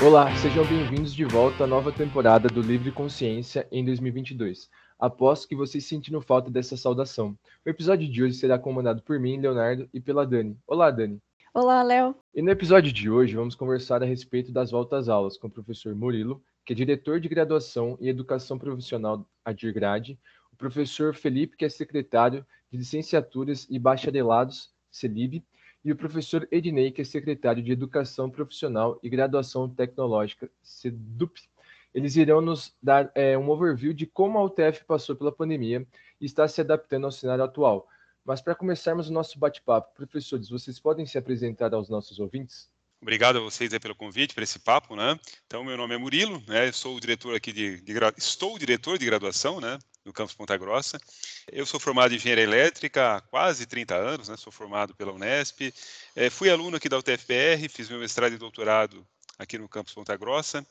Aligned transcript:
Olá, 0.00 0.32
sejam 0.36 0.64
bem-vindos 0.64 1.12
de 1.12 1.24
volta 1.24 1.64
à 1.64 1.66
nova 1.66 1.90
temporada 1.90 2.48
do 2.48 2.62
Livre 2.62 2.92
Consciência 2.92 3.66
em 3.72 3.84
2022. 3.84 4.70
Aposto 4.96 5.48
que 5.48 5.56
vocês 5.56 5.86
sentiram 5.86 6.20
falta 6.20 6.48
dessa 6.48 6.76
saudação. 6.76 7.36
O 7.66 7.68
episódio 7.68 8.08
de 8.08 8.22
hoje 8.22 8.34
será 8.34 8.56
comandado 8.56 9.02
por 9.02 9.18
mim, 9.18 9.40
Leonardo, 9.40 9.88
e 9.92 10.00
pela 10.00 10.24
Dani. 10.24 10.56
Olá, 10.68 10.92
Dani. 10.92 11.20
Olá, 11.52 11.82
Léo. 11.82 12.14
E 12.32 12.40
no 12.40 12.48
episódio 12.48 12.92
de 12.92 13.10
hoje 13.10 13.34
vamos 13.34 13.56
conversar 13.56 14.00
a 14.00 14.06
respeito 14.06 14.52
das 14.52 14.70
voltas 14.70 15.08
aulas 15.08 15.36
com 15.36 15.48
o 15.48 15.50
professor 15.50 15.92
Murilo, 15.96 16.40
que 16.64 16.72
é 16.72 16.76
diretor 16.76 17.18
de 17.18 17.28
graduação 17.28 17.98
em 18.00 18.06
educação 18.06 18.56
profissional 18.56 19.26
à 19.44 19.52
DIRGRAD, 19.52 20.16
o 20.52 20.56
professor 20.56 21.12
Felipe, 21.12 21.56
que 21.56 21.64
é 21.64 21.68
secretário 21.68 22.46
de 22.70 22.78
licenciaturas 22.78 23.66
e 23.68 23.80
bacharelados, 23.80 24.70
CELIB, 24.92 25.44
e 25.88 25.92
o 25.92 25.96
professor 25.96 26.46
Ednei, 26.52 26.90
que 26.90 27.00
é 27.00 27.04
secretário 27.04 27.62
de 27.62 27.72
Educação 27.72 28.28
Profissional 28.28 29.00
e 29.02 29.08
Graduação 29.08 29.66
Tecnológica, 29.66 30.50
SEDUP. 30.62 31.40
Eles 31.94 32.14
irão 32.14 32.42
nos 32.42 32.76
dar 32.82 33.10
é, 33.14 33.38
um 33.38 33.48
overview 33.48 33.94
de 33.94 34.04
como 34.04 34.36
a 34.36 34.44
UTF 34.44 34.84
passou 34.84 35.16
pela 35.16 35.32
pandemia 35.32 35.86
e 36.20 36.26
está 36.26 36.46
se 36.46 36.60
adaptando 36.60 37.06
ao 37.06 37.10
cenário 37.10 37.42
atual. 37.42 37.88
Mas 38.22 38.42
para 38.42 38.54
começarmos 38.54 39.08
o 39.08 39.12
nosso 39.14 39.38
bate-papo, 39.38 39.94
professores, 39.94 40.50
vocês 40.50 40.78
podem 40.78 41.06
se 41.06 41.16
apresentar 41.16 41.72
aos 41.72 41.88
nossos 41.88 42.18
ouvintes? 42.18 42.70
Obrigado 43.00 43.38
a 43.38 43.40
vocês 43.40 43.70
pelo 43.78 43.94
convite 43.94 44.34
para 44.34 44.44
esse 44.44 44.58
papo, 44.58 44.94
né? 44.94 45.18
Então, 45.46 45.64
meu 45.64 45.78
nome 45.78 45.94
é 45.94 45.98
Murilo, 45.98 46.42
né? 46.46 46.70
Sou 46.70 46.96
o 46.96 47.00
diretor 47.00 47.34
aqui 47.34 47.50
de, 47.50 47.80
de 47.80 47.94
estou 48.18 48.58
diretor 48.58 48.98
de 48.98 49.06
graduação, 49.06 49.58
né? 49.58 49.78
No 50.08 50.12
campus 50.14 50.34
Ponta 50.34 50.56
Grossa. 50.56 50.98
Eu 51.52 51.66
sou 51.66 51.78
formado 51.78 52.12
em 52.14 52.16
engenharia 52.16 52.42
elétrica 52.42 53.16
há 53.16 53.20
quase 53.20 53.66
30 53.66 53.94
anos, 53.94 54.28
né? 54.30 54.38
Sou 54.38 54.50
formado 54.50 54.94
pela 54.94 55.12
Unesp. 55.12 55.70
É, 56.16 56.30
fui 56.30 56.48
aluno 56.48 56.78
aqui 56.78 56.88
da 56.88 56.96
UTFPR, 56.96 57.68
fiz 57.68 57.90
meu 57.90 57.98
mestrado 57.98 58.32
e 58.32 58.38
doutorado 58.38 59.06
aqui 59.38 59.58
no 59.58 59.68
campus 59.68 59.92
Ponta 59.92 60.16
Grossa. 60.16 60.66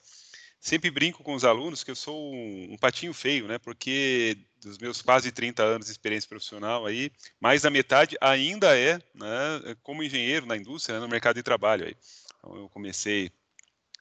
Sempre 0.60 0.90
brinco 0.90 1.22
com 1.22 1.36
os 1.36 1.46
alunos 1.46 1.84
que 1.84 1.92
eu 1.92 1.96
sou 1.96 2.34
um, 2.34 2.74
um 2.74 2.78
patinho 2.80 3.14
feio, 3.14 3.48
né? 3.48 3.60
Porque 3.60 4.40
dos 4.60 4.80
meus 4.80 5.04
quase 5.04 5.32
30 5.32 5.62
anos 5.62 5.86
de 5.86 5.92
experiência 5.92 6.28
profissional 6.28 6.88
aí, 6.88 7.12
mais 7.40 7.62
da 7.62 7.70
metade 7.70 8.18
ainda 8.20 8.76
é, 8.76 9.00
né, 9.14 9.76
como 9.84 10.02
engenheiro 10.02 10.48
na 10.48 10.58
indústria, 10.58 10.96
né, 10.96 11.00
no 11.00 11.08
mercado 11.08 11.36
de 11.36 11.44
trabalho 11.44 11.86
aí. 11.86 11.96
Então, 12.40 12.58
eu 12.58 12.70
comecei 12.70 13.32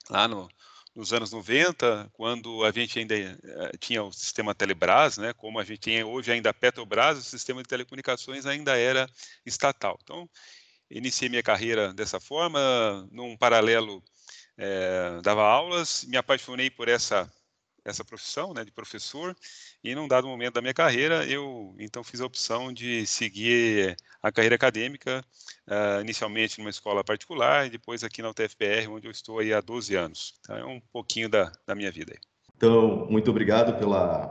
lá 0.08 0.26
no, 0.26 0.48
nos 0.96 1.12
anos 1.12 1.30
90, 1.30 2.08
quando 2.14 2.64
a 2.64 2.72
gente 2.72 2.98
ainda 2.98 3.14
eh, 3.14 3.38
tinha 3.78 4.02
o 4.02 4.10
sistema 4.10 4.54
Telebrás, 4.54 5.18
né, 5.18 5.34
como 5.34 5.60
a 5.60 5.64
gente 5.64 5.80
tem 5.80 6.02
hoje 6.02 6.32
ainda 6.32 6.54
Petrobras, 6.54 7.18
o 7.18 7.22
sistema 7.22 7.62
de 7.62 7.68
telecomunicações 7.68 8.46
ainda 8.46 8.76
era 8.78 9.06
estatal. 9.44 9.98
Então, 10.02 10.28
iniciei 10.90 11.28
minha 11.28 11.42
carreira 11.42 11.92
dessa 11.92 12.18
forma, 12.18 13.06
num 13.12 13.36
paralelo 13.36 14.02
é, 14.56 15.20
dava 15.22 15.42
aulas, 15.42 16.04
me 16.04 16.16
apaixonei 16.16 16.70
por 16.70 16.88
essa 16.88 17.30
essa 17.86 18.04
profissão, 18.04 18.52
né, 18.52 18.64
de 18.64 18.72
professor, 18.72 19.34
e 19.82 19.94
num 19.94 20.08
dado 20.08 20.26
momento 20.26 20.54
da 20.54 20.60
minha 20.60 20.74
carreira, 20.74 21.24
eu 21.24 21.74
então 21.78 22.02
fiz 22.02 22.20
a 22.20 22.26
opção 22.26 22.72
de 22.72 23.06
seguir 23.06 23.96
a 24.20 24.32
carreira 24.32 24.56
acadêmica, 24.56 25.24
uh, 25.68 26.00
inicialmente 26.00 26.58
numa 26.58 26.68
escola 26.68 27.04
particular, 27.04 27.66
e 27.66 27.70
depois 27.70 28.02
aqui 28.02 28.20
na 28.20 28.30
UTFPR, 28.30 28.90
onde 28.90 29.06
eu 29.06 29.12
estou 29.12 29.38
aí 29.38 29.52
há 29.54 29.60
12 29.60 29.94
anos. 29.94 30.34
Então, 30.40 30.56
é 30.56 30.64
um 30.64 30.80
pouquinho 30.92 31.28
da, 31.28 31.52
da 31.64 31.74
minha 31.76 31.90
vida. 31.92 32.12
Aí. 32.12 32.18
Então, 32.56 33.06
muito 33.08 33.30
obrigado 33.30 33.78
pela, 33.78 34.26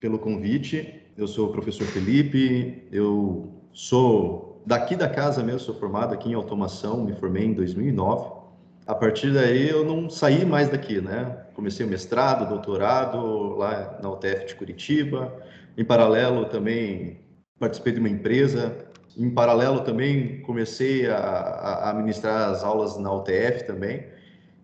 pelo 0.00 0.18
convite. 0.18 1.02
Eu 1.16 1.28
sou 1.28 1.48
o 1.48 1.52
professor 1.52 1.86
Felipe, 1.86 2.88
eu 2.90 3.54
sou 3.72 4.62
daqui 4.66 4.96
da 4.96 5.08
casa 5.08 5.44
mesmo, 5.44 5.60
sou 5.60 5.78
formado 5.78 6.12
aqui 6.12 6.28
em 6.28 6.34
automação, 6.34 7.04
me 7.04 7.14
formei 7.14 7.44
em 7.44 7.54
2009. 7.54 8.45
A 8.86 8.94
partir 8.94 9.32
daí 9.32 9.68
eu 9.68 9.84
não 9.84 10.08
saí 10.08 10.44
mais 10.44 10.68
daqui, 10.68 11.00
né? 11.00 11.44
Comecei 11.54 11.84
o 11.84 11.88
mestrado, 11.88 12.48
doutorado 12.48 13.56
lá 13.56 13.98
na 14.00 14.10
UTF 14.10 14.46
de 14.46 14.54
Curitiba. 14.54 15.42
Em 15.76 15.84
paralelo 15.84 16.44
também 16.44 17.20
participei 17.58 17.92
de 17.92 17.98
uma 17.98 18.08
empresa. 18.08 18.76
Em 19.16 19.28
paralelo 19.28 19.80
também 19.80 20.40
comecei 20.42 21.10
a, 21.10 21.16
a 21.18 22.50
as 22.50 22.62
aulas 22.62 22.96
na 22.96 23.12
UTF 23.12 23.64
também. 23.66 24.06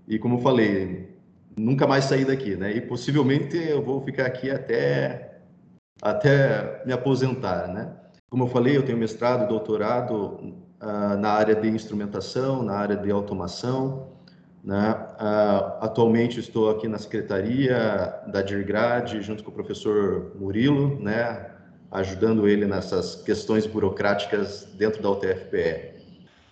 E 0.06 0.20
como 0.20 0.38
falei, 0.38 1.08
nunca 1.56 1.84
mais 1.86 2.04
saí 2.04 2.24
daqui, 2.24 2.54
né? 2.54 2.76
E 2.76 2.80
possivelmente 2.80 3.56
eu 3.56 3.82
vou 3.82 4.00
ficar 4.02 4.26
aqui 4.26 4.50
até 4.50 5.40
até 6.00 6.84
me 6.86 6.92
aposentar, 6.92 7.66
né? 7.68 7.92
Como 8.30 8.44
eu 8.44 8.48
falei, 8.48 8.76
eu 8.76 8.84
tenho 8.84 8.98
mestrado, 8.98 9.48
doutorado 9.48 10.61
uh, 10.82 11.16
na 11.16 11.30
área 11.30 11.54
de 11.54 11.68
instrumentação, 11.68 12.62
na 12.62 12.74
área 12.74 12.96
de 12.96 13.10
automação. 13.10 14.10
Né? 14.62 14.92
Uh, 14.92 15.84
atualmente 15.84 16.38
estou 16.38 16.70
aqui 16.70 16.88
na 16.88 16.98
secretaria 16.98 18.20
da 18.26 18.42
DIRGRAD, 18.42 19.22
junto 19.22 19.42
com 19.42 19.50
o 19.50 19.54
professor 19.54 20.32
Murilo, 20.38 21.00
né? 21.00 21.50
ajudando 21.90 22.48
ele 22.48 22.66
nessas 22.66 23.16
questões 23.16 23.66
burocráticas 23.66 24.66
dentro 24.74 25.02
da 25.02 25.10
UTFPR. 25.10 25.92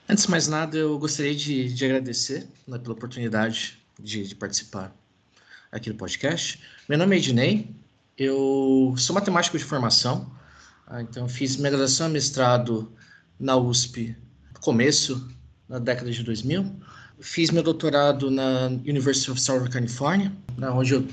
Antes 0.09 0.25
de 0.25 0.31
mais 0.31 0.49
nada, 0.49 0.77
eu 0.77 0.99
gostaria 0.99 1.35
de, 1.35 1.73
de 1.73 1.85
agradecer 1.85 2.47
né, 2.67 2.79
pela 2.79 2.95
oportunidade 2.95 3.79
de, 3.99 4.27
de, 4.27 4.35
participar 4.35 4.93
aqui 5.71 5.89
do 5.89 5.97
podcast. 5.97 6.61
Meu 6.89 6.99
nome 6.99 7.15
é 7.15 7.19
Ednei, 7.21 7.75
eu 8.19 8.93
sou 8.99 9.15
matemático 9.15 9.57
de 9.57 9.65
formação, 9.65 10.31
ah, 10.87 11.01
então 11.01 11.29
fiz 11.29 11.57
minha 11.57 11.71
graduação 11.71 12.09
e 12.09 12.13
mestrado 12.13 12.93
na 13.41 13.57
USP 13.57 14.15
começo 14.61 15.29
da 15.69 15.79
década 15.79 16.11
de 16.11 16.23
2000, 16.23 16.81
Fiz 17.21 17.51
meu 17.51 17.63
doutorado 17.63 18.31
na 18.31 18.69
University 18.87 19.31
of 19.31 19.41
Southern 19.41 19.71
California, 19.71 20.33
onde 20.75 20.95
eu 20.95 21.07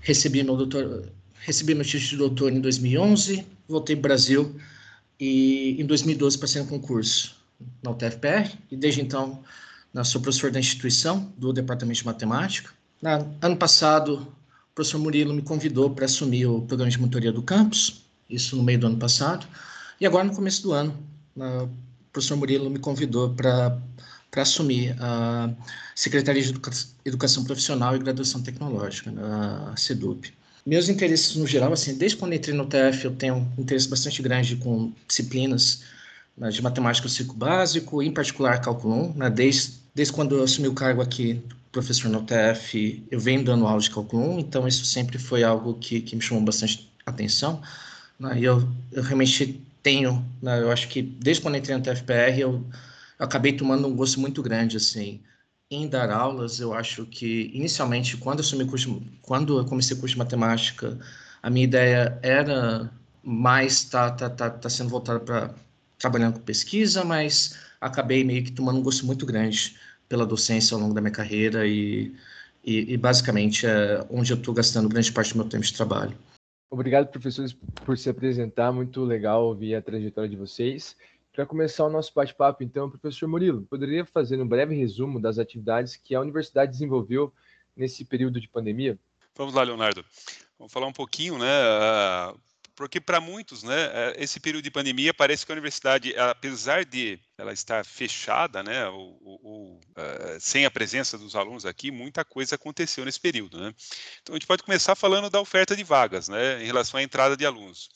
recebi 0.00 0.42
meu 0.42 0.54
doutor, 0.54 1.08
recebi 1.40 1.74
meu 1.74 1.84
título 1.84 2.10
de 2.10 2.16
doutor 2.16 2.52
em 2.52 2.60
2011, 2.60 3.46
voltei 3.66 3.96
para 3.96 4.00
o 4.00 4.02
Brasil 4.02 4.60
e 5.18 5.80
em 5.80 5.86
2012 5.86 6.36
passei 6.36 6.60
no 6.60 6.68
concurso 6.68 7.36
na 7.82 7.90
UTFPR 7.90 8.52
e 8.70 8.76
desde 8.76 9.00
então 9.00 9.42
sou 10.04 10.20
professor 10.20 10.50
da 10.50 10.60
instituição 10.60 11.32
do 11.38 11.54
departamento 11.54 12.00
de 12.00 12.06
matemática. 12.06 12.70
Na, 13.00 13.24
ano 13.40 13.56
passado, 13.56 14.16
o 14.70 14.74
professor 14.74 14.98
Murilo 14.98 15.32
me 15.32 15.40
convidou 15.40 15.88
para 15.88 16.04
assumir 16.04 16.44
o 16.44 16.60
programa 16.60 16.90
de 16.90 16.98
monitoria 16.98 17.32
do 17.32 17.42
campus, 17.42 18.04
isso 18.28 18.56
no 18.56 18.62
meio 18.62 18.78
do 18.78 18.86
ano 18.86 18.98
passado, 18.98 19.46
e 19.98 20.04
agora 20.04 20.24
no 20.24 20.34
começo 20.34 20.62
do 20.62 20.72
ano, 20.72 20.94
o 21.36 21.68
professor 22.12 22.36
Murilo 22.36 22.70
me 22.70 22.78
convidou 22.78 23.30
para 23.30 23.78
para 24.30 24.42
assumir 24.42 24.94
a 25.00 25.50
Secretaria 25.94 26.40
de 26.40 26.50
Educa 26.50 26.70
Educação 27.04 27.44
Profissional 27.44 27.96
e 27.96 27.98
Graduação 27.98 28.40
Tecnológica, 28.40 29.12
a 29.72 29.76
CEDUP. 29.76 30.32
Meus 30.64 30.88
interesses 30.88 31.34
no 31.36 31.46
geral, 31.46 31.72
assim, 31.72 31.96
desde 31.96 32.16
quando 32.16 32.34
entrei 32.34 32.54
no 32.54 32.66
TF, 32.66 33.06
eu 33.06 33.14
tenho 33.16 33.36
um 33.58 33.62
interesse 33.62 33.88
bastante 33.88 34.22
grande 34.22 34.56
com 34.56 34.92
disciplinas 35.08 35.82
né, 36.36 36.50
de 36.50 36.62
matemática 36.62 37.08
do 37.08 37.10
ciclo 37.10 37.34
básico, 37.34 38.02
em 38.02 38.12
particular 38.12 38.60
cálculo 38.60 39.10
1, 39.10 39.14
né, 39.14 39.30
desde, 39.30 39.72
desde 39.94 40.12
quando 40.12 40.36
eu 40.36 40.44
assumi 40.44 40.68
o 40.68 40.74
cargo 40.74 41.02
aqui 41.02 41.42
professor 41.72 42.08
no 42.08 42.22
TF, 42.22 43.04
eu 43.10 43.18
venho 43.18 43.44
dando 43.44 43.66
aula 43.66 43.80
de 43.80 43.90
cálculo 43.90 44.34
1, 44.36 44.40
então 44.40 44.68
isso 44.68 44.84
sempre 44.84 45.18
foi 45.18 45.42
algo 45.42 45.74
que, 45.74 46.00
que 46.00 46.14
me 46.14 46.22
chamou 46.22 46.42
bastante 46.42 46.90
atenção. 47.06 47.62
Né, 48.18 48.40
e 48.40 48.44
eu, 48.44 48.68
eu 48.92 49.02
realmente 49.02 49.60
tenho, 49.82 50.24
né, 50.42 50.60
eu 50.60 50.70
acho 50.70 50.88
que 50.88 51.02
desde 51.02 51.42
quando 51.42 51.56
entrei 51.56 51.76
no 51.76 51.82
TFPR, 51.82 52.40
eu 52.40 52.64
eu 53.20 53.26
acabei 53.26 53.52
tomando 53.52 53.86
um 53.86 53.94
gosto 53.94 54.18
muito 54.18 54.42
grande 54.42 54.78
assim 54.78 55.20
em 55.70 55.88
dar 55.88 56.10
aulas. 56.10 56.58
Eu 56.60 56.74
acho 56.74 57.06
que 57.06 57.50
inicialmente 57.54 58.16
quando 58.16 58.38
eu 58.40 58.44
assumi 58.44 58.64
curso, 58.66 59.02
quando 59.22 59.58
eu 59.58 59.64
comecei 59.66 59.96
curso 59.96 60.14
de 60.14 60.18
matemática, 60.18 60.98
a 61.42 61.50
minha 61.50 61.64
ideia 61.64 62.18
era 62.22 62.90
mais 63.22 63.84
tá 63.84 64.10
tá 64.10 64.30
tá, 64.30 64.50
tá 64.50 64.70
sendo 64.70 64.90
voltada 64.90 65.20
para 65.20 65.54
trabalhando 65.98 66.34
com 66.34 66.40
pesquisa, 66.40 67.04
mas 67.04 67.56
acabei 67.80 68.24
meio 68.24 68.42
que 68.44 68.52
tomando 68.52 68.78
um 68.80 68.82
gosto 68.82 69.06
muito 69.06 69.26
grande 69.26 69.76
pela 70.08 70.26
docência 70.26 70.74
ao 70.74 70.80
longo 70.80 70.94
da 70.94 71.00
minha 71.00 71.12
carreira 71.12 71.66
e, 71.66 72.14
e, 72.64 72.94
e 72.94 72.96
basicamente 72.96 73.66
é 73.66 74.04
onde 74.10 74.32
eu 74.32 74.38
estou 74.38 74.54
gastando 74.54 74.88
grande 74.88 75.12
parte 75.12 75.32
do 75.34 75.38
meu 75.38 75.48
tempo 75.48 75.64
de 75.64 75.74
trabalho. 75.74 76.16
Obrigado, 76.70 77.08
professores, 77.08 77.52
por 77.84 77.98
se 77.98 78.08
apresentar. 78.08 78.70
Muito 78.70 79.02
legal 79.04 79.44
ouvir 79.44 79.74
a 79.74 79.82
trajetória 79.82 80.30
de 80.30 80.36
vocês. 80.36 80.96
Para 81.32 81.44
começar 81.44 81.84
o 81.84 81.90
nosso 81.90 82.12
bate-papo, 82.14 82.62
então, 82.62 82.88
professor 82.88 83.28
Murilo, 83.28 83.62
poderia 83.62 84.04
fazer 84.04 84.40
um 84.40 84.46
breve 84.46 84.74
resumo 84.76 85.20
das 85.20 85.38
atividades 85.38 85.96
que 85.96 86.14
a 86.14 86.20
universidade 86.20 86.70
desenvolveu 86.70 87.32
nesse 87.76 88.04
período 88.04 88.40
de 88.40 88.48
pandemia? 88.48 88.98
Vamos 89.34 89.54
lá, 89.54 89.62
Leonardo. 89.62 90.04
Vamos 90.58 90.72
falar 90.72 90.86
um 90.86 90.92
pouquinho, 90.92 91.38
né? 91.38 91.48
Porque 92.80 92.98
para 92.98 93.20
muitos, 93.20 93.62
né, 93.62 93.90
eh, 93.92 94.14
esse 94.20 94.40
período 94.40 94.64
de 94.64 94.70
pandemia 94.70 95.12
parece 95.12 95.44
que 95.44 95.52
a 95.52 95.54
universidade, 95.54 96.16
apesar 96.16 96.82
de 96.82 97.20
ela 97.36 97.52
estar 97.52 97.84
fechada, 97.84 98.62
né, 98.62 98.88
ou, 98.88 99.18
ou 99.22 99.74
uh, 99.76 100.40
sem 100.40 100.64
a 100.64 100.70
presença 100.70 101.18
dos 101.18 101.36
alunos 101.36 101.66
aqui, 101.66 101.90
muita 101.90 102.24
coisa 102.24 102.54
aconteceu 102.54 103.04
nesse 103.04 103.20
período, 103.20 103.60
né? 103.60 103.74
Então 104.22 104.34
a 104.34 104.38
gente 104.38 104.46
pode 104.46 104.62
começar 104.62 104.94
falando 104.94 105.28
da 105.28 105.38
oferta 105.38 105.76
de 105.76 105.84
vagas, 105.84 106.30
né, 106.30 106.62
em 106.62 106.64
relação 106.64 106.98
à 106.98 107.02
entrada 107.02 107.36
de 107.36 107.44
alunos 107.44 107.90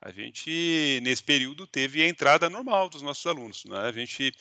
a 0.00 0.12
gente, 0.12 1.00
nesse 1.02 1.24
período, 1.24 1.66
teve 1.66 2.00
a 2.00 2.08
entrada 2.08 2.48
normal 2.48 2.88
dos 2.88 3.02
nossos 3.02 3.26
alunos. 3.26 3.64
Né? 3.64 3.76
A 3.80 3.90
gente 3.90 4.32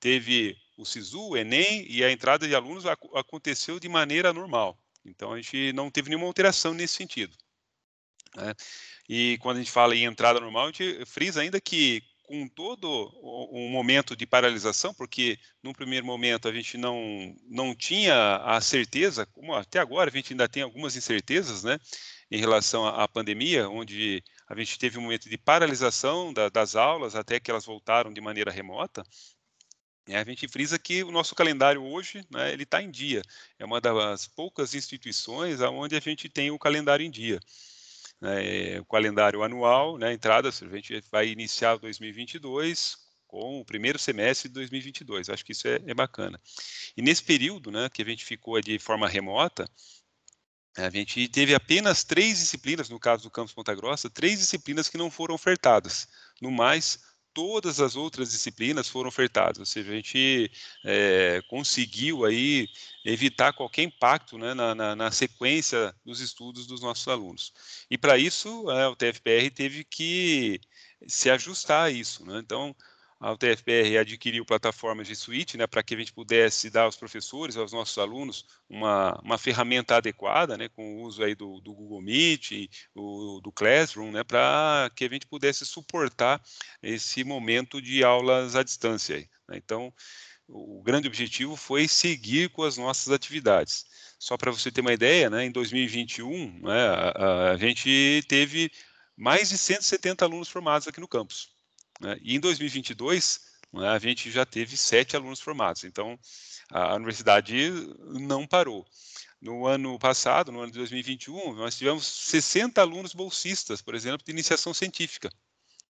teve 0.00 0.56
o 0.78 0.86
SISU, 0.86 1.28
o 1.28 1.36
Enem 1.36 1.84
e 1.86 2.02
a 2.02 2.10
entrada 2.10 2.48
de 2.48 2.54
alunos 2.54 2.86
aconteceu 2.86 3.78
de 3.78 3.90
maneira 3.90 4.32
normal. 4.32 4.78
Então, 5.04 5.34
a 5.34 5.36
gente 5.36 5.70
não 5.74 5.90
teve 5.90 6.08
nenhuma 6.08 6.26
alteração 6.26 6.72
nesse 6.72 6.94
sentido. 6.94 7.36
Né? 8.36 8.54
E 9.08 9.38
quando 9.38 9.56
a 9.56 9.60
gente 9.60 9.70
fala 9.70 9.94
em 9.94 10.04
entrada 10.04 10.40
normal, 10.40 10.64
a 10.64 10.66
gente 10.66 11.04
frisa 11.06 11.40
ainda 11.40 11.60
que 11.60 12.02
com 12.24 12.48
todo 12.48 12.88
o, 13.20 13.68
momento 13.68 14.16
de 14.16 14.24
paralisação, 14.24 14.94
porque 14.94 15.38
no 15.62 15.74
primeiro 15.74 16.06
momento 16.06 16.48
a 16.48 16.52
gente 16.52 16.78
não, 16.78 17.36
não 17.46 17.74
tinha 17.74 18.36
a 18.36 18.58
certeza, 18.58 19.26
como 19.26 19.54
até 19.54 19.78
agora 19.78 20.08
a 20.08 20.12
gente 20.12 20.32
ainda 20.32 20.48
tem 20.48 20.62
algumas 20.62 20.96
incertezas, 20.96 21.62
né, 21.62 21.78
em 22.30 22.38
relação 22.38 22.86
à, 22.86 23.04
à 23.04 23.08
pandemia, 23.08 23.68
onde 23.68 24.24
a 24.48 24.54
gente 24.56 24.78
teve 24.78 24.98
um 24.98 25.02
momento 25.02 25.28
de 25.28 25.36
paralisação 25.36 26.32
da, 26.32 26.48
das 26.48 26.74
aulas 26.74 27.14
até 27.14 27.38
que 27.38 27.50
elas 27.50 27.66
voltaram 27.66 28.10
de 28.10 28.20
maneira 28.22 28.50
remota, 28.50 29.04
é, 30.06 30.16
a 30.16 30.24
gente 30.24 30.48
frisa 30.48 30.78
que 30.78 31.04
o 31.04 31.12
nosso 31.12 31.34
calendário 31.34 31.82
hoje, 31.82 32.26
né, 32.30 32.52
ele 32.52 32.64
está 32.64 32.82
em 32.82 32.90
dia. 32.90 33.22
É 33.58 33.64
uma 33.64 33.80
das 33.80 34.26
poucas 34.26 34.74
instituições 34.74 35.60
onde 35.60 35.94
a 35.96 36.00
gente 36.00 36.28
tem 36.28 36.50
o 36.50 36.58
calendário 36.58 37.04
em 37.04 37.10
dia. 37.10 37.38
É, 38.24 38.80
o 38.80 38.84
calendário 38.84 39.42
anual, 39.42 39.98
né, 39.98 40.12
entrada, 40.12 40.48
a 40.48 40.52
gente 40.52 41.02
vai 41.10 41.28
iniciar 41.28 41.76
2022 41.76 42.96
com 43.26 43.60
o 43.60 43.64
primeiro 43.64 43.98
semestre 43.98 44.48
de 44.48 44.54
2022. 44.54 45.28
Acho 45.28 45.44
que 45.44 45.52
isso 45.52 45.66
é, 45.66 45.80
é 45.86 45.94
bacana. 45.94 46.40
E 46.96 47.02
nesse 47.02 47.22
período, 47.22 47.70
né, 47.70 47.88
que 47.88 48.02
a 48.02 48.04
gente 48.04 48.24
ficou 48.24 48.60
de 48.60 48.78
forma 48.78 49.08
remota, 49.08 49.68
a 50.76 50.88
gente 50.88 51.28
teve 51.28 51.54
apenas 51.54 52.04
três 52.04 52.38
disciplinas, 52.38 52.88
no 52.88 52.98
caso 52.98 53.24
do 53.24 53.30
campus 53.30 53.52
Ponta 53.52 53.74
Grossa, 53.74 54.08
três 54.08 54.38
disciplinas 54.38 54.88
que 54.88 54.96
não 54.96 55.10
foram 55.10 55.34
ofertadas. 55.34 56.08
No 56.40 56.50
mais, 56.50 56.98
todas 57.34 57.80
as 57.80 57.96
outras 57.96 58.30
disciplinas 58.32 58.88
foram 58.88 59.08
ofertadas, 59.08 59.58
ou 59.58 59.66
seja, 59.66 59.90
a 59.90 59.94
gente 59.94 60.50
é, 60.84 61.42
conseguiu 61.48 62.24
aí 62.24 62.68
evitar 63.04 63.52
qualquer 63.52 63.82
impacto 63.82 64.38
né, 64.38 64.54
na, 64.54 64.74
na, 64.74 64.96
na, 64.96 65.10
sequência 65.10 65.94
dos 66.04 66.20
estudos 66.20 66.66
dos 66.66 66.80
nossos 66.80 67.06
alunos. 67.08 67.52
E 67.90 67.98
para 67.98 68.18
isso, 68.18 68.70
é, 68.70 68.86
o 68.88 68.96
TFPR 68.96 69.50
teve 69.54 69.84
que 69.84 70.60
se 71.06 71.30
ajustar 71.30 71.86
a 71.86 71.90
isso. 71.90 72.24
Né? 72.24 72.38
Então, 72.38 72.74
a 73.22 73.30
UTFPR 73.30 73.98
adquiriu 74.00 74.44
plataformas 74.44 75.06
de 75.06 75.14
suíte, 75.14 75.56
né, 75.56 75.64
para 75.64 75.80
que 75.80 75.94
a 75.94 75.96
gente 75.96 76.12
pudesse 76.12 76.68
dar 76.68 76.82
aos 76.82 76.96
professores, 76.96 77.56
aos 77.56 77.70
nossos 77.70 77.96
alunos, 77.96 78.44
uma, 78.68 79.16
uma 79.22 79.38
ferramenta 79.38 79.94
adequada, 79.94 80.58
né, 80.58 80.68
com 80.68 80.96
o 80.96 81.02
uso 81.02 81.22
aí 81.22 81.32
do, 81.32 81.60
do 81.60 81.72
Google 81.72 82.02
Meet, 82.02 82.68
o, 82.92 83.40
do 83.40 83.52
Classroom, 83.52 84.10
né, 84.10 84.24
para 84.24 84.90
que 84.96 85.04
a 85.04 85.08
gente 85.08 85.28
pudesse 85.28 85.64
suportar 85.64 86.42
esse 86.82 87.22
momento 87.22 87.80
de 87.80 88.02
aulas 88.02 88.56
à 88.56 88.64
distância. 88.64 89.18
Né? 89.48 89.56
Então, 89.56 89.94
o 90.48 90.82
grande 90.82 91.06
objetivo 91.06 91.54
foi 91.54 91.86
seguir 91.86 92.50
com 92.50 92.64
as 92.64 92.76
nossas 92.76 93.12
atividades. 93.12 93.84
Só 94.18 94.36
para 94.36 94.50
você 94.50 94.68
ter 94.72 94.80
uma 94.80 94.92
ideia, 94.92 95.30
né, 95.30 95.44
em 95.44 95.52
2021, 95.52 96.58
né, 96.60 96.88
a, 96.88 97.50
a 97.52 97.56
gente 97.56 98.20
teve 98.26 98.68
mais 99.16 99.50
de 99.50 99.58
170 99.58 100.24
alunos 100.24 100.48
formados 100.48 100.88
aqui 100.88 100.98
no 100.98 101.06
campus. 101.06 101.51
Né? 102.02 102.18
E 102.20 102.34
em 102.34 102.40
2022, 102.40 103.40
né, 103.72 103.88
a 103.88 103.98
gente 103.98 104.30
já 104.30 104.44
teve 104.44 104.76
sete 104.76 105.16
alunos 105.16 105.40
formados. 105.40 105.84
Então, 105.84 106.18
a 106.70 106.94
universidade 106.94 107.70
não 108.10 108.46
parou. 108.46 108.84
No 109.40 109.66
ano 109.66 109.98
passado, 109.98 110.52
no 110.52 110.60
ano 110.60 110.72
de 110.72 110.78
2021, 110.78 111.54
nós 111.54 111.76
tivemos 111.76 112.06
60 112.06 112.80
alunos 112.80 113.14
bolsistas, 113.14 113.80
por 113.80 113.94
exemplo, 113.94 114.24
de 114.24 114.30
iniciação 114.30 114.74
científica. 114.74 115.30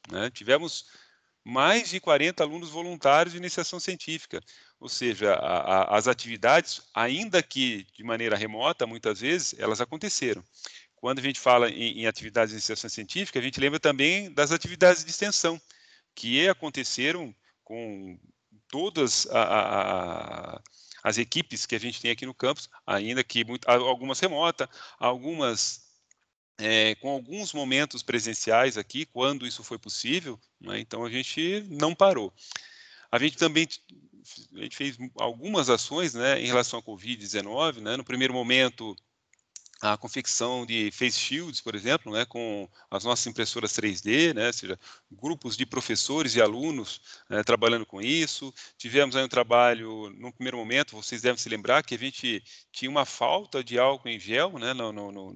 Né? 0.09 0.29
Tivemos 0.29 0.85
mais 1.43 1.89
de 1.89 1.99
40 1.99 2.41
alunos 2.41 2.69
voluntários 2.69 3.33
de 3.33 3.39
iniciação 3.39 3.79
científica. 3.79 4.41
Ou 4.79 4.87
seja, 4.87 5.33
a, 5.33 5.57
a, 5.57 5.97
as 5.97 6.07
atividades, 6.07 6.81
ainda 6.93 7.43
que 7.43 7.85
de 7.95 8.03
maneira 8.03 8.37
remota, 8.37 8.87
muitas 8.87 9.19
vezes, 9.19 9.55
elas 9.57 9.81
aconteceram. 9.81 10.43
Quando 10.95 11.19
a 11.19 11.21
gente 11.21 11.39
fala 11.39 11.69
em, 11.69 12.01
em 12.01 12.07
atividades 12.07 12.51
de 12.51 12.55
iniciação 12.55 12.89
científica, 12.89 13.39
a 13.39 13.41
gente 13.41 13.59
lembra 13.59 13.79
também 13.79 14.31
das 14.31 14.53
atividades 14.53 15.03
de 15.03 15.11
extensão, 15.11 15.61
que 16.15 16.47
aconteceram 16.47 17.33
com 17.63 18.19
todas 18.67 19.27
a, 19.27 19.43
a, 19.43 20.61
as 21.03 21.17
equipes 21.17 21.65
que 21.65 21.75
a 21.75 21.79
gente 21.79 22.01
tem 22.01 22.11
aqui 22.11 22.25
no 22.25 22.33
campus, 22.33 22.69
ainda 22.85 23.23
que 23.23 23.43
muito, 23.43 23.69
algumas 23.69 24.19
remota, 24.19 24.69
algumas 24.99 25.83
é, 26.57 26.95
com 26.95 27.09
alguns 27.09 27.53
momentos 27.53 28.03
presenciais 28.03 28.77
aqui, 28.77 29.05
quando 29.05 29.47
isso 29.47 29.63
foi 29.63 29.77
possível, 29.77 30.39
né? 30.61 30.79
então 30.79 31.03
a 31.03 31.09
gente 31.09 31.65
não 31.69 31.95
parou. 31.95 32.33
A 33.11 33.19
gente 33.19 33.37
também 33.37 33.67
a 34.55 34.59
gente 34.59 34.75
fez 34.75 34.97
algumas 35.17 35.69
ações 35.69 36.13
né, 36.13 36.41
em 36.41 36.47
relação 36.47 36.79
à 36.79 36.83
Covid-19. 36.83 37.81
Né? 37.81 37.97
No 37.97 38.03
primeiro 38.03 38.33
momento, 38.33 38.95
a 39.83 39.97
confecção 39.97 40.65
de 40.65 40.89
face 40.91 41.19
shields, 41.19 41.59
por 41.59 41.75
exemplo, 41.75 42.13
né, 42.13 42.23
com 42.23 42.69
as 42.89 43.03
nossas 43.03 43.27
impressoras 43.27 43.73
3D, 43.73 44.33
né, 44.33 44.47
ou 44.47 44.53
seja, 44.53 44.79
grupos 45.11 45.57
de 45.57 45.65
professores 45.65 46.35
e 46.35 46.41
alunos 46.41 47.01
né, 47.29 47.43
trabalhando 47.43 47.85
com 47.85 48.01
isso. 48.01 48.53
Tivemos 48.77 49.13
aí 49.13 49.25
um 49.25 49.27
trabalho, 49.27 50.09
no 50.11 50.31
primeiro 50.31 50.57
momento, 50.57 50.95
vocês 50.95 51.21
devem 51.21 51.37
se 51.37 51.49
lembrar 51.49 51.83
que 51.83 51.95
a 51.95 51.99
gente 51.99 52.41
tinha 52.71 52.89
uma 52.89 53.03
falta 53.05 53.61
de 53.61 53.77
álcool 53.77 54.07
em 54.07 54.17
gel 54.17 54.57
né, 54.57 54.73
no, 54.73 54.93
no, 54.93 55.35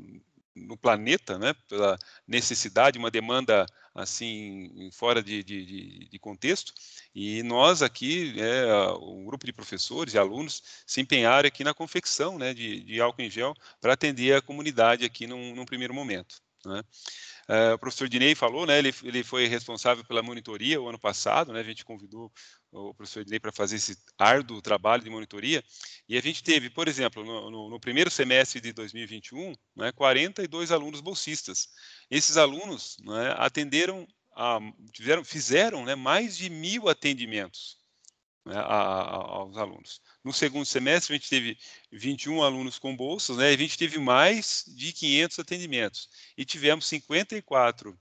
no 0.55 0.77
planeta, 0.77 1.37
né, 1.37 1.53
pela 1.67 1.99
necessidade, 2.25 2.97
uma 2.97 3.11
demanda 3.11 3.65
assim 3.97 4.89
fora 4.91 5.23
de, 5.23 5.43
de, 5.43 6.07
de, 6.07 6.19
contexto 6.19 6.71
e 7.15 7.41
nós 7.41 7.81
aqui 7.81 8.35
é, 8.39 8.93
um 9.01 9.25
grupo 9.25 9.45
de 9.45 9.51
professores 9.51 10.13
e 10.13 10.19
alunos 10.19 10.61
se 10.85 11.01
empenharam 11.01 11.47
aqui 11.47 11.63
na 11.63 11.73
confecção 11.73 12.37
né, 12.37 12.53
de, 12.53 12.81
de 12.83 13.01
álcool 13.01 13.23
em 13.23 13.29
gel 13.29 13.55
para 13.81 13.93
atender 13.93 14.35
a 14.35 14.41
comunidade 14.41 15.03
aqui 15.03 15.25
num, 15.25 15.55
num 15.55 15.65
primeiro 15.65 15.93
momento 15.95 16.41
né? 16.67 16.83
Uh, 17.49 17.73
o 17.75 17.79
professor 17.79 18.09
Dinei 18.09 18.35
falou, 18.35 18.65
né, 18.65 18.77
ele, 18.77 18.93
ele 19.03 19.23
foi 19.23 19.47
responsável 19.47 20.03
pela 20.03 20.21
monitoria 20.21 20.81
o 20.81 20.89
ano 20.89 20.99
passado, 20.99 21.53
né, 21.53 21.61
a 21.61 21.63
gente 21.63 21.85
convidou 21.85 22.29
o 22.71 22.93
professor 22.93 23.23
Dinei 23.23 23.39
para 23.39 23.53
fazer 23.53 23.77
esse 23.77 23.97
árduo 24.17 24.61
trabalho 24.61 25.01
de 25.01 25.09
monitoria, 25.09 25.63
e 26.09 26.17
a 26.17 26.21
gente 26.21 26.43
teve, 26.43 26.69
por 26.69 26.89
exemplo, 26.89 27.23
no, 27.23 27.49
no, 27.49 27.69
no 27.69 27.79
primeiro 27.79 28.11
semestre 28.11 28.59
de 28.59 28.73
2021, 28.73 29.53
né, 29.77 29.93
42 29.93 30.73
alunos 30.73 30.99
bolsistas. 30.99 31.69
Esses 32.11 32.35
alunos 32.35 32.97
né, 32.99 33.33
atenderam, 33.37 34.05
a, 34.35 34.59
fizeram, 34.93 35.23
fizeram 35.23 35.85
né, 35.85 35.95
mais 35.95 36.37
de 36.37 36.49
mil 36.49 36.89
atendimentos 36.89 37.77
né, 38.47 38.57
a, 38.57 38.61
a, 38.61 39.15
aos 39.15 39.57
alunos. 39.57 40.01
No 40.23 40.33
segundo 40.33 40.65
semestre, 40.65 41.13
a 41.13 41.17
gente 41.17 41.29
teve 41.29 41.57
21 41.91 42.41
alunos 42.41 42.79
com 42.79 42.95
bolsas, 42.95 43.37
né? 43.37 43.51
E 43.51 43.55
a 43.55 43.57
gente 43.57 43.77
teve 43.77 43.99
mais 43.99 44.63
de 44.67 44.93
500 44.93 45.39
atendimentos. 45.39 46.09
E 46.37 46.45
tivemos 46.45 46.87
54 46.87 47.97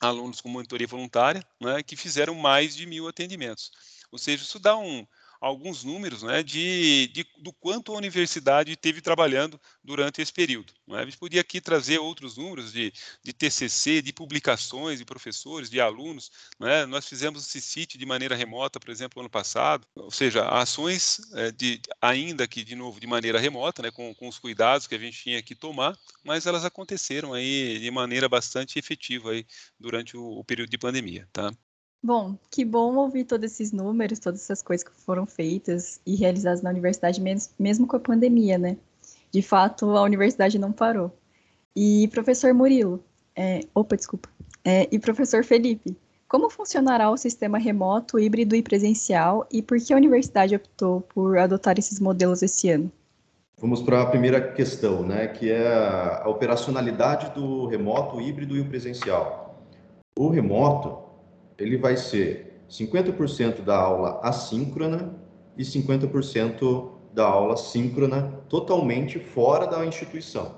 alunos 0.00 0.40
com 0.40 0.48
monitoria 0.48 0.86
voluntária, 0.86 1.44
né, 1.60 1.82
que 1.82 1.96
fizeram 1.96 2.34
mais 2.34 2.74
de 2.74 2.86
mil 2.86 3.08
atendimentos. 3.08 3.70
Ou 4.10 4.18
seja, 4.18 4.42
isso 4.42 4.58
dá 4.58 4.76
um, 4.76 5.06
alguns 5.40 5.84
números 5.84 6.22
né, 6.22 6.42
de, 6.42 7.08
de, 7.08 7.26
do 7.38 7.52
quanto 7.52 7.92
a 7.92 7.96
universidade 7.96 8.76
teve 8.76 9.00
trabalhando 9.00 9.60
durante 9.82 10.20
esse 10.20 10.32
período. 10.32 10.72
É? 10.90 10.96
A 10.96 11.04
gente 11.04 11.18
podia 11.18 11.40
aqui 11.40 11.60
trazer 11.60 11.98
outros 11.98 12.36
números 12.36 12.72
de, 12.72 12.92
de 13.22 13.32
TCC, 13.32 14.02
de 14.02 14.12
publicações 14.12 14.98
de 14.98 15.04
professores, 15.04 15.70
de 15.70 15.80
alunos. 15.80 16.30
É? 16.62 16.86
Nós 16.86 17.06
fizemos 17.06 17.44
o 17.44 17.48
CICIT 17.48 17.96
de 17.96 18.06
maneira 18.06 18.34
remota, 18.34 18.80
por 18.80 18.90
exemplo, 18.90 19.20
ano 19.20 19.30
passado, 19.30 19.86
ou 19.94 20.10
seja, 20.10 20.48
ações 20.48 21.20
é, 21.34 21.52
de, 21.52 21.80
ainda 22.00 22.46
que, 22.46 22.64
de 22.64 22.74
novo, 22.74 23.00
de 23.00 23.06
maneira 23.06 23.38
remota, 23.38 23.82
né, 23.82 23.90
com, 23.90 24.14
com 24.14 24.28
os 24.28 24.38
cuidados 24.38 24.86
que 24.86 24.94
a 24.94 24.98
gente 24.98 25.22
tinha 25.22 25.42
que 25.42 25.54
tomar, 25.54 25.96
mas 26.24 26.46
elas 26.46 26.64
aconteceram 26.64 27.32
aí 27.32 27.78
de 27.78 27.90
maneira 27.90 28.28
bastante 28.28 28.78
efetiva 28.78 29.30
aí 29.30 29.46
durante 29.78 30.16
o, 30.16 30.38
o 30.38 30.44
período 30.44 30.70
de 30.70 30.78
pandemia. 30.78 31.28
Tá? 31.32 31.52
Bom, 32.02 32.38
que 32.50 32.64
bom 32.64 32.94
ouvir 32.96 33.24
todos 33.24 33.50
esses 33.50 33.72
números, 33.72 34.18
todas 34.18 34.40
essas 34.40 34.62
coisas 34.62 34.86
que 34.86 34.94
foram 34.94 35.26
feitas 35.26 36.00
e 36.06 36.14
realizadas 36.14 36.62
na 36.62 36.70
universidade, 36.70 37.20
mesmo 37.58 37.86
com 37.86 37.96
a 37.96 38.00
pandemia, 38.00 38.56
né? 38.56 38.76
De 39.32 39.42
fato, 39.42 39.96
a 39.96 40.02
universidade 40.02 40.58
não 40.58 40.72
parou. 40.72 41.12
E 41.74 42.08
professor 42.08 42.54
Murilo, 42.54 43.02
é, 43.34 43.60
opa, 43.74 43.96
desculpa, 43.96 44.28
é, 44.64 44.88
e 44.90 44.98
professor 44.98 45.44
Felipe, 45.44 45.96
como 46.28 46.50
funcionará 46.50 47.10
o 47.10 47.16
sistema 47.16 47.58
remoto, 47.58 48.18
híbrido 48.18 48.54
e 48.54 48.62
presencial 48.62 49.46
e 49.50 49.62
por 49.62 49.78
que 49.80 49.92
a 49.92 49.96
universidade 49.96 50.54
optou 50.54 51.00
por 51.00 51.38
adotar 51.38 51.78
esses 51.78 51.98
modelos 51.98 52.42
esse 52.42 52.68
ano? 52.68 52.92
Vamos 53.60 53.82
para 53.82 54.02
a 54.02 54.06
primeira 54.06 54.52
questão, 54.52 55.02
né, 55.02 55.26
que 55.26 55.50
é 55.50 55.66
a 55.66 56.28
operacionalidade 56.28 57.34
do 57.34 57.66
remoto, 57.66 58.20
híbrido 58.20 58.56
e 58.56 58.60
o 58.60 58.68
presencial. 58.68 59.64
O 60.16 60.28
remoto, 60.28 61.07
ele 61.58 61.76
vai 61.76 61.96
ser 61.96 62.60
50% 62.70 63.62
da 63.62 63.76
aula 63.76 64.20
assíncrona 64.22 65.14
e 65.56 65.62
50% 65.62 66.90
da 67.12 67.26
aula 67.26 67.56
síncrona 67.56 68.40
totalmente 68.48 69.18
fora 69.18 69.66
da 69.66 69.84
instituição, 69.84 70.54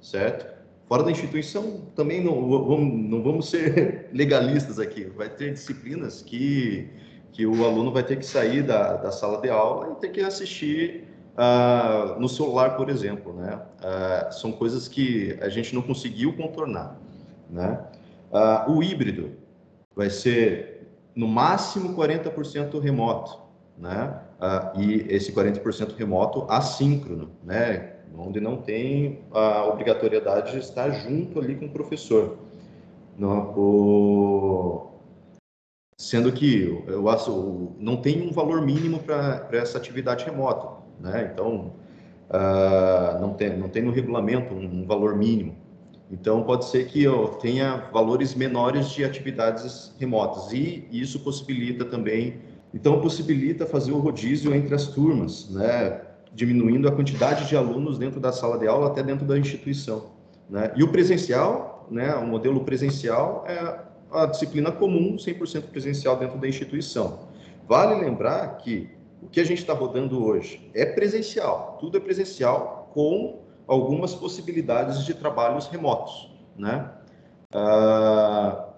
certo? 0.00 0.52
Fora 0.86 1.02
da 1.04 1.10
instituição 1.10 1.86
também 1.94 2.22
não 2.22 2.48
vamos, 2.48 3.10
não 3.10 3.22
vamos 3.22 3.48
ser 3.48 4.10
legalistas 4.12 4.78
aqui. 4.78 5.04
Vai 5.04 5.30
ter 5.30 5.52
disciplinas 5.52 6.20
que 6.20 6.90
que 7.32 7.46
o 7.46 7.64
aluno 7.64 7.90
vai 7.90 8.02
ter 8.02 8.16
que 8.16 8.26
sair 8.26 8.62
da, 8.62 8.96
da 8.96 9.10
sala 9.10 9.40
de 9.40 9.48
aula 9.48 9.92
e 9.92 9.94
ter 10.00 10.10
que 10.10 10.20
assistir 10.20 11.08
uh, 11.32 12.20
no 12.20 12.28
celular, 12.28 12.76
por 12.76 12.90
exemplo, 12.90 13.32
né? 13.32 13.58
Uh, 13.80 14.32
são 14.32 14.52
coisas 14.52 14.86
que 14.86 15.38
a 15.40 15.48
gente 15.48 15.74
não 15.74 15.80
conseguiu 15.80 16.34
contornar, 16.34 17.00
né? 17.48 17.80
Uh, 18.30 18.72
o 18.72 18.82
híbrido 18.82 19.30
vai 19.94 20.10
ser 20.10 20.86
no 21.14 21.26
máximo 21.28 21.94
40% 21.94 22.80
remoto, 22.80 23.38
né? 23.76 24.20
e 24.76 25.06
esse 25.08 25.32
40% 25.32 25.94
remoto 25.96 26.46
assíncrono, 26.48 27.30
né? 27.44 27.96
Onde 28.16 28.40
não 28.40 28.58
tem 28.58 29.20
a 29.30 29.64
obrigatoriedade 29.64 30.52
de 30.52 30.58
estar 30.58 30.90
junto 30.90 31.38
ali 31.38 31.54
com 31.54 31.66
o 31.66 31.70
professor. 31.70 32.38
Não, 33.16 33.54
o... 33.56 34.92
Sendo 35.96 36.32
que 36.32 36.82
eu 36.86 37.08
acho, 37.08 37.72
não 37.78 37.96
tem 37.96 38.26
um 38.26 38.32
valor 38.32 38.60
mínimo 38.60 38.98
para 38.98 39.46
essa 39.52 39.78
atividade 39.78 40.24
remota 40.24 40.82
né? 41.02 41.30
Então, 41.32 41.74
uh, 42.30 43.20
não, 43.20 43.34
tem, 43.34 43.56
não 43.58 43.68
tem 43.68 43.82
no 43.82 43.90
regulamento 43.90 44.54
um, 44.54 44.82
um, 44.82 44.86
valor 44.86 45.16
mínimo. 45.16 45.56
Então, 46.12 46.42
pode 46.42 46.66
ser 46.66 46.88
que 46.88 47.02
eu 47.02 47.28
tenha 47.40 47.88
valores 47.90 48.34
menores 48.34 48.90
de 48.90 49.02
atividades 49.02 49.94
remotas 49.98 50.52
e 50.52 50.86
isso 50.92 51.20
possibilita 51.20 51.86
também, 51.86 52.36
então 52.74 53.00
possibilita 53.00 53.64
fazer 53.64 53.92
o 53.92 53.98
rodízio 53.98 54.54
entre 54.54 54.74
as 54.74 54.88
turmas, 54.88 55.48
né? 55.50 56.02
Diminuindo 56.34 56.86
a 56.86 56.92
quantidade 56.92 57.48
de 57.48 57.56
alunos 57.56 57.96
dentro 57.98 58.20
da 58.20 58.30
sala 58.30 58.58
de 58.58 58.66
aula 58.66 58.88
até 58.88 59.02
dentro 59.02 59.24
da 59.24 59.38
instituição, 59.38 60.10
né? 60.50 60.70
E 60.76 60.82
o 60.82 60.88
presencial, 60.88 61.88
né? 61.90 62.14
O 62.14 62.26
modelo 62.26 62.60
presencial 62.60 63.44
é 63.48 63.80
a 64.12 64.26
disciplina 64.26 64.70
comum, 64.70 65.16
100% 65.16 65.62
presencial 65.70 66.18
dentro 66.18 66.38
da 66.38 66.46
instituição. 66.46 67.20
Vale 67.66 67.98
lembrar 67.98 68.58
que 68.58 68.90
o 69.22 69.28
que 69.28 69.40
a 69.40 69.44
gente 69.44 69.60
está 69.60 69.72
rodando 69.72 70.22
hoje 70.22 70.70
é 70.74 70.84
presencial, 70.84 71.78
tudo 71.80 71.96
é 71.96 72.00
presencial 72.00 72.90
com 72.92 73.41
algumas 73.66 74.14
possibilidades 74.14 75.04
de 75.04 75.14
trabalhos 75.14 75.66
remotos, 75.68 76.30
né? 76.56 76.90
Ah, 77.54 78.68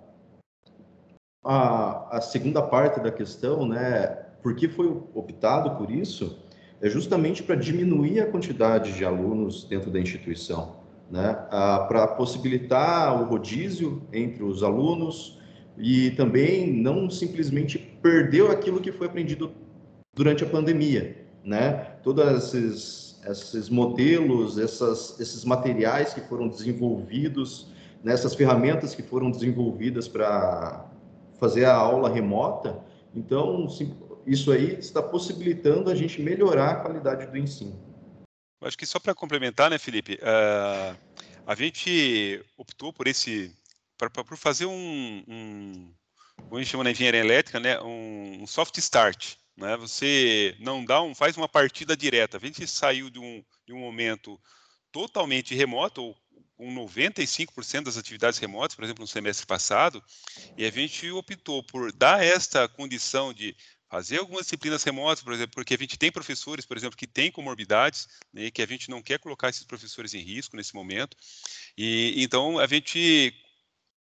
a, 1.45 2.17
a 2.17 2.21
segunda 2.21 2.63
parte 2.63 3.01
da 3.01 3.13
questão, 3.13 3.67
né? 3.67 4.07
Por 4.43 4.55
que 4.55 4.69
foi 4.69 4.89
optado 5.15 5.77
por 5.77 5.91
isso? 5.91 6.39
É 6.81 6.89
justamente 6.89 7.43
para 7.43 7.55
diminuir 7.55 8.21
a 8.21 8.27
quantidade 8.27 8.93
de 8.93 9.05
alunos 9.05 9.65
dentro 9.65 9.91
da 9.91 10.01
instituição, 10.01 10.77
né? 11.11 11.39
Ah, 11.51 11.87
para 11.89 12.07
possibilitar 12.09 13.21
o 13.21 13.27
rodízio 13.27 14.03
entre 14.13 14.43
os 14.43 14.63
alunos 14.63 15.39
e 15.79 16.11
também 16.13 16.73
não 16.73 17.11
simplesmente 17.11 17.79
perder 17.79 18.51
aquilo 18.51 18.81
que 18.81 18.93
foi 18.93 19.07
aprendido 19.07 19.53
durante 20.15 20.45
a 20.45 20.47
pandemia, 20.47 21.27
né? 21.45 21.73
Todos 22.03 22.55
esses, 22.55 23.04
esses 23.27 23.69
modelos, 23.69 24.59
essas, 24.59 25.19
esses 25.19 25.45
materiais 25.45 26.13
que 26.13 26.21
foram 26.21 26.49
desenvolvidos, 26.49 27.69
nessas 28.03 28.33
né? 28.33 28.39
ferramentas 28.39 28.95
que 28.95 29.03
foram 29.03 29.31
desenvolvidas 29.31 30.07
para 30.07 30.87
fazer 31.39 31.65
a 31.65 31.75
aula 31.75 32.09
remota, 32.09 32.85
então 33.15 33.67
isso 34.27 34.53
aí 34.53 34.79
está 34.79 35.03
possibilitando 35.03 35.91
a 35.91 35.95
gente 35.95 36.21
melhorar 36.21 36.71
a 36.71 36.77
qualidade 36.77 37.27
do 37.27 37.37
ensino. 37.37 37.79
Acho 38.63 38.79
que 38.79 38.87
só 38.87 38.99
para 38.99 39.15
complementar, 39.15 39.71
né, 39.71 39.79
Felipe, 39.79 40.15
uh, 40.15 40.97
a 41.47 41.55
gente 41.55 42.43
optou 42.57 42.93
por 42.93 43.07
esse, 43.07 43.55
para 43.99 44.11
fazer 44.37 44.65
um, 44.65 45.23
um, 45.29 45.93
como 46.37 46.57
a 46.57 46.59
gente 46.61 46.71
chama 46.71 46.85
na 46.85 46.91
engenharia 46.91 47.21
elétrica, 47.21 47.61
né, 47.61 47.79
um, 47.81 48.43
um 48.43 48.47
soft 48.47 48.79
start, 48.79 49.35
né? 49.57 49.77
Você 49.77 50.57
não 50.59 50.85
dá 50.85 51.03
um, 51.03 51.15
faz 51.15 51.37
uma 51.37 51.49
partida 51.49 51.97
direta. 51.97 52.37
A 52.37 52.41
gente 52.41 52.67
saiu 52.67 53.11
de 53.11 53.19
um, 53.19 53.45
de 53.67 53.73
um 53.73 53.79
momento 53.79 54.41
totalmente 54.91 55.55
remoto, 55.55 56.03
ou 56.03 56.17
com 56.57 56.73
95% 56.73 57.85
das 57.85 57.97
atividades 57.97 58.39
remotas, 58.39 58.77
por 58.77 58.85
exemplo, 58.85 59.03
no 59.03 59.09
semestre 59.09 59.47
passado, 59.47 60.03
e 60.57 60.65
a 60.65 60.71
gente 60.71 61.11
optou 61.11 61.63
por 61.65 61.93
dar 61.93 62.25
esta 62.25 62.69
condição 62.69 63.35
de 63.35 63.57
fazer 63.91 64.19
algumas 64.19 64.43
disciplinas 64.43 64.83
remotas, 64.83 65.23
por 65.23 65.33
exemplo, 65.33 65.55
porque 65.55 65.75
a 65.75 65.79
gente 65.79 65.99
tem 65.99 66.11
professores, 66.11 66.65
por 66.65 66.77
exemplo, 66.77 66.97
que 66.97 67.07
têm 67.07 67.31
comorbidades, 67.31 68.09
né, 68.33 68.51
que 68.51 68.63
a 68.63 68.67
gente 68.67 68.89
não 68.89 69.03
quer 69.03 69.19
colocar 69.19 69.49
esses 69.49 69.65
professores 69.65 70.15
em 70.15 70.21
risco 70.21 70.57
nesse 70.57 70.75
momento, 70.75 71.17
e 71.77 72.15
então 72.23 72.59
a 72.59 72.67
gente 72.67 73.35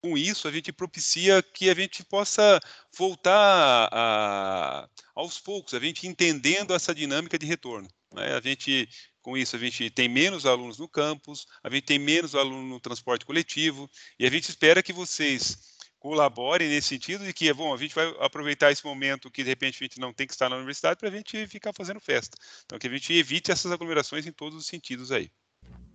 com 0.03 0.17
isso, 0.17 0.49
a 0.49 0.51
gente 0.51 0.73
propicia 0.73 1.41
que 1.41 1.69
a 1.69 1.73
gente 1.73 2.03
possa 2.03 2.59
voltar 2.97 3.87
a, 3.89 4.89
aos 5.15 5.39
poucos, 5.39 5.73
a 5.73 5.79
gente 5.79 6.05
entendendo 6.05 6.73
essa 6.73 6.93
dinâmica 6.93 7.39
de 7.39 7.45
retorno. 7.45 7.87
Né? 8.13 8.35
A 8.35 8.41
gente, 8.41 8.89
com 9.21 9.37
isso, 9.37 9.55
a 9.55 9.59
gente 9.59 9.89
tem 9.89 10.09
menos 10.09 10.45
alunos 10.45 10.77
no 10.77 10.89
campus, 10.89 11.47
a 11.63 11.69
gente 11.69 11.85
tem 11.85 11.97
menos 11.97 12.35
alunos 12.35 12.69
no 12.69 12.81
transporte 12.81 13.25
coletivo, 13.25 13.89
e 14.19 14.25
a 14.25 14.29
gente 14.29 14.49
espera 14.49 14.83
que 14.83 14.91
vocês 14.91 15.57
colaborem 15.99 16.67
nesse 16.67 16.89
sentido 16.89 17.23
de 17.23 17.31
que, 17.31 17.53
bom, 17.53 17.73
a 17.73 17.77
gente 17.77 17.95
vai 17.95 18.13
aproveitar 18.19 18.73
esse 18.73 18.83
momento 18.83 19.31
que, 19.31 19.41
de 19.41 19.47
repente, 19.47 19.77
a 19.81 19.85
gente 19.85 20.01
não 20.01 20.11
tem 20.11 20.27
que 20.27 20.33
estar 20.33 20.49
na 20.49 20.57
universidade 20.57 20.99
para 20.99 21.07
a 21.07 21.13
gente 21.13 21.47
ficar 21.47 21.71
fazendo 21.71 22.01
festa. 22.01 22.37
Então, 22.65 22.77
que 22.77 22.87
a 22.87 22.91
gente 22.91 23.13
evite 23.13 23.53
essas 23.53 23.71
aglomerações 23.71 24.27
em 24.27 24.33
todos 24.33 24.57
os 24.59 24.67
sentidos 24.67 25.13
aí. 25.13 25.31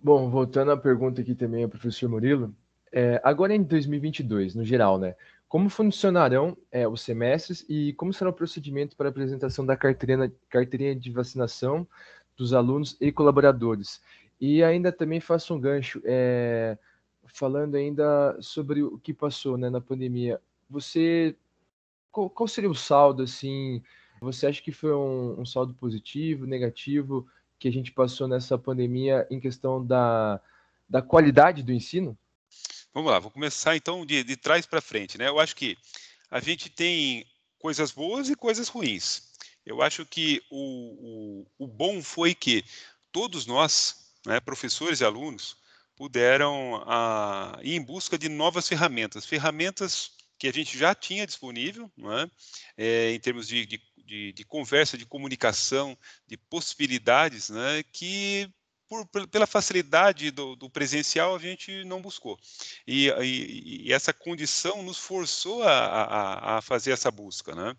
Bom, 0.01 0.31
voltando 0.31 0.71
à 0.71 0.77
pergunta 0.77 1.21
aqui 1.21 1.35
também 1.35 1.63
ao 1.63 1.69
professor 1.69 2.09
Murilo, 2.09 2.55
é, 2.91 3.21
agora 3.23 3.53
em 3.53 3.63
2022, 3.63 4.55
no 4.55 4.63
geral, 4.63 4.97
né? 4.97 5.15
Como 5.47 5.69
funcionarão 5.69 6.55
é, 6.71 6.87
os 6.87 7.01
semestres 7.01 7.65
e 7.67 7.93
como 7.93 8.13
será 8.13 8.29
o 8.29 8.33
procedimento 8.33 8.95
para 8.95 9.07
a 9.07 9.09
apresentação 9.09 9.65
da 9.65 9.75
carteirinha, 9.75 10.31
carteirinha 10.49 10.95
de 10.95 11.11
vacinação 11.11 11.87
dos 12.37 12.53
alunos 12.53 12.95
e 13.01 13.11
colaboradores? 13.11 14.01
E 14.39 14.63
ainda 14.63 14.91
também 14.91 15.19
faço 15.19 15.53
um 15.53 15.59
gancho, 15.59 16.01
é, 16.05 16.77
falando 17.33 17.75
ainda 17.75 18.37
sobre 18.41 18.83
o 18.83 18.97
que 18.99 19.13
passou 19.13 19.57
né, 19.57 19.69
na 19.69 19.81
pandemia. 19.81 20.39
Você, 20.69 21.35
qual, 22.11 22.29
qual, 22.29 22.47
seria 22.47 22.69
o 22.69 22.75
saldo, 22.75 23.23
assim? 23.23 23.81
Você 24.21 24.47
acha 24.47 24.61
que 24.61 24.71
foi 24.71 24.93
um, 24.93 25.41
um 25.41 25.45
saldo 25.45 25.73
positivo, 25.73 26.45
negativo, 26.45 27.27
que 27.57 27.67
a 27.67 27.71
gente 27.71 27.91
passou 27.91 28.27
nessa 28.27 28.57
pandemia 28.57 29.27
em 29.29 29.39
questão 29.39 29.85
da, 29.85 30.39
da 30.87 31.01
qualidade 31.01 31.63
do 31.63 31.73
ensino? 31.73 32.17
Vamos 32.93 33.11
lá, 33.11 33.19
vou 33.19 33.31
começar 33.31 33.75
então 33.75 34.05
de, 34.05 34.23
de 34.23 34.35
trás 34.35 34.65
para 34.65 34.81
frente. 34.81 35.17
Né? 35.17 35.27
Eu 35.27 35.39
acho 35.39 35.55
que 35.55 35.77
a 36.29 36.39
gente 36.39 36.69
tem 36.69 37.25
coisas 37.59 37.91
boas 37.91 38.29
e 38.29 38.35
coisas 38.35 38.67
ruins. 38.67 39.29
Eu 39.65 39.81
acho 39.81 40.05
que 40.05 40.41
o, 40.49 41.43
o, 41.59 41.65
o 41.65 41.67
bom 41.67 42.01
foi 42.01 42.33
que 42.33 42.63
todos 43.11 43.45
nós, 43.45 44.13
né, 44.25 44.39
professores 44.39 45.01
e 45.01 45.05
alunos, 45.05 45.57
puderam 45.95 46.83
ah, 46.87 47.59
ir 47.61 47.75
em 47.75 47.81
busca 47.81 48.17
de 48.17 48.29
novas 48.29 48.67
ferramentas, 48.67 49.25
ferramentas 49.25 50.11
que 50.39 50.47
a 50.47 50.53
gente 50.53 50.77
já 50.77 50.95
tinha 50.95 51.27
disponível, 51.27 51.91
é? 51.97 52.29
É, 52.77 53.11
em 53.11 53.19
termos 53.19 53.47
de, 53.47 53.65
de, 53.65 53.81
de, 53.97 54.31
de, 54.31 54.45
conversa, 54.45 54.97
de 54.97 55.05
comunicação, 55.05 55.97
de 56.25 56.37
possibilidades, 56.37 57.49
né, 57.49 57.83
que 57.91 58.49
por, 58.89 59.05
pela 59.27 59.45
facilidade 59.45 60.31
do, 60.31 60.55
do, 60.55 60.69
presencial, 60.69 61.35
a 61.35 61.39
gente 61.39 61.83
não 61.85 62.01
buscou. 62.01 62.37
E, 62.87 63.07
e, 63.21 63.87
e 63.87 63.93
essa 63.93 64.11
condição 64.11 64.81
nos 64.81 64.97
forçou 64.97 65.63
a, 65.63 65.71
a, 65.71 66.57
a, 66.57 66.61
fazer 66.61 66.91
essa 66.91 67.11
busca. 67.11 67.53
Né? 67.53 67.75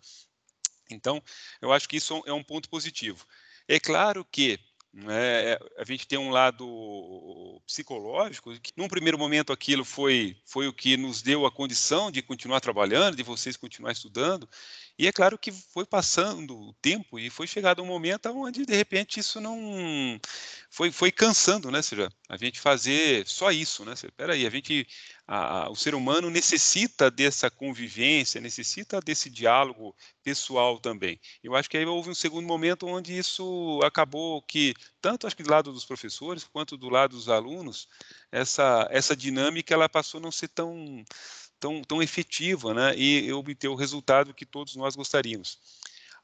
Então, 0.89 1.21
eu 1.61 1.73
acho 1.73 1.87
que 1.87 1.97
isso 1.97 2.23
é 2.25 2.33
um 2.33 2.43
ponto 2.43 2.69
positivo. 2.69 3.25
É 3.67 3.79
claro 3.79 4.25
que 4.25 4.57
né, 4.93 5.53
a 5.77 5.85
gente 5.85 6.05
tem 6.05 6.19
um 6.19 6.29
lado 6.31 7.61
psicológico, 7.65 8.57
que 8.59 8.73
num 8.75 8.89
primeiro 8.89 9.17
momento 9.17 9.53
aquilo 9.53 9.85
foi, 9.85 10.35
foi 10.45 10.67
o 10.67 10.73
que 10.73 10.97
nos 10.97 11.21
deu 11.21 11.45
a 11.45 11.51
condição 11.51 12.11
de 12.11 12.21
continuar 12.21 12.59
trabalhando, 12.59 13.15
de 13.15 13.23
vocês 13.23 13.55
continuar 13.55 13.93
estudando, 13.93 14.49
e 15.01 15.07
é 15.07 15.11
claro 15.11 15.35
que 15.35 15.51
foi 15.51 15.83
passando 15.83 16.55
o 16.55 16.73
tempo 16.73 17.17
e 17.17 17.27
foi 17.31 17.47
chegado 17.47 17.81
um 17.81 17.85
momento 17.87 18.29
onde, 18.29 18.67
de 18.67 18.75
repente, 18.75 19.19
isso 19.19 19.41
não. 19.41 19.59
Foi, 20.69 20.91
foi 20.91 21.11
cansando, 21.11 21.71
né? 21.71 21.79
Ou 21.79 21.83
seja, 21.83 22.07
a 22.29 22.37
gente 22.37 22.59
fazer 22.59 23.27
só 23.27 23.51
isso, 23.51 23.83
né? 23.83 23.93
Espera 23.93 24.33
aí, 24.33 24.45
a 24.45 24.49
gente. 24.51 24.87
A, 25.27 25.71
o 25.71 25.75
ser 25.75 25.95
humano 25.95 26.29
necessita 26.29 27.09
dessa 27.09 27.49
convivência, 27.49 28.39
necessita 28.39 28.99
desse 28.99 29.27
diálogo 29.27 29.95
pessoal 30.23 30.79
também. 30.79 31.19
Eu 31.43 31.55
acho 31.55 31.67
que 31.67 31.77
aí 31.77 31.85
houve 31.85 32.11
um 32.11 32.15
segundo 32.15 32.45
momento 32.45 32.85
onde 32.85 33.17
isso 33.17 33.79
acabou 33.83 34.39
que, 34.43 34.75
tanto 35.01 35.25
acho 35.25 35.35
que 35.35 35.43
do 35.43 35.49
lado 35.49 35.71
dos 35.71 35.85
professores 35.85 36.43
quanto 36.43 36.77
do 36.77 36.89
lado 36.89 37.15
dos 37.15 37.27
alunos, 37.27 37.87
essa, 38.31 38.87
essa 38.91 39.15
dinâmica 39.15 39.73
ela 39.73 39.89
passou 39.89 40.19
a 40.19 40.21
não 40.21 40.31
ser 40.31 40.49
tão 40.49 41.03
tão, 41.61 41.81
tão 41.83 42.01
efetiva 42.01 42.73
né, 42.73 42.97
e 42.97 43.31
obter 43.31 43.69
o 43.69 43.75
resultado 43.75 44.33
que 44.33 44.45
todos 44.45 44.75
nós 44.75 44.95
gostaríamos. 44.95 45.59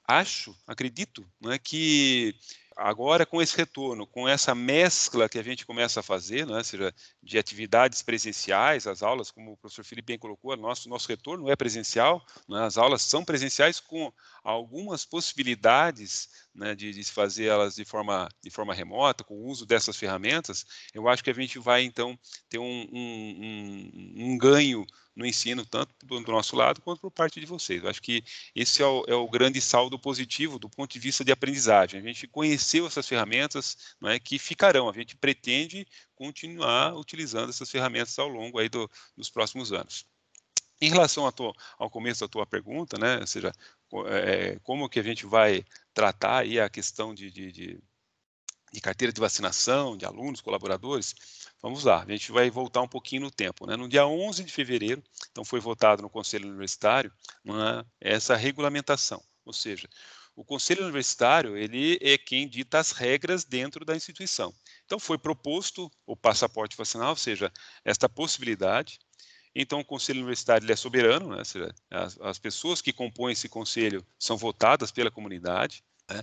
Acho, 0.06 0.58
acredito, 0.65 1.25
né, 1.39 1.60
que 1.60 2.36
agora 2.75 3.25
com 3.25 3.41
esse 3.41 3.56
retorno, 3.56 4.08
com 4.08 4.27
essa 4.27 4.56
mescla 4.56 5.27
que 5.29 5.38
a 5.38 5.44
gente 5.44 5.65
começa 5.65 6.00
a 6.00 6.03
fazer, 6.03 6.46
né, 6.48 6.63
seja 6.63 6.94
de 7.22 7.38
atividades 7.38 8.01
presenciais, 8.01 8.88
as 8.88 9.03
aulas, 9.03 9.29
como 9.29 9.51
o 9.51 9.58
professor 9.58 9.84
Felipe 9.84 10.13
bem 10.13 10.20
colocou, 10.20 10.56
nosso 10.58 10.89
nosso 10.89 11.08
retorno 11.08 11.50
é 11.50 11.56
presencial, 11.56 12.25
né, 12.50 12.63
as 12.63 12.77
aulas 12.77 13.03
são 13.03 13.24
presenciais 13.24 13.79
com 13.79 14.12
algumas 14.44 15.06
possibilidades 15.06 16.46
né, 16.57 16.73
de, 16.73 16.91
de 16.91 17.03
fazer 17.05 17.45
elas 17.45 17.75
de 17.75 17.85
forma 17.85 18.27
de 18.41 18.49
forma 18.49 18.73
remota, 18.73 19.23
com 19.23 19.35
o 19.35 19.45
uso 19.45 19.65
dessas 19.65 19.95
ferramentas. 19.95 20.65
Eu 20.93 21.07
acho 21.07 21.23
que 21.23 21.29
a 21.29 21.33
gente 21.33 21.59
vai 21.59 21.83
então 21.83 22.17
ter 22.49 22.57
um, 22.57 22.87
um, 22.91 23.39
um, 23.39 24.13
um 24.31 24.37
ganho 24.37 24.85
no 25.15 25.25
ensino, 25.25 25.65
tanto 25.65 25.93
do, 26.03 26.19
do, 26.19 26.31
nosso 26.31 26.55
lado 26.55 26.81
quanto 26.81 27.01
por 27.01 27.11
parte 27.11 27.39
de 27.39 27.45
vocês. 27.45 27.83
Eu 27.83 27.89
acho 27.89 28.01
que 28.01 28.23
esse 28.55 28.81
é 28.81 28.85
o, 28.85 29.03
é 29.07 29.15
o, 29.15 29.27
grande 29.27 29.59
saldo 29.61 29.97
positivo 29.97 30.59
do 30.59 30.69
ponto 30.69 30.91
de 30.91 30.99
vista 30.99 31.23
de 31.23 31.31
aprendizagem. 31.31 31.99
A 31.99 32.03
gente 32.03 32.27
conheceu 32.27 32.85
essas 32.85 33.07
ferramentas 33.07 33.95
não 33.99 34.09
é, 34.09 34.19
que 34.19 34.37
ficarão, 34.37 34.89
a 34.89 34.93
gente 34.93 35.15
pretende 35.15 35.87
continuar 36.15 36.95
utilizando 36.95 37.49
essas 37.49 37.69
ferramentas 37.69 38.17
ao 38.19 38.27
longo 38.27 38.59
aí 38.59 38.69
do, 38.69 38.89
dos 39.15 39.29
próximos 39.29 39.71
anos. 39.71 40.05
Em 40.79 40.91
relação 40.91 41.29
tua, 41.31 41.53
ao 41.79 41.89
começo 41.89 42.21
da 42.21 42.27
tua 42.27 42.45
pergunta, 42.45 42.99
né, 42.99 43.17
ou 43.19 43.27
seja, 43.27 43.51
é, 44.05 44.59
como 44.61 44.87
que 44.87 44.99
a 44.99 45.03
gente 45.03 45.25
vai 45.25 45.65
tratar 45.97 46.43
aí 46.43 46.59
a 46.59 46.69
questão 46.69 47.11
de, 47.11 47.31
de, 47.31 47.51
de, 47.51 47.83
de 48.71 48.81
carteira 48.81 49.11
de 49.11 49.19
vacinação, 49.19 49.97
de 49.97 50.05
alunos, 50.05 50.41
colaboradores, 50.41 51.15
Vamos 51.59 51.83
lá, 51.83 52.03
a 52.03 52.11
gente 52.11 52.31
vai 52.31 52.51
voltar 52.51 52.83
um 52.83 52.87
pouquinho 52.87 53.23
no 53.23 53.31
tempo. 53.31 53.65
Né? 53.65 53.75
No 53.75 53.89
dia 53.89 54.05
11 54.05 54.43
de 54.43 54.53
fevereiro, 54.53 55.03
então 55.31 55.43
foi 55.43 55.59
votado 55.59 56.03
no 56.03 56.09
Conselho 56.09 56.47
Universitário 56.47 57.11
é, 57.47 58.13
essa 58.13 58.35
regulamentação, 58.35 59.23
ou 59.43 59.51
seja, 59.51 59.89
o 60.35 60.45
Conselho 60.45 60.83
Universitário 60.83 61.57
ele 61.57 61.97
é 61.99 62.15
quem 62.15 62.47
dita 62.47 62.77
as 62.77 62.91
regras 62.91 63.43
dentro 63.43 63.83
da 63.83 63.95
instituição. 63.95 64.53
Então 64.85 64.99
foi 64.99 65.17
proposto 65.17 65.91
o 66.05 66.15
passaporte 66.15 66.77
vacinal, 66.77 67.09
ou 67.09 67.15
seja, 67.15 67.51
esta 67.83 68.07
possibilidade. 68.07 68.99
Então 69.59 69.79
o 69.79 69.85
Conselho 69.85 70.19
Universitário 70.19 70.71
é 70.71 70.75
soberano, 70.75 71.35
né? 71.35 71.41
as, 71.89 72.21
as 72.21 72.37
pessoas 72.37 72.79
que 72.79 72.93
compõem 72.93 73.33
esse 73.33 73.49
conselho 73.49 74.05
são 74.19 74.37
votadas 74.37 74.91
pela 74.91 75.09
comunidade. 75.09 75.83
Né? 76.07 76.21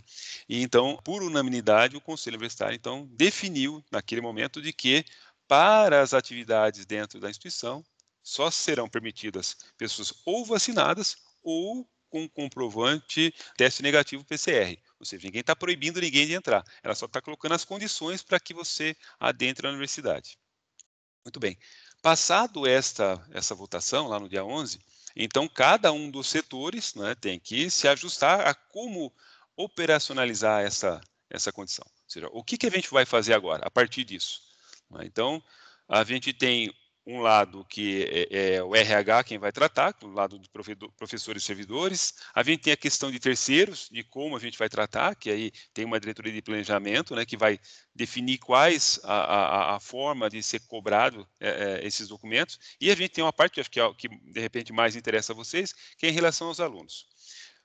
E 0.48 0.62
então, 0.62 0.96
por 1.04 1.20
unanimidade, 1.20 1.96
o 1.96 2.00
Conselho 2.00 2.36
Universitário 2.36 2.76
então 2.76 3.08
definiu 3.10 3.84
naquele 3.90 4.20
momento 4.20 4.62
de 4.62 4.72
que 4.72 5.04
para 5.48 6.00
as 6.00 6.14
atividades 6.14 6.86
dentro 6.86 7.18
da 7.18 7.28
instituição 7.28 7.84
só 8.22 8.52
serão 8.52 8.88
permitidas 8.88 9.56
pessoas 9.76 10.14
ou 10.24 10.44
vacinadas 10.44 11.16
ou 11.42 11.84
com 12.08 12.28
comprovante 12.28 13.34
teste 13.56 13.82
negativo 13.82 14.24
PCR. 14.24 14.78
Ou 15.00 15.04
seja, 15.04 15.26
ninguém 15.26 15.40
está 15.40 15.56
proibindo 15.56 16.00
ninguém 16.00 16.28
de 16.28 16.34
entrar. 16.34 16.62
Ela 16.84 16.94
só 16.94 17.06
está 17.06 17.20
colocando 17.20 17.52
as 17.52 17.64
condições 17.64 18.22
para 18.22 18.38
que 18.38 18.54
você 18.54 18.96
adentre 19.18 19.66
a 19.66 19.70
universidade. 19.70 20.38
Muito 21.24 21.40
bem. 21.40 21.58
Passado 22.04 22.66
esta 22.66 23.18
essa 23.32 23.54
votação 23.54 24.08
lá 24.08 24.20
no 24.20 24.28
dia 24.28 24.44
11, 24.44 24.78
então 25.16 25.49
cada 25.49 25.90
um 25.90 26.11
dos 26.11 26.26
setores 26.26 26.94
né, 26.94 27.14
tem 27.14 27.38
que 27.38 27.70
se 27.70 27.88
ajustar 27.88 28.46
a 28.46 28.52
como 28.52 29.11
operacionalizar 29.56 30.62
essa, 30.62 31.00
essa 31.30 31.50
condição. 31.50 31.87
Ou 31.87 32.11
seja, 32.11 32.28
o 32.30 32.44
que, 32.44 32.58
que 32.58 32.66
a 32.66 32.70
gente 32.70 32.90
vai 32.90 33.06
fazer 33.06 33.32
agora, 33.32 33.64
a 33.64 33.70
partir 33.70 34.04
disso? 34.04 34.42
Né? 34.90 35.06
Então, 35.06 35.42
a 35.88 36.04
gente 36.04 36.34
tem 36.34 36.70
um 37.06 37.20
lado 37.20 37.64
que 37.68 38.28
é, 38.30 38.54
é, 38.56 38.62
o 38.62 38.75
RH 38.75 39.25
quem 39.25 39.38
vai 39.38 39.52
tratar, 39.52 39.94
o 40.02 40.08
lado 40.08 40.38
do 40.38 40.49
professores 40.96 41.42
e 41.42 41.46
servidores. 41.46 42.14
A 42.34 42.42
gente 42.42 42.62
tem 42.62 42.73
a 42.73 42.76
questão 42.76 43.11
de 43.11 43.18
terceiros, 43.18 43.88
de 43.90 44.02
como 44.02 44.37
a 44.37 44.40
gente 44.40 44.58
vai 44.58 44.68
tratar, 44.68 45.14
que 45.14 45.30
aí 45.30 45.52
tem 45.73 45.84
uma 45.84 46.00
diretoria 46.00 46.32
de 46.32 46.42
planejamento, 46.42 47.14
né, 47.14 47.26
que 47.26 47.37
vai 47.37 47.58
definir 47.94 48.38
quais 48.38 48.99
a, 49.04 49.14
a, 49.14 49.76
a 49.76 49.80
forma 49.80 50.30
de 50.30 50.42
ser 50.42 50.61
cobrado 50.61 51.28
é, 51.38 51.49
é, 51.49 51.87
esses 51.87 52.08
documentos. 52.08 52.58
E 52.80 52.90
a 52.90 52.94
gente 52.94 53.11
tem 53.11 53.25
uma 53.25 53.32
parte, 53.32 53.62
que 53.68 53.80
é 53.80 53.94
que 53.94 54.08
de 54.08 54.40
repente 54.40 54.73
mais 54.73 54.96
interessa 54.96 55.32
a 55.32 55.37
vocês, 55.37 55.73
que 55.99 56.06
é 56.06 56.08
em 56.08 56.12
relação 56.12 56.49
aos 56.49 56.61
alunos 56.61 57.06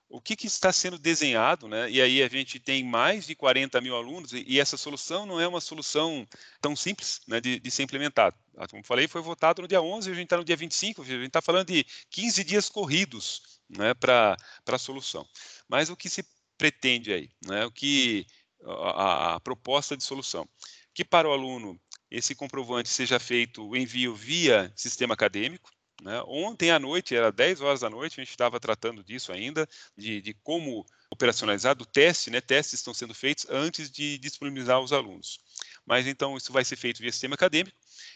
o 0.10 0.20
que, 0.20 0.36
que, 0.36 0.48
está 0.48 0.74
sendo 0.74 0.98
desenhado, 0.98 1.68
né? 1.68 1.90
E 1.90 2.02
aí 2.02 2.24
a 2.24 2.28
gente 2.28 2.60
tem 2.60 2.84
mais 2.84 3.28
de 3.28 3.36
40 3.36 3.80
mil 3.80 3.96
alunos 3.96 4.32
e, 4.34 4.60
essa 4.60 4.76
solução 4.76 5.26
não 5.26 5.40
é 5.40 5.48
uma 5.48 5.62
solução 5.62 6.28
tão 6.60 6.76
simples 6.76 7.22
né, 7.28 7.40
de, 7.40 7.60
de, 7.60 7.72
ser 7.72 7.84
implementada. 7.84 8.36
Ah, 8.58 8.68
como 8.68 8.84
falei, 8.84 9.08
foi 9.08 9.22
votado 9.22 9.62
no 9.62 9.68
dia 9.68 9.82
11, 9.82 10.10
a 10.10 10.14
gente 10.14 10.24
está 10.24 10.38
no 10.38 10.44
dia 10.44 10.58
25, 10.58 11.02
a 11.02 11.06
gente 11.06 11.28
está 11.28 11.42
falando 11.42 11.68
de 11.68 11.86
15 12.10 12.44
dias 12.44 12.70
corridos 12.70 13.62
né, 13.70 13.94
para 13.94 14.36
a 14.66 14.78
solução. 14.80 15.26
Mas 15.68 15.90
o 15.90 15.96
que 15.96 16.10
se 16.10 16.26
pretende 16.58 17.14
aí? 17.14 17.30
Né? 17.46 17.66
O 17.66 17.72
que 17.72 18.26
a, 18.66 19.36
a 19.36 19.40
proposta 19.40 19.96
de 19.96 20.04
solução? 20.04 20.50
Que 20.94 21.06
para 21.06 21.30
o 21.30 21.32
aluno 21.32 21.80
esse 22.10 22.34
comprovante 22.34 22.90
seja 22.90 23.20
feito 23.20 23.64
o 23.64 23.78
envio 23.78 24.16
via 24.16 24.74
sistema 24.76 25.14
acadêmico, 25.14 25.70
né? 26.02 26.22
Ontem 26.26 26.72
à 26.72 26.80
noite, 26.80 27.16
era 27.16 27.32
10 27.32 27.62
horas 27.62 27.82
da 27.82 27.90
noite, 27.90 28.20
a 28.20 28.24
gente 28.24 28.32
estava 28.32 28.60
tratando 28.60 29.04
disso 29.04 29.32
ainda, 29.32 29.68
de, 29.98 30.22
de 30.22 30.34
como 30.34 30.86
operacionalizar 31.12 31.76
do 31.76 31.86
teste, 31.86 32.30
né? 32.30 32.40
testes 32.40 32.80
estão 32.80 32.94
sendo 32.94 33.14
feitos 33.14 33.48
antes 33.50 33.90
de 33.90 34.18
disponibilizar 34.18 34.80
os 34.80 34.94
alunos. 34.94 35.40
Mas 35.86 36.08
então 36.08 36.38
isso 36.38 36.54
vai 36.54 36.64
ser 36.64 36.76
feito 36.76 37.00
via 37.00 37.12
sistema 37.12 37.36
acadêmico, 37.36 37.76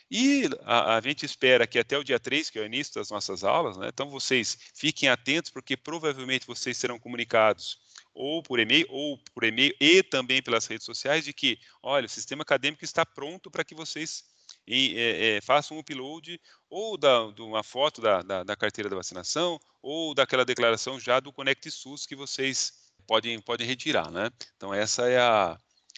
e 0.10 0.48
a, 0.64 0.98
a, 0.98 1.02
gente 1.02 1.26
espera 1.26 1.66
que 1.66 1.80
até 1.80 1.98
o 1.98 2.04
dia 2.04 2.20
3, 2.20 2.50
que 2.50 2.60
é 2.60 2.62
o 2.62 2.66
início 2.66 2.94
das 2.94 3.10
nossas 3.10 3.44
aulas, 3.44 3.78
né? 3.78 3.90
então 3.92 4.10
vocês 4.10 4.58
fiquem 4.74 5.10
atentos, 5.10 5.52
porque 5.52 5.76
provavelmente 5.76 6.46
vocês 6.46 6.78
serão 6.78 7.00
comunicados 7.00 7.80
ou 8.14 8.44
por 8.44 8.60
e-mail, 8.60 8.86
ou 8.90 9.18
por 9.34 9.44
e-mail 9.44 9.76
e 9.80 10.04
também 10.04 10.42
pelas 10.42 10.68
redes 10.68 10.86
sociais, 10.86 11.26
de 11.26 11.34
que, 11.34 11.58
olha, 11.82 12.06
o 12.06 12.10
sistema 12.10 12.44
acadêmico 12.44 12.86
está 12.86 13.06
pronto 13.06 13.50
para 13.50 13.64
que 13.64 13.74
vocês 13.74 14.24
e 14.68 14.98
é, 14.98 15.38
é, 15.38 15.42
faça 15.42 15.74
um 15.74 15.80
upload 15.80 16.40
ou 16.70 16.98
da, 16.98 17.32
de 17.32 17.42
uma 17.42 17.64
foto 17.64 18.02
da, 18.02 18.22
da, 18.22 18.44
da, 18.44 18.56
carteira 18.56 18.90
da 18.90 18.96
vacinação 18.96 19.60
ou 19.82 20.14
daquela 20.14 20.46
declaração 20.46 21.00
já 21.00 21.20
do 21.20 21.34
Conect 21.34 21.70
SUS 21.70 22.06
que 22.06 22.16
vocês 22.16 22.74
podem, 23.06 23.40
podem 23.42 23.68
retirar, 23.68 24.10
né? 24.10 24.30
Então, 24.56 24.74
essa 24.74 25.08
é 25.10 25.20
a, 25.20 25.58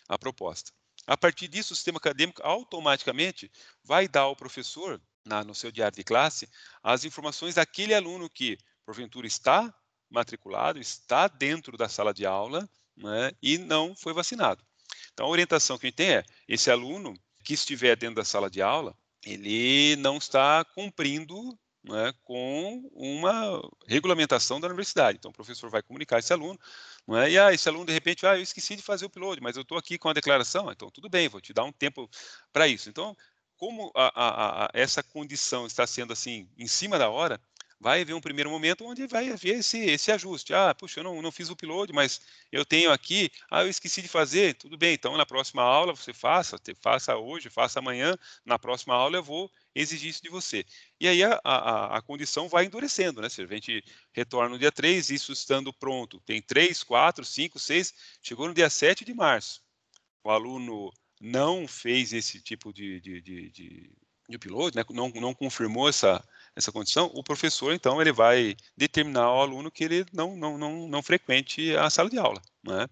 a 0.10 0.18
proposta. 0.18 0.72
A 1.08 1.16
partir 1.16 1.48
disso, 1.48 1.74
o 1.74 1.76
sistema 1.76 1.98
acadêmico 1.98 2.42
automaticamente 2.44 3.52
vai 3.84 4.08
dar 4.08 4.22
ao 4.22 4.36
professor, 4.36 5.00
na, 5.24 5.44
no 5.44 5.54
seu 5.54 5.72
diário 5.72 5.96
de 5.96 6.04
classe, 6.04 6.50
as 6.82 7.04
informações 7.04 7.56
daquele 7.56 7.94
aluno 7.94 8.30
que, 8.30 8.58
porventura, 8.86 9.28
está 9.28 9.74
matriculado, 10.10 10.80
está 10.80 11.28
dentro 11.28 11.78
da 11.78 11.88
sala 11.90 12.14
de 12.14 12.26
aula 12.26 12.68
né, 12.98 13.32
e 13.42 13.58
não 13.58 13.96
foi 13.96 14.14
vacinado. 14.14 14.64
Então, 15.14 15.28
a 15.28 15.30
orientação 15.30 15.78
que 15.78 15.86
a 15.86 15.90
gente 15.90 15.98
tem 15.98 16.16
é, 16.16 16.24
esse 16.48 16.72
aluno, 16.72 17.14
que 17.46 17.54
estiver 17.54 17.96
dentro 17.96 18.16
da 18.16 18.26
sala 18.26 18.50
de 18.50 18.62
aula, 18.62 18.98
ele 19.24 19.96
não 19.98 20.18
está 20.18 20.66
cumprindo 20.66 21.58
né, 21.84 22.12
com 22.24 22.90
uma 22.94 23.62
regulamentação 23.88 24.60
da 24.60 24.68
universidade. 24.68 25.18
Então, 25.18 25.30
o 25.30 25.34
professor 25.34 25.70
vai 25.70 25.84
comunicar 25.84 26.20
esse 26.20 26.34
aluno, 26.34 26.60
não 27.08 27.18
é? 27.18 27.30
e 27.30 27.38
ah, 27.38 27.54
esse 27.54 27.70
aluno, 27.70 27.86
de 27.86 27.94
repente, 27.94 28.26
ah, 28.26 28.36
eu 28.36 28.42
esqueci 28.42 28.76
de 28.76 28.82
fazer 28.82 29.06
o 29.06 29.08
upload, 29.08 29.40
mas 29.42 29.56
eu 29.56 29.62
estou 29.62 29.78
aqui 29.78 29.98
com 29.98 30.10
a 30.10 30.14
declaração, 30.14 30.72
então 30.72 30.90
tudo 30.90 31.08
bem, 31.08 31.30
vou 31.30 31.40
te 31.40 31.54
dar 31.54 31.64
um 31.64 31.72
tempo 31.72 32.10
para 32.52 32.68
isso. 32.68 32.90
Então, 32.90 33.16
como 33.56 33.92
a, 33.96 34.12
a, 34.16 34.66
a, 34.66 34.70
essa 34.74 35.04
condição 35.04 35.66
está 35.66 35.86
sendo 35.86 36.12
assim, 36.12 36.50
em 36.58 36.68
cima 36.68 36.98
da 36.98 37.10
hora, 37.10 37.40
vai 37.86 38.02
haver 38.02 38.16
um 38.16 38.20
primeiro 38.20 38.50
momento 38.50 38.84
onde 38.84 39.06
vai 39.06 39.30
haver 39.30 39.60
esse, 39.60 39.78
esse 39.78 40.12
ajuste. 40.12 40.56
Ah, 40.56 40.74
puxa, 40.74 41.02
eu 41.02 41.04
não, 41.04 41.22
não 41.22 41.32
fiz 41.32 41.50
o 41.50 41.54
upload, 41.54 41.94
mas 41.94 42.20
eu 42.52 42.66
tenho 42.66 42.92
aqui, 42.92 43.30
ah, 43.48 43.62
eu 43.62 43.70
esqueci 43.70 44.02
de 44.02 44.08
fazer, 44.08 44.56
tudo 44.56 44.76
bem, 44.76 44.96
então 44.96 45.16
na 45.16 45.24
próxima 45.24 45.62
aula 45.62 45.96
você 45.96 46.12
faça, 46.12 46.58
faça 46.82 47.16
hoje, 47.16 47.48
faça 47.48 47.78
amanhã, 47.78 48.18
na 48.44 48.58
próxima 48.58 48.96
aula 48.96 49.18
eu 49.18 49.24
vou 49.24 49.52
exigir 49.76 50.10
isso 50.10 50.24
de 50.24 50.30
você. 50.30 50.66
E 51.00 51.08
aí 51.08 51.24
a, 51.24 51.40
a, 51.44 51.98
a 51.98 52.02
condição 52.02 52.50
vai 52.50 52.66
endurecendo, 52.66 53.22
né? 53.22 53.30
Se 53.30 53.44
a 53.44 53.46
gente 53.46 53.84
retorna 54.12 54.50
no 54.50 54.58
dia 54.58 54.72
3, 54.72 55.12
isso 55.12 55.32
estando 55.32 55.72
pronto, 55.72 56.20
tem 56.22 56.42
3, 56.42 56.82
4, 56.82 57.24
5, 57.24 57.60
6, 57.60 57.94
chegou 58.20 58.48
no 58.48 58.56
dia 58.56 58.68
7 58.68 59.06
de 59.06 59.14
março, 59.14 59.62
o 60.24 60.32
aluno 60.32 60.92
não 61.22 61.68
fez 61.68 62.14
esse 62.14 62.42
tipo 62.42 62.74
de, 62.74 63.00
de, 63.00 63.22
de, 63.22 63.50
de, 63.52 63.92
de 64.28 64.36
upload, 64.38 64.76
né? 64.76 64.84
não, 64.90 65.10
não 65.10 65.36
confirmou 65.36 65.88
essa, 65.88 66.28
essa 66.56 66.72
condição, 66.72 67.12
o 67.14 67.22
professor, 67.22 67.74
então, 67.74 68.00
ele 68.00 68.14
vai 68.14 68.56
determinar 68.78 69.24
ao 69.24 69.42
aluno 69.42 69.70
que 69.70 69.84
ele 69.84 70.06
não, 70.14 70.38
não, 70.38 70.58
não, 70.58 70.88
não 70.88 71.04
frequente 71.04 71.76
a 71.76 71.90
sala 71.90 72.10
de 72.10 72.18
aula. 72.18 72.42
Né? 72.64 72.88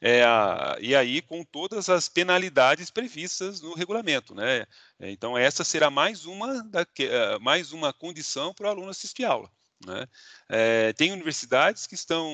É, 0.00 0.22
a, 0.22 0.76
e 0.80 0.94
aí, 0.94 1.20
com 1.20 1.44
todas 1.44 1.88
as 1.88 2.08
penalidades 2.08 2.88
previstas 2.88 3.60
no 3.60 3.74
regulamento. 3.74 4.32
Né? 4.34 4.64
É, 5.00 5.10
então, 5.10 5.36
essa 5.36 5.64
será 5.64 5.90
mais 5.90 6.24
uma, 6.24 6.62
da, 6.62 6.86
eh, 7.00 7.38
mais 7.40 7.72
uma 7.72 7.92
condição 7.92 8.54
para 8.54 8.68
o 8.68 8.70
aluno 8.70 8.90
assistir 8.90 9.24
aula. 9.24 9.50
Né? 9.84 10.06
É, 10.48 10.92
tem 10.92 11.10
universidades 11.10 11.86
que 11.86 11.94
estão 11.94 12.30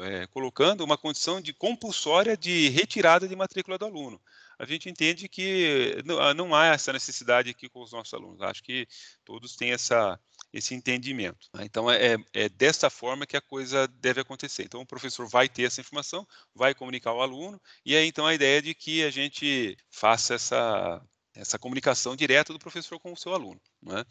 é, 0.00 0.26
colocando 0.28 0.82
uma 0.82 0.98
condição 0.98 1.40
de 1.40 1.52
compulsória 1.52 2.36
de 2.36 2.68
retirada 2.70 3.28
de 3.28 3.36
matrícula 3.36 3.78
do 3.78 3.84
aluno 3.84 4.20
a 4.62 4.64
gente 4.64 4.88
entende 4.88 5.28
que 5.28 6.00
não, 6.06 6.54
ah, 6.54 6.62
há 6.62 6.66
essa 6.66 6.92
necessidade 6.92 7.50
aqui 7.50 7.68
com 7.68 7.82
os 7.82 7.90
nossos 7.90 8.14
alunos. 8.14 8.40
Acho 8.42 8.62
que 8.62 8.86
todos 9.24 9.56
têm 9.56 9.72
essa, 9.72 10.16
esse 10.52 10.72
entendimento. 10.72 11.48
Né? 11.52 11.64
Então, 11.64 11.90
é, 11.90 12.16
é 12.32 12.48
desta 12.48 12.88
forma 12.88 13.26
que 13.26 13.36
a 13.36 13.40
coisa 13.40 13.88
deve 13.88 14.20
acontecer. 14.20 14.62
Então, 14.62 14.80
o 14.80 14.86
professor 14.86 15.28
vai 15.28 15.48
ter 15.48 15.64
essa 15.64 15.80
informação, 15.80 16.24
vai 16.54 16.76
comunicar 16.76 17.10
ao 17.10 17.20
aluno, 17.20 17.60
e 17.84 17.96
aí, 17.96 18.06
então, 18.06 18.24
a 18.24 18.34
ideia 18.34 18.58
é 18.58 18.62
de 18.62 18.72
que 18.72 19.02
a 19.02 19.10
gente 19.10 19.76
faça 19.90 20.34
essa 20.34 21.04
essa 21.34 21.58
comunicação 21.58 22.14
direta 22.14 22.52
do 22.52 22.58
professor 22.58 22.98
com 23.00 23.12
o 23.12 23.16
seu 23.16 23.32
aluno. 23.32 23.60
Né? 23.82 24.04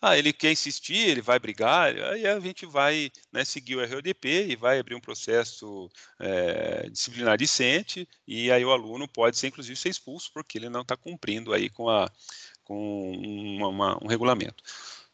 Ah, 0.00 0.18
ele 0.18 0.32
quer 0.32 0.52
insistir, 0.52 1.08
ele 1.08 1.22
vai 1.22 1.38
brigar, 1.38 1.94
aí 1.94 2.26
a 2.26 2.40
gente 2.40 2.66
vai 2.66 3.10
né, 3.32 3.44
seguir 3.44 3.76
o 3.76 3.86
RODP 3.86 4.48
e 4.48 4.56
vai 4.56 4.78
abrir 4.78 4.94
um 4.94 5.00
processo 5.00 5.88
é, 6.18 6.88
disciplinar 6.90 7.38
decente, 7.38 8.08
e 8.26 8.50
aí 8.50 8.64
o 8.64 8.72
aluno 8.72 9.06
pode 9.06 9.36
ser, 9.38 9.48
inclusive, 9.48 9.76
ser 9.76 9.88
expulso, 9.88 10.30
porque 10.32 10.58
ele 10.58 10.68
não 10.68 10.82
está 10.82 10.96
cumprindo 10.96 11.52
aí 11.52 11.70
com, 11.70 11.88
a, 11.88 12.10
com 12.64 13.12
uma, 13.12 13.68
uma, 13.68 14.04
um 14.04 14.08
regulamento. 14.08 14.62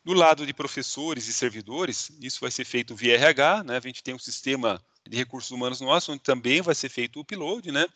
Do 0.02 0.14
lado 0.14 0.46
de 0.46 0.54
professores 0.54 1.28
e 1.28 1.32
servidores, 1.32 2.10
isso 2.22 2.40
vai 2.40 2.50
ser 2.50 2.64
feito 2.64 2.96
via 2.96 3.16
RH, 3.16 3.64
né? 3.64 3.76
A 3.76 3.80
gente 3.80 4.02
tem 4.02 4.14
um 4.14 4.18
sistema 4.18 4.82
de 5.08 5.16
recursos 5.16 5.50
humanos 5.50 5.80
nosso, 5.80 6.12
onde 6.12 6.22
também 6.22 6.60
vai 6.60 6.74
ser 6.74 6.88
feito 6.88 7.16
o 7.16 7.22
upload, 7.22 7.70
né? 7.72 7.86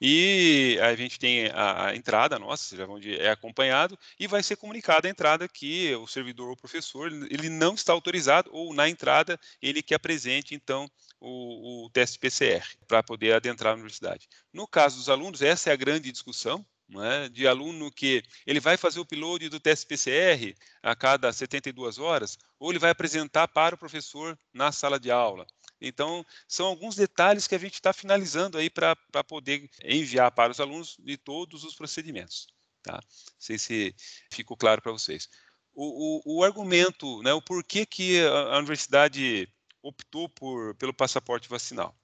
E 0.00 0.78
a 0.82 0.94
gente 0.94 1.18
tem 1.18 1.50
a, 1.52 1.94
entrada 1.94 2.38
nossa, 2.38 2.76
onde 2.86 3.16
é 3.16 3.30
acompanhado, 3.30 3.98
e 4.18 4.26
vai 4.26 4.42
ser 4.42 4.56
comunicada 4.56 5.06
a 5.06 5.10
entrada 5.10 5.48
que 5.48 5.94
o 5.96 6.06
servidor 6.06 6.48
ou 6.48 6.54
o 6.54 6.56
professor 6.56 7.12
ele 7.30 7.48
não 7.48 7.74
está 7.74 7.92
autorizado, 7.92 8.50
ou 8.52 8.72
na 8.72 8.88
entrada 8.88 9.38
ele 9.60 9.82
que 9.82 9.94
apresente, 9.94 10.54
então, 10.54 10.90
o, 11.20 11.84
o 11.84 11.90
teste 11.90 12.18
PCR 12.18 12.64
para 12.88 13.02
poder 13.02 13.34
adentrar 13.34 13.72
na 13.72 13.80
universidade. 13.80 14.26
No 14.52 14.66
caso 14.66 14.96
dos 14.96 15.08
alunos, 15.08 15.42
essa 15.42 15.70
é 15.70 15.72
a 15.72 15.76
grande 15.76 16.10
discussão, 16.10 16.64
é? 16.98 17.28
de 17.28 17.46
aluno 17.46 17.90
que 17.92 18.22
ele 18.46 18.58
vai 18.58 18.76
fazer 18.76 18.98
o 18.98 19.02
upload 19.02 19.48
do 19.48 19.60
teste 19.60 19.86
PCR 19.86 20.54
a 20.82 20.96
cada 20.96 21.32
72 21.32 21.98
horas, 21.98 22.38
ou 22.58 22.70
ele 22.70 22.78
vai 22.78 22.90
apresentar 22.90 23.46
para 23.48 23.74
o 23.74 23.78
professor 23.78 24.38
na 24.52 24.72
sala 24.72 24.98
de 24.98 25.10
aula. 25.10 25.46
Então, 25.80 26.24
são 26.46 26.66
alguns 26.66 26.94
detalhes 26.94 27.46
que 27.46 27.54
a 27.54 27.58
gente 27.58 27.74
está 27.74 27.92
finalizando 27.92 28.58
aí 28.58 28.68
para 28.68 28.96
poder 29.26 29.70
enviar 29.82 30.30
para 30.30 30.52
os 30.52 30.60
alunos 30.60 30.96
de 30.98 31.16
todos 31.16 31.64
os 31.64 31.74
procedimentos. 31.74 32.46
Tá? 32.82 32.94
Não 32.94 33.00
sei 33.38 33.58
se 33.58 33.94
ficou 34.30 34.56
claro 34.56 34.82
para 34.82 34.92
vocês. 34.92 35.28
O, 35.72 36.22
o, 36.26 36.38
o, 36.38 36.44
argumento, 36.44 37.22
né, 37.22 37.32
o 37.32 37.40
porquê 37.40 37.86
que 37.86 38.20
a, 38.20 38.54
a 38.54 38.58
universidade 38.58 39.48
optou 39.82 40.28
por, 40.28 40.74
pelo 40.74 40.92
passaporte 40.92 41.48
vacinal. 41.48 41.96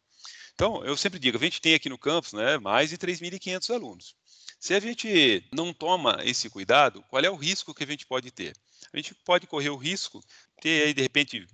Então, 0.55 0.83
eu 0.85 0.97
sempre 0.97 1.19
digo, 1.19 1.37
a 1.37 1.41
gente 1.41 1.61
tem 1.61 1.75
aqui 1.75 1.89
no 1.89 1.99
campus 1.99 2.33
né, 2.33 2.57
mais 2.59 2.89
de 2.89 2.97
3.500 2.97 3.75
alunos. 3.75 4.15
Se 4.59 4.73
a 4.73 4.81
gente 4.81 5.47
não 5.53 5.75
toma 5.75 6.19
esse 6.25 6.49
cuidado, 6.49 7.05
qual 7.11 7.23
é 7.23 7.31
o 7.31 7.37
risco 7.37 7.75
que 7.75 7.85
a 7.85 7.87
gente 7.87 8.07
pode 8.07 8.31
ter? 8.31 8.57
A 8.93 8.97
gente 8.97 9.15
pode 9.15 9.47
correr 9.47 9.69
o 9.69 9.77
risco 9.77 10.21
de 10.21 10.62
ter 10.62 10.87
aí, 10.87 10.95
de 10.95 11.03
repente, 11.03 11.47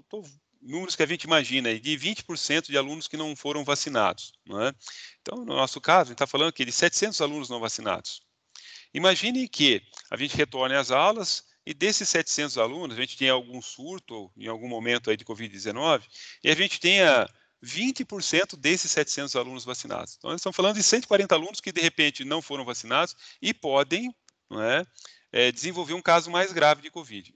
estou 0.00 0.24
números 0.66 0.96
que 0.96 1.02
a 1.02 1.06
gente 1.06 1.24
imagina 1.24 1.78
de 1.78 1.96
20% 1.96 2.66
de 2.66 2.76
alunos 2.76 3.08
que 3.08 3.16
não 3.16 3.34
foram 3.36 3.64
vacinados. 3.64 4.32
Não 4.44 4.60
é? 4.62 4.72
Então, 5.22 5.38
no 5.38 5.54
nosso 5.54 5.80
caso, 5.80 6.02
a 6.02 6.04
gente 6.06 6.14
está 6.14 6.26
falando 6.26 6.48
aqui 6.48 6.64
de 6.64 6.72
700 6.72 7.20
alunos 7.20 7.48
não 7.48 7.60
vacinados. 7.60 8.20
Imagine 8.92 9.48
que 9.48 9.82
a 10.10 10.16
gente 10.16 10.36
retorne 10.36 10.74
às 10.74 10.90
aulas 10.90 11.44
e 11.64 11.74
desses 11.74 12.08
700 12.08 12.58
alunos, 12.58 12.96
a 12.96 13.00
gente 13.00 13.16
tenha 13.16 13.32
algum 13.32 13.60
surto 13.60 14.30
em 14.36 14.46
algum 14.46 14.68
momento 14.68 15.10
aí 15.10 15.16
de 15.16 15.24
Covid-19 15.24 16.02
e 16.44 16.50
a 16.50 16.54
gente 16.54 16.78
tenha 16.78 17.28
20% 17.62 18.56
desses 18.56 18.90
700 18.92 19.34
alunos 19.34 19.64
vacinados. 19.64 20.14
Então, 20.16 20.30
nós 20.30 20.40
estamos 20.40 20.56
falando 20.56 20.76
de 20.76 20.82
140 20.82 21.34
alunos 21.34 21.60
que, 21.60 21.72
de 21.72 21.80
repente, 21.80 22.24
não 22.24 22.40
foram 22.40 22.64
vacinados 22.64 23.16
e 23.42 23.52
podem 23.52 24.14
é, 24.52 24.86
é, 25.32 25.52
desenvolver 25.52 25.94
um 25.94 26.02
caso 26.02 26.30
mais 26.30 26.52
grave 26.52 26.82
de 26.82 26.90
Covid. 26.90 27.34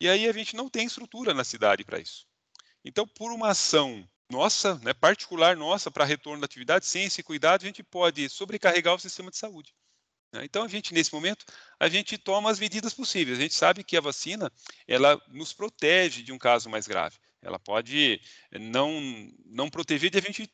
E 0.00 0.08
aí 0.08 0.28
a 0.28 0.32
gente 0.32 0.54
não 0.54 0.68
tem 0.68 0.86
estrutura 0.86 1.34
na 1.34 1.44
cidade 1.44 1.84
para 1.84 1.98
isso. 1.98 2.27
Então, 2.84 3.06
por 3.06 3.32
uma 3.32 3.50
ação 3.50 4.08
nossa, 4.30 4.78
né, 4.82 4.92
particular 4.92 5.56
nossa, 5.56 5.90
para 5.90 6.04
retorno 6.04 6.40
da 6.40 6.44
atividade, 6.44 6.86
sem 6.86 7.04
esse 7.04 7.22
cuidado, 7.22 7.62
a 7.62 7.66
gente 7.66 7.82
pode 7.82 8.28
sobrecarregar 8.28 8.94
o 8.94 8.98
sistema 8.98 9.30
de 9.30 9.38
saúde. 9.38 9.74
Né. 10.32 10.44
Então, 10.44 10.64
a 10.64 10.68
gente, 10.68 10.92
nesse 10.92 11.12
momento, 11.12 11.46
a 11.80 11.88
gente 11.88 12.18
toma 12.18 12.50
as 12.50 12.58
medidas 12.58 12.92
possíveis. 12.92 13.38
A 13.38 13.42
gente 13.42 13.54
sabe 13.54 13.82
que 13.82 13.96
a 13.96 14.00
vacina, 14.00 14.52
ela 14.86 15.20
nos 15.28 15.52
protege 15.52 16.22
de 16.22 16.32
um 16.32 16.38
caso 16.38 16.68
mais 16.68 16.86
grave. 16.86 17.16
Ela 17.40 17.58
pode 17.58 18.20
não, 18.52 19.00
não 19.46 19.70
proteger 19.70 20.10
de 20.10 20.18
a 20.18 20.22
gente 20.22 20.50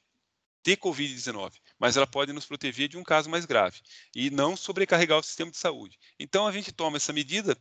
ter 0.62 0.78
Covid-19, 0.78 1.52
mas 1.78 1.96
ela 1.96 2.06
pode 2.06 2.32
nos 2.32 2.46
proteger 2.46 2.88
de 2.88 2.96
um 2.96 3.02
caso 3.02 3.28
mais 3.28 3.44
grave 3.44 3.82
e 4.14 4.30
não 4.30 4.56
sobrecarregar 4.56 5.18
o 5.18 5.22
sistema 5.22 5.50
de 5.50 5.58
saúde. 5.58 5.98
Então, 6.18 6.46
a 6.46 6.52
gente 6.52 6.72
toma 6.72 6.96
essa 6.96 7.12
medida 7.12 7.56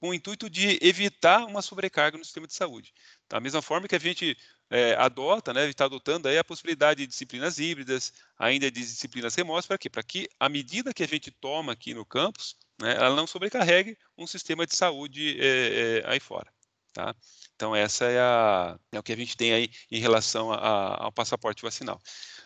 com 0.00 0.08
o 0.08 0.14
intuito 0.14 0.50
de 0.50 0.78
evitar 0.82 1.44
uma 1.44 1.62
sobrecarga 1.62 2.18
no 2.18 2.24
sistema 2.24 2.48
de 2.48 2.54
saúde. 2.54 2.92
Da 3.30 3.40
mesma 3.40 3.62
forma 3.62 3.88
que 3.88 3.94
a 3.94 4.00
gente 4.00 4.36
é, 4.68 4.94
adota, 4.94 5.54
né, 5.54 5.68
está 5.68 5.86
adotando 5.86 6.28
aí 6.28 6.36
a 6.36 6.44
possibilidade 6.44 7.00
de 7.00 7.06
disciplinas 7.06 7.58
híbridas, 7.58 8.12
ainda 8.38 8.70
de 8.70 8.80
disciplinas 8.80 9.34
remotas, 9.34 9.66
para 9.66 9.78
quê? 9.78 9.88
Para 9.88 10.02
que 10.02 10.28
a 10.38 10.48
medida 10.48 10.92
que 10.92 11.02
a 11.02 11.08
gente 11.08 11.30
toma 11.30 11.72
aqui 11.72 11.94
no 11.94 12.04
campus, 12.04 12.56
né, 12.78 12.96
ela 12.96 13.14
não 13.14 13.26
sobrecarregue 13.26 13.96
um 14.18 14.26
sistema 14.26 14.66
de 14.66 14.76
saúde 14.76 15.40
é, 15.40 16.02
é, 16.04 16.10
aí 16.10 16.20
fora. 16.20 16.52
Tá? 16.92 17.14
Então, 17.54 17.74
essa 17.74 18.04
é, 18.04 18.18
a, 18.18 18.76
é, 18.90 18.98
o 18.98 19.02
que 19.02 19.12
a 19.12 19.16
gente 19.16 19.36
tem 19.36 19.52
aí 19.52 19.70
em 19.90 20.00
relação 20.00 20.52
a, 20.52 20.56
a, 20.56 21.04
ao 21.04 21.12
passaporte 21.12 21.62
vacinal 21.62 22.02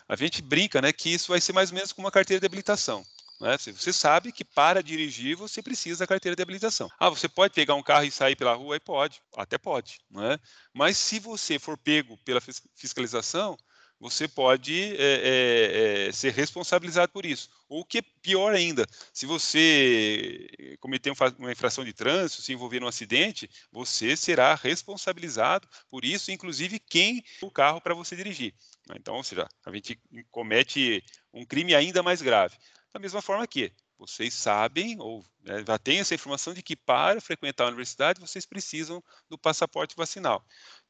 a 0.07 0.15
gente 0.15 0.41
brinca 0.41 0.81
né, 0.81 0.93
que 0.93 1.09
isso 1.09 1.29
vai 1.29 1.41
ser 1.41 1.53
mais 1.53 1.71
ou 1.71 1.75
menos 1.75 1.91
como 1.91 2.05
uma 2.05 2.11
carteira 2.11 2.39
de 2.39 2.45
habilitação. 2.45 3.03
Né? 3.39 3.57
Você 3.57 3.91
sabe 3.91 4.31
que 4.31 4.45
para 4.45 4.81
dirigir 4.81 5.35
você 5.35 5.61
precisa 5.61 5.99
da 5.99 6.07
carteira 6.07 6.35
de 6.35 6.41
habilitação. 6.41 6.89
Ah, 6.99 7.09
você 7.09 7.27
pode 7.27 7.53
pegar 7.53 7.75
um 7.75 7.83
carro 7.83 8.05
e 8.05 8.11
sair 8.11 8.35
pela 8.35 8.53
rua? 8.53 8.75
Aí 8.75 8.79
pode, 8.79 9.21
até 9.35 9.57
pode. 9.57 9.99
Né? 10.09 10.39
Mas 10.73 10.97
se 10.97 11.19
você 11.19 11.59
for 11.59 11.77
pego 11.77 12.17
pela 12.23 12.41
fiscalização, 12.75 13.57
você 13.99 14.27
pode 14.27 14.95
é, 14.97 14.97
é, 14.97 16.07
é, 16.07 16.11
ser 16.11 16.33
responsabilizado 16.33 17.11
por 17.11 17.25
isso. 17.25 17.49
Ou 17.67 17.85
que 17.85 17.99
é 17.99 18.01
pior 18.21 18.53
ainda, 18.53 18.85
se 19.13 19.25
você 19.25 20.47
cometer 20.79 21.11
uma 21.39 21.51
infração 21.51 21.83
de 21.83 21.93
trânsito, 21.93 22.41
se 22.41 22.53
envolver 22.53 22.79
num 22.79 22.87
acidente, 22.87 23.49
você 23.71 24.15
será 24.15 24.53
responsabilizado 24.55 25.67
por 25.89 26.03
isso, 26.03 26.31
inclusive 26.31 26.79
quem 26.79 27.23
o 27.41 27.49
carro 27.49 27.81
para 27.81 27.93
você 27.93 28.15
dirigir. 28.15 28.53
Né? 28.87 28.95
Então, 28.99 29.15
ou 29.15 29.23
seja, 29.23 29.47
a 29.65 29.71
gente 29.71 29.99
comete 30.29 31.03
um 31.33 31.45
crime 31.45 31.73
ainda 31.73 32.03
mais 32.03 32.21
grave. 32.21 32.55
Da 32.95 32.99
mesma 32.99 33.21
forma 33.21 33.45
que 33.45 33.73
vocês 33.99 34.33
sabem 34.33 34.95
ou 35.01 35.21
né, 35.43 35.61
já 35.67 35.77
têm 35.77 35.99
essa 35.99 36.15
informação 36.15 36.53
de 36.53 36.63
que 36.63 36.77
para 36.77 37.19
frequentar 37.19 37.65
a 37.65 37.67
universidade 37.67 38.21
vocês 38.21 38.45
precisam 38.45 39.03
do 39.29 39.37
passaporte 39.37 39.93
vacinal. 39.97 40.41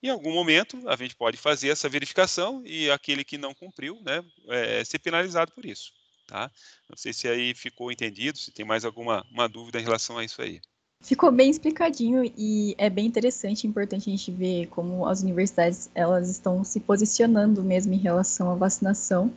Em 0.03 0.09
algum 0.09 0.31
momento, 0.31 0.87
a 0.87 0.95
gente 0.95 1.15
pode 1.15 1.35
fazer 1.35 1.69
essa 1.69 1.89
verificação 1.89 2.61
e 2.63 2.91
aquele 2.91 3.23
que 3.23 3.39
não 3.39 3.55
cumpriu, 3.55 3.99
né, 4.05 4.23
é, 4.49 4.83
ser 4.83 4.99
penalizado 4.99 5.51
por 5.51 5.65
isso. 5.65 5.91
Tá? 6.27 6.51
Não 6.87 6.95
sei 6.95 7.11
se 7.11 7.27
aí 7.27 7.55
ficou 7.55 7.91
entendido, 7.91 8.37
se 8.37 8.51
tem 8.51 8.63
mais 8.63 8.85
alguma 8.85 9.25
uma 9.31 9.49
dúvida 9.49 9.81
em 9.81 9.83
relação 9.83 10.19
a 10.19 10.23
isso 10.23 10.39
aí. 10.43 10.61
Ficou 11.01 11.31
bem 11.31 11.49
explicadinho 11.49 12.23
e 12.37 12.75
é 12.77 12.87
bem 12.87 13.07
interessante, 13.07 13.65
importante 13.65 14.07
a 14.07 14.11
gente 14.11 14.31
ver 14.31 14.67
como 14.67 15.07
as 15.07 15.23
universidades 15.23 15.89
elas 15.95 16.29
estão 16.29 16.63
se 16.63 16.79
posicionando 16.81 17.63
mesmo 17.63 17.95
em 17.95 17.99
relação 17.99 18.51
à 18.51 18.55
vacinação, 18.55 19.33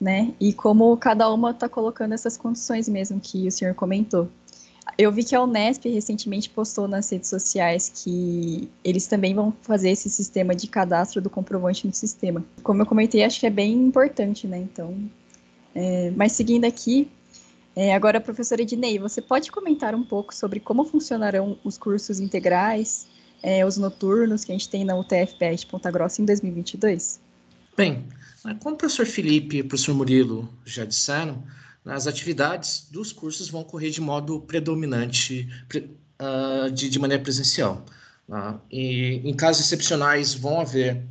né? 0.00 0.32
E 0.40 0.52
como 0.52 0.96
cada 0.96 1.32
uma 1.32 1.50
está 1.50 1.68
colocando 1.68 2.14
essas 2.14 2.36
condições 2.36 2.88
mesmo 2.88 3.20
que 3.20 3.46
o 3.46 3.50
senhor 3.50 3.74
comentou. 3.74 4.28
Eu 4.96 5.12
vi 5.12 5.22
que 5.22 5.34
a 5.34 5.42
Unesp 5.42 5.84
recentemente 5.88 6.48
postou 6.50 6.88
nas 6.88 7.10
redes 7.10 7.28
sociais 7.28 7.90
que 7.94 8.68
eles 8.82 9.06
também 9.06 9.34
vão 9.34 9.52
fazer 9.62 9.90
esse 9.90 10.10
sistema 10.10 10.54
de 10.54 10.66
cadastro 10.66 11.20
do 11.20 11.30
comprovante 11.30 11.86
no 11.86 11.92
sistema. 11.92 12.44
Como 12.62 12.82
eu 12.82 12.86
comentei, 12.86 13.22
acho 13.22 13.38
que 13.40 13.46
é 13.46 13.50
bem 13.50 13.72
importante, 13.72 14.46
né? 14.46 14.58
Então, 14.58 14.96
é, 15.74 16.10
mas 16.16 16.32
seguindo 16.32 16.64
aqui, 16.64 17.08
é, 17.74 17.94
agora, 17.94 18.20
professora 18.20 18.62
Ednei, 18.62 18.98
você 18.98 19.22
pode 19.22 19.50
comentar 19.50 19.94
um 19.94 20.04
pouco 20.04 20.34
sobre 20.34 20.60
como 20.60 20.84
funcionarão 20.84 21.56
os 21.62 21.78
cursos 21.78 22.18
integrais, 22.18 23.06
é, 23.42 23.64
os 23.64 23.76
noturnos 23.76 24.44
que 24.44 24.52
a 24.52 24.54
gente 24.54 24.68
tem 24.68 24.84
na 24.84 24.96
UTFPR 24.96 25.54
de 25.54 25.66
Ponta 25.66 25.90
Grossa 25.90 26.20
em 26.20 26.24
2022? 26.24 27.20
Bem, 27.76 28.04
como 28.58 28.74
o 28.74 28.78
professor 28.78 29.06
Felipe 29.06 29.56
e 29.56 29.60
o 29.60 29.68
professor 29.68 29.94
Murilo 29.94 30.48
já 30.64 30.84
disseram, 30.84 31.44
as 31.84 32.06
atividades 32.06 32.86
dos 32.90 33.12
cursos 33.12 33.48
vão 33.48 33.62
ocorrer 33.62 33.90
de 33.90 34.00
modo 34.00 34.40
predominante, 34.40 35.48
uh, 36.20 36.70
de, 36.70 36.98
maneira 36.98 37.22
presencial. 37.22 37.84
Uh, 38.28 38.60
e 38.70 39.20
em 39.24 39.34
casos 39.34 39.64
excepcionais 39.66 40.34
vão 40.34 40.60
haver 40.60 41.02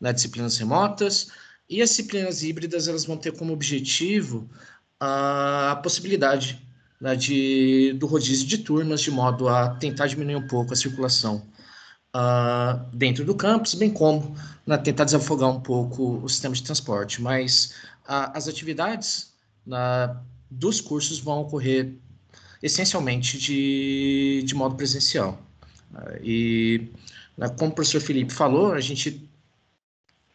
né, 0.00 0.12
disciplinas 0.12 0.58
remotas 0.58 1.28
e 1.68 1.80
as 1.80 1.90
disciplinas 1.90 2.42
híbridas 2.42 2.86
elas 2.86 3.04
vão 3.04 3.16
ter 3.16 3.32
como 3.32 3.52
objetivo 3.52 4.48
uh, 5.00 5.70
a 5.70 5.80
possibilidade 5.82 6.60
né, 7.00 7.16
de, 7.16 7.94
do 7.94 8.06
rodízio 8.06 8.46
de 8.46 8.58
turmas 8.58 9.00
de 9.00 9.10
modo 9.10 9.48
a 9.48 9.70
tentar 9.76 10.06
diminuir 10.06 10.36
um 10.36 10.46
pouco 10.46 10.72
a 10.72 10.76
circulação 10.76 11.46
uh, 12.14 12.84
dentro 12.94 13.24
do 13.24 13.34
campus, 13.34 13.74
bem 13.74 13.90
como 13.90 14.34
né, 14.66 14.76
tentar 14.78 15.04
desafogar 15.04 15.50
um 15.50 15.60
pouco 15.60 16.20
o 16.22 16.28
sistema 16.28 16.54
de 16.54 16.62
transporte. 16.62 17.20
Mas 17.22 17.74
uh, 18.04 18.32
as 18.34 18.48
atividades 18.48 19.32
na, 19.66 20.20
dos 20.50 20.80
cursos 20.80 21.18
vão 21.18 21.40
ocorrer 21.42 21.94
essencialmente 22.62 23.38
de, 23.38 24.42
de 24.44 24.54
modo 24.54 24.74
presencial. 24.74 25.40
E, 26.22 26.88
né, 27.36 27.48
como 27.48 27.72
o 27.72 27.74
professor 27.74 28.00
Felipe 28.00 28.32
falou, 28.32 28.72
a 28.72 28.80
gente 28.80 29.28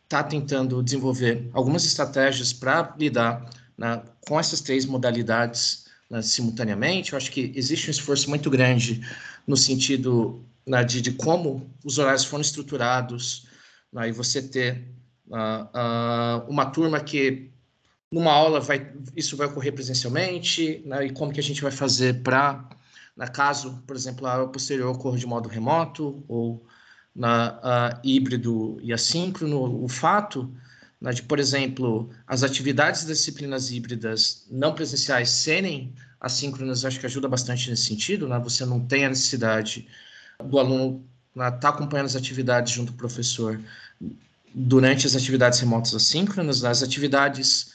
está 0.04 0.24
tentando 0.24 0.82
desenvolver 0.84 1.50
algumas 1.54 1.86
estratégias 1.86 2.54
para 2.54 2.94
lidar 2.98 3.50
né, 3.78 4.02
com 4.28 4.40
essas 4.40 4.62
três 4.62 4.86
modalidades 4.86 5.86
né, 6.10 6.22
simultaneamente. 6.22 7.14
Eu 7.14 7.18
acho 7.18 7.32
que 7.32 7.52
existe 7.56 7.88
um 7.88 7.92
esforço 7.92 8.30
muito 8.30 8.50
grande 8.50 9.02
no 9.48 9.56
sentido 9.56 10.44
né, 10.66 10.84
de, 10.84 11.02
de, 11.02 11.12
como 11.12 11.74
os 11.84 11.98
horários 11.98 12.26
foram 12.26 12.42
estruturados, 12.42 13.48
né, 13.92 14.10
e 14.10 14.12
você 14.12 14.42
ter 14.42 14.88
uh, 15.28 16.46
uh, 16.46 16.50
uma 16.50 16.66
turma 16.66 17.00
que 17.00 17.52
numa 18.12 18.32
aula 18.32 18.60
vai, 18.60 18.94
isso 19.16 19.36
vai 19.36 19.48
ocorrer 19.48 19.74
presencialmente, 19.74 20.82
né, 20.86 21.06
e 21.06 21.12
como 21.12 21.32
que 21.32 21.40
a 21.40 21.44
gente 21.44 21.62
vai 21.62 21.72
fazer 21.72 22.22
para, 22.24 22.68
na 23.16 23.28
caso, 23.28 23.84
por 23.86 23.96
exemplo, 23.96 24.26
a 24.26 24.34
aula 24.34 24.52
posterior 24.52 24.96
ocorra 24.96 25.18
de 25.18 25.26
modo 25.26 25.50
remoto 25.50 26.24
ou 26.28 26.66
na 27.16 27.54
uh, 27.54 28.00
híbrido 28.04 28.78
e 28.82 28.92
assíncrono, 28.92 29.84
o 29.84 29.88
fato 29.88 30.54
né, 31.00 31.12
de, 31.12 31.22
por 31.24 31.40
exemplo, 31.40 32.10
as 32.28 32.44
atividades 32.44 33.06
das 33.06 33.20
disciplinas 33.20 33.72
híbridas 33.72 34.46
não 34.50 34.74
presenciais 34.74 35.30
serem 35.30 35.94
assíncronas, 36.20 36.84
acho 36.84 37.00
que 37.00 37.06
ajuda 37.06 37.28
bastante 37.28 37.70
nesse 37.70 37.84
sentido, 37.84 38.28
né? 38.28 38.40
Você 38.40 38.66
não 38.66 38.80
tem 38.80 39.06
a 39.06 39.10
necessidade 39.10 39.88
do 40.44 40.60
aluno 40.60 41.06
estar 41.30 41.52
tá 41.52 41.70
acompanhando 41.70 42.08
as 42.08 42.16
atividades 42.16 42.74
junto 42.74 42.92
com 42.92 42.96
o 42.96 43.00
professor 43.00 43.60
durante 44.54 45.06
as 45.06 45.16
atividades 45.16 45.60
remotas 45.60 45.94
assíncronas, 45.94 46.64
as 46.64 46.82
atividades 46.82 47.74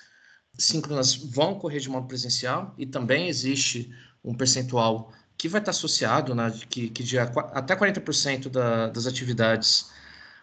síncronas 0.59 1.15
vão 1.15 1.53
ocorrer 1.53 1.81
de 1.81 1.91
modo 1.91 2.07
presencial 2.07 2.75
e 2.79 2.87
também 2.87 3.29
existe 3.29 3.91
um 4.25 4.35
percentual 4.35 5.13
que 5.37 5.49
vai 5.49 5.61
estar 5.61 5.71
associado, 5.71 6.35
né, 6.35 6.53
que, 6.69 6.89
que 6.91 7.03
de 7.03 7.19
até 7.19 7.75
40% 7.75 8.49
da, 8.49 8.89
das 8.89 9.07
atividades 9.07 9.91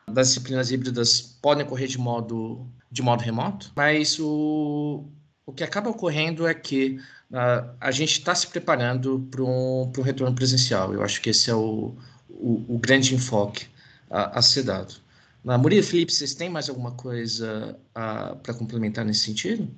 das 0.10 0.30
disciplinas 0.30 0.72
híbridas 0.72 1.22
podem 1.42 1.66
ocorrer 1.66 1.88
de 1.88 1.98
modo, 1.98 2.66
de 2.90 3.02
modo 3.02 3.22
remoto, 3.22 3.72
mas 3.76 4.18
o, 4.20 5.06
o 5.46 5.52
que 5.52 5.64
acaba 5.64 5.90
ocorrendo 5.90 6.48
é 6.48 6.54
que 6.54 7.00
uh, 7.32 7.76
a 7.80 7.92
gente 7.92 8.14
está 8.14 8.34
se 8.36 8.48
preparando 8.48 9.28
para 9.32 9.44
um, 9.44 9.92
um 9.98 10.02
retorno 10.02 10.36
presencial. 10.36 10.94
Eu 10.94 11.02
acho 11.02 11.22
que 11.22 11.30
esse 11.30 11.50
é 11.50 11.56
o, 11.56 11.96
o, 12.30 12.76
o 12.76 12.80
grande 12.80 13.16
enfoque 13.16 13.68
a, 14.10 14.40
a 14.40 14.42
ser 14.42 14.64
dado. 14.64 14.96
Na 15.44 15.58
Murilo 15.58 15.84
Felipe, 15.84 16.14
vocês 16.14 16.36
têm 16.36 16.50
mais 16.50 16.68
alguma 16.70 16.92
coisa 16.92 17.80
para 17.94 18.54
complementar 18.54 19.06
nesse 19.06 19.22
sentido? 19.22 19.70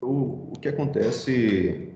O, 0.00 0.52
o 0.52 0.58
que 0.60 0.68
acontece 0.68 1.92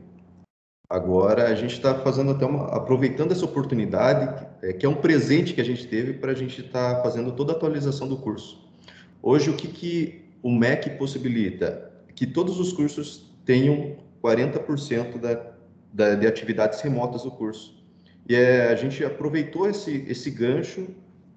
agora, 0.90 1.48
a 1.48 1.54
gente 1.54 1.74
está 1.74 1.94
fazendo 2.00 2.32
até 2.32 2.44
uma, 2.44 2.66
aproveitando 2.66 3.32
essa 3.32 3.44
oportunidade, 3.44 4.44
é, 4.60 4.72
que 4.72 4.84
é 4.84 4.88
um 4.88 4.94
presente 4.94 5.54
que 5.54 5.60
a 5.60 5.64
gente 5.64 5.86
teve 5.86 6.14
para 6.14 6.32
a 6.32 6.34
gente 6.34 6.60
estar 6.60 6.96
tá 6.96 7.02
fazendo 7.02 7.32
toda 7.32 7.52
a 7.52 7.56
atualização 7.56 8.08
do 8.08 8.16
curso. 8.16 8.60
Hoje, 9.22 9.50
o 9.50 9.56
que, 9.56 9.68
que 9.68 10.24
o 10.42 10.50
MEC 10.50 10.90
possibilita? 10.98 11.90
Que 12.14 12.26
todos 12.26 12.58
os 12.58 12.72
cursos 12.72 13.30
tenham 13.44 13.96
40% 14.22 15.18
da, 15.18 15.52
da, 15.92 16.14
de 16.14 16.26
atividades 16.26 16.80
remotas 16.80 17.22
do 17.22 17.30
curso. 17.30 17.82
E 18.28 18.34
é, 18.34 18.68
a 18.68 18.76
gente 18.76 19.04
aproveitou 19.04 19.68
esse, 19.68 20.04
esse 20.08 20.30
gancho 20.30 20.88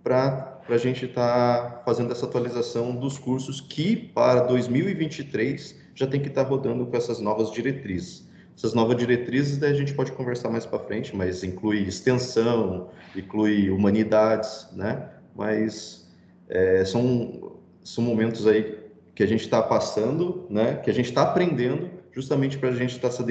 para 0.03 0.61
a 0.69 0.77
gente 0.77 1.05
estar 1.05 1.71
tá 1.71 1.81
fazendo 1.83 2.11
essa 2.11 2.25
atualização 2.25 2.95
dos 2.95 3.17
cursos 3.17 3.59
que, 3.59 3.95
para 3.95 4.41
2023, 4.41 5.75
já 5.95 6.05
tem 6.05 6.21
que 6.21 6.27
estar 6.27 6.43
tá 6.43 6.49
rodando 6.49 6.85
com 6.85 6.95
essas 6.95 7.19
novas 7.19 7.51
diretrizes. 7.51 8.25
Essas 8.55 8.73
novas 8.73 8.95
diretrizes 8.97 9.57
daí 9.57 9.71
a 9.71 9.75
gente 9.75 9.93
pode 9.93 10.11
conversar 10.11 10.49
mais 10.49 10.65
para 10.65 10.79
frente, 10.79 11.15
mas 11.15 11.43
inclui 11.43 11.79
extensão, 11.79 12.89
inclui 13.15 13.69
humanidades, 13.69 14.67
né? 14.71 15.09
Mas 15.35 16.07
é, 16.47 16.85
são, 16.85 17.57
são 17.83 18.03
momentos 18.03 18.47
aí 18.47 18.79
que 19.13 19.23
a 19.23 19.25
gente 19.25 19.41
está 19.41 19.61
passando, 19.61 20.45
né? 20.49 20.75
Que 20.75 20.89
a 20.89 20.93
gente 20.93 21.09
está 21.09 21.23
aprendendo 21.23 21.89
justamente 22.15 22.57
para 22.57 22.69
a 22.69 22.71
gente 22.71 22.95
estar 22.95 23.09
tá 23.09 23.13
se 23.13 23.21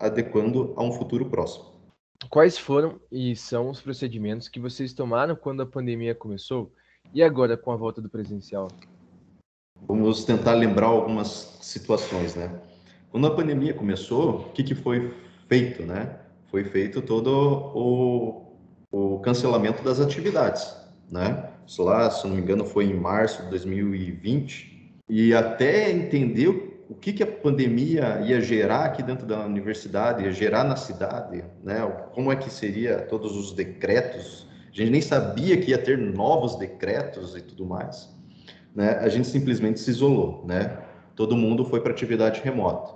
adequando 0.00 0.74
a 0.76 0.82
um 0.82 0.92
futuro 0.92 1.26
próximo. 1.26 1.66
Quais 2.28 2.58
foram 2.58 3.00
e 3.10 3.36
são 3.36 3.70
os 3.70 3.80
procedimentos 3.80 4.48
que 4.48 4.58
vocês 4.58 4.92
tomaram 4.92 5.36
quando 5.36 5.62
a 5.62 5.66
pandemia 5.66 6.14
começou 6.14 6.72
e 7.12 7.22
agora 7.22 7.56
com 7.56 7.70
a 7.70 7.76
volta 7.76 8.02
do 8.02 8.08
presencial? 8.08 8.68
Vamos 9.86 10.24
tentar 10.24 10.54
lembrar 10.54 10.86
algumas 10.86 11.58
situações, 11.60 12.34
né? 12.34 12.50
Quando 13.10 13.26
a 13.26 13.34
pandemia 13.34 13.74
começou, 13.74 14.40
o 14.40 14.52
que, 14.52 14.64
que 14.64 14.74
foi 14.74 15.14
feito, 15.48 15.84
né? 15.84 16.18
Foi 16.50 16.64
feito 16.64 17.02
todo 17.02 17.28
o, 17.74 18.56
o 18.90 19.20
cancelamento 19.20 19.84
das 19.84 20.00
atividades, 20.00 20.74
né? 21.10 21.50
Isso 21.66 21.82
lá, 21.82 22.10
se 22.10 22.26
não 22.26 22.34
me 22.34 22.42
engano, 22.42 22.64
foi 22.64 22.86
em 22.86 22.94
março 22.94 23.42
de 23.44 23.50
2020. 23.50 24.92
E 25.08 25.34
até 25.34 25.90
entender 25.90 26.73
o 26.88 26.94
que, 26.94 27.12
que 27.12 27.22
a 27.22 27.26
pandemia 27.26 28.20
ia 28.24 28.40
gerar 28.40 28.84
aqui 28.86 29.02
dentro 29.02 29.26
da 29.26 29.44
universidade, 29.44 30.24
ia 30.24 30.32
gerar 30.32 30.64
na 30.64 30.76
cidade, 30.76 31.44
né? 31.62 31.80
Como 32.12 32.30
é 32.30 32.36
que 32.36 32.50
seria 32.50 32.98
todos 32.98 33.36
os 33.36 33.52
decretos? 33.52 34.46
A 34.72 34.76
gente 34.76 34.90
nem 34.90 35.00
sabia 35.00 35.56
que 35.56 35.70
ia 35.70 35.78
ter 35.78 35.96
novos 35.96 36.56
decretos 36.56 37.36
e 37.36 37.40
tudo 37.40 37.64
mais 37.64 38.14
né, 38.74 38.98
a 39.00 39.08
gente 39.08 39.28
simplesmente 39.28 39.78
se 39.78 39.90
isolou, 39.90 40.44
né? 40.46 40.78
Todo 41.14 41.36
mundo 41.36 41.64
foi 41.64 41.80
para 41.80 41.92
atividade 41.92 42.40
remota. 42.42 42.92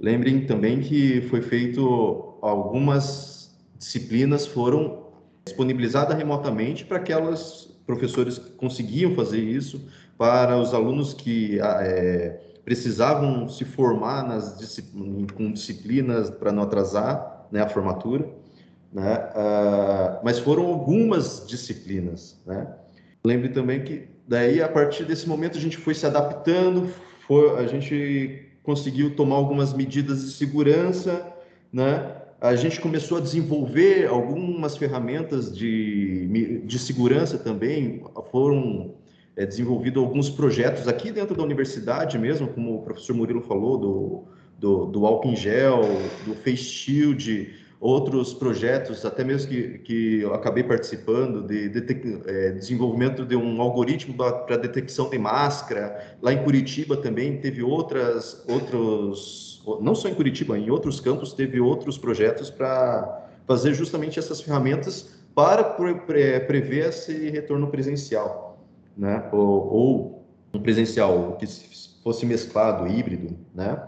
Lembrem 0.00 0.46
também 0.46 0.80
que 0.80 1.20
foi 1.22 1.42
feito 1.42 2.38
algumas 2.40 3.54
disciplinas 3.78 4.46
foram 4.46 5.06
disponibilizadas 5.44 6.16
remotamente 6.16 6.84
para 6.84 6.96
aquelas 6.96 7.66
professores 7.86 8.38
que 8.38 8.50
conseguiam 8.52 9.14
fazer 9.14 9.40
isso, 9.40 9.86
para 10.16 10.56
os 10.56 10.72
alunos 10.72 11.12
que 11.12 11.60
ah, 11.60 11.80
é, 11.82 12.40
precisavam 12.66 13.48
se 13.48 13.64
formar 13.64 14.22
nas 14.28 14.58
disciplinas, 14.58 15.30
com 15.30 15.50
disciplinas 15.50 16.28
para 16.28 16.52
não 16.52 16.64
atrasar 16.64 17.46
né, 17.50 17.62
a 17.62 17.68
formatura, 17.68 18.28
né? 18.92 19.16
Uh, 19.16 20.20
mas 20.22 20.38
foram 20.38 20.66
algumas 20.66 21.46
disciplinas, 21.46 22.38
né? 22.44 22.66
Lembre 23.24 23.48
também 23.48 23.82
que 23.82 24.08
Daí, 24.28 24.60
a 24.60 24.68
partir 24.68 25.04
desse 25.04 25.28
momento, 25.28 25.56
a 25.56 25.60
gente 25.60 25.76
foi 25.76 25.94
se 25.94 26.04
adaptando, 26.04 26.88
foi, 27.28 27.58
a 27.58 27.66
gente 27.66 28.48
conseguiu 28.62 29.14
tomar 29.14 29.36
algumas 29.36 29.72
medidas 29.72 30.24
de 30.24 30.32
segurança, 30.32 31.32
né? 31.72 32.12
A 32.40 32.56
gente 32.56 32.80
começou 32.80 33.18
a 33.18 33.20
desenvolver 33.20 34.08
algumas 34.08 34.76
ferramentas 34.76 35.56
de, 35.56 36.60
de 36.64 36.78
segurança 36.78 37.38
também, 37.38 38.02
foram 38.30 38.94
é, 39.36 39.44
desenvolvidos 39.44 40.02
alguns 40.02 40.30
projetos 40.30 40.88
aqui 40.88 41.12
dentro 41.12 41.36
da 41.36 41.42
universidade 41.42 42.18
mesmo, 42.18 42.48
como 42.48 42.76
o 42.76 42.82
professor 42.82 43.14
Murilo 43.14 43.42
falou, 43.42 43.78
do, 43.78 44.24
do, 44.58 44.86
do 44.86 45.06
álcool 45.06 45.30
em 45.30 45.36
gel, 45.36 45.82
do 46.24 46.34
face 46.34 46.56
shield, 46.56 47.54
outros 47.78 48.32
projetos, 48.32 49.04
até 49.04 49.22
mesmo 49.22 49.50
que, 49.50 49.78
que 49.78 50.20
eu 50.22 50.34
acabei 50.34 50.64
participando, 50.64 51.46
de, 51.46 51.68
de 51.68 52.22
é, 52.26 52.52
desenvolvimento 52.52 53.24
de 53.24 53.36
um 53.36 53.60
algoritmo 53.60 54.14
para 54.14 54.56
detecção 54.56 55.10
de 55.10 55.18
máscara. 55.18 56.16
Lá 56.22 56.32
em 56.32 56.42
Curitiba 56.42 56.96
também 56.96 57.38
teve 57.38 57.62
outras, 57.62 58.42
outros, 58.48 59.62
não 59.80 59.94
só 59.94 60.08
em 60.08 60.14
Curitiba, 60.14 60.58
em 60.58 60.70
outros 60.70 61.00
campos 61.00 61.34
teve 61.34 61.60
outros 61.60 61.98
projetos 61.98 62.48
para 62.48 63.28
fazer 63.46 63.74
justamente 63.74 64.18
essas 64.18 64.40
ferramentas 64.40 65.14
para 65.34 65.62
pre, 65.62 65.94
pre, 65.94 66.40
prever 66.40 66.88
esse 66.88 67.28
retorno 67.28 67.68
presencial, 67.68 68.45
né? 68.96 69.28
Ou, 69.32 69.72
ou 69.72 70.26
um 70.54 70.60
presencial 70.60 71.36
que 71.36 71.46
fosse 72.02 72.24
mesclado, 72.24 72.86
híbrido, 72.86 73.36
né? 73.54 73.82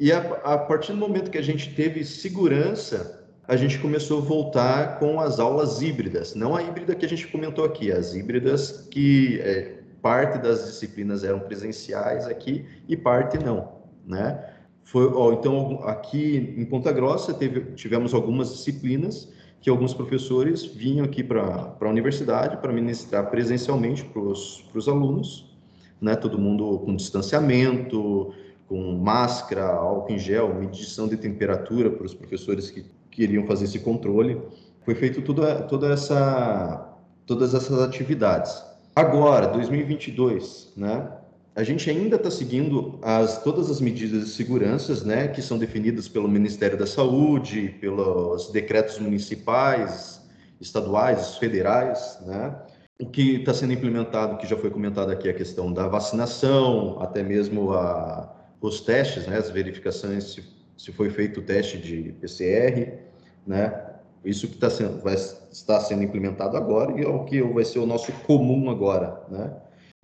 E 0.00 0.10
a, 0.12 0.18
a, 0.44 0.58
partir 0.58 0.92
do 0.92 0.98
momento 0.98 1.30
que 1.30 1.36
a 1.36 1.42
gente 1.42 1.74
teve 1.74 2.04
segurança, 2.04 3.28
a 3.46 3.54
gente 3.54 3.78
começou 3.78 4.18
a 4.18 4.22
voltar 4.22 4.98
com 4.98 5.20
as 5.20 5.38
aulas 5.38 5.82
híbridas. 5.82 6.34
Não 6.34 6.56
a 6.56 6.62
híbrida 6.62 6.94
que 6.94 7.04
a 7.04 7.08
gente 7.08 7.26
comentou 7.26 7.64
aqui, 7.64 7.92
as 7.92 8.14
híbridas 8.14 8.88
que 8.90 9.38
é, 9.40 9.80
parte 10.00 10.38
das 10.38 10.64
disciplinas 10.64 11.22
eram 11.22 11.40
presenciais 11.40 12.26
aqui 12.26 12.64
e 12.88 12.96
parte 12.96 13.38
não, 13.38 13.72
né? 14.06 14.42
Foi, 14.84 15.06
ó, 15.14 15.32
então, 15.32 15.80
aqui 15.84 16.54
em 16.56 16.64
Ponta 16.64 16.90
Grossa, 16.90 17.34
teve, 17.34 17.72
tivemos 17.74 18.14
algumas 18.14 18.50
disciplinas 18.50 19.28
que 19.60 19.68
alguns 19.68 19.92
professores 19.92 20.64
vinham 20.64 21.04
aqui 21.04 21.22
para 21.22 21.76
a 21.78 21.88
universidade 21.88 22.56
para 22.56 22.72
ministrar 22.72 23.30
presencialmente 23.30 24.04
para 24.04 24.22
os 24.22 24.88
alunos, 24.88 25.54
né? 26.00 26.16
Todo 26.16 26.38
mundo 26.38 26.78
com 26.78 26.96
distanciamento, 26.96 28.32
com 28.66 28.96
máscara, 28.96 29.66
álcool 29.66 30.12
em 30.12 30.18
gel, 30.18 30.54
medição 30.54 31.06
de 31.06 31.16
temperatura 31.16 31.90
para 31.90 32.06
os 32.06 32.14
professores 32.14 32.70
que 32.70 32.86
queriam 33.10 33.46
fazer 33.46 33.64
esse 33.64 33.80
controle. 33.80 34.40
Foi 34.82 34.94
feito 34.94 35.20
toda, 35.20 35.62
toda 35.62 35.92
essa, 35.92 36.96
todas 37.26 37.52
essas 37.52 37.80
atividades. 37.82 38.64
Agora, 38.96 39.46
2022, 39.48 40.72
né? 40.76 41.19
A 41.60 41.62
gente 41.62 41.90
ainda 41.90 42.16
está 42.16 42.30
seguindo 42.30 42.98
as, 43.02 43.42
todas 43.42 43.70
as 43.70 43.82
medidas 43.82 44.24
de 44.24 44.30
segurança, 44.30 45.04
né, 45.04 45.28
que 45.28 45.42
são 45.42 45.58
definidas 45.58 46.08
pelo 46.08 46.26
Ministério 46.26 46.78
da 46.78 46.86
Saúde, 46.86 47.76
pelos 47.78 48.50
decretos 48.50 48.98
municipais 48.98 50.26
estaduais, 50.58 51.36
federais, 51.36 52.18
né? 52.24 52.56
O 52.98 53.04
que 53.04 53.36
está 53.36 53.52
sendo 53.52 53.74
implementado, 53.74 54.38
que 54.38 54.46
já 54.46 54.56
foi 54.56 54.70
comentado 54.70 55.10
aqui, 55.10 55.28
é 55.28 55.32
a 55.32 55.34
questão 55.34 55.70
da 55.70 55.86
vacinação, 55.86 56.98
até 56.98 57.22
mesmo 57.22 57.74
a, 57.74 58.34
os 58.58 58.80
testes, 58.80 59.26
né? 59.26 59.36
As 59.36 59.50
verificações, 59.50 60.32
se, 60.32 60.42
se 60.78 60.90
foi 60.92 61.10
feito 61.10 61.40
o 61.40 61.42
teste 61.42 61.76
de 61.76 62.14
PCR, 62.22 63.00
né? 63.46 63.86
Isso 64.24 64.48
que 64.48 64.54
está 64.54 64.70
sendo, 64.70 65.02
vai 65.02 65.14
estar 65.14 65.80
sendo 65.80 66.02
implementado 66.04 66.56
agora 66.56 66.98
e 66.98 67.04
é 67.04 67.08
o 67.08 67.24
que 67.24 67.42
vai 67.42 67.66
ser 67.66 67.80
o 67.80 67.86
nosso 67.86 68.12
comum 68.26 68.70
agora, 68.70 69.22
né? 69.28 69.50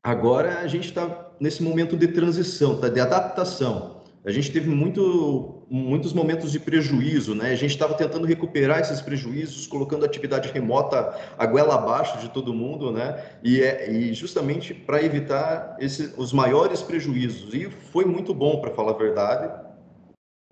Agora 0.07 0.61
a 0.61 0.69
gente 0.69 0.87
está 0.87 1.33
nesse 1.41 1.61
momento 1.61 1.97
de 1.97 2.07
transição, 2.07 2.81
tá? 2.81 2.89
de 2.89 3.01
adaptação. 3.01 4.03
A 4.25 4.31
gente 4.31 4.53
teve 4.53 4.71
muito, 4.71 5.65
muitos 5.69 6.13
momentos 6.13 6.53
de 6.53 6.61
prejuízo, 6.61 7.35
né? 7.35 7.51
A 7.51 7.57
gente 7.57 7.73
estava 7.73 7.93
tentando 7.95 8.25
recuperar 8.25 8.79
esses 8.79 9.01
prejuízos, 9.01 9.67
colocando 9.67 10.05
atividade 10.05 10.49
remota 10.53 11.13
a 11.37 11.45
goela 11.45 11.75
abaixo 11.75 12.21
de 12.21 12.29
todo 12.29 12.55
mundo, 12.55 12.93
né? 12.93 13.21
E, 13.43 13.61
é, 13.61 13.91
e 13.91 14.15
justamente 14.15 14.73
para 14.73 15.03
evitar 15.03 15.77
esse, 15.81 16.15
os 16.17 16.33
maiores 16.33 16.83
prejuízos. 16.83 17.53
E 17.53 17.69
foi 17.69 18.05
muito 18.05 18.33
bom, 18.33 18.61
para 18.61 18.71
falar 18.71 18.93
a 18.93 18.99
verdade, 18.99 19.53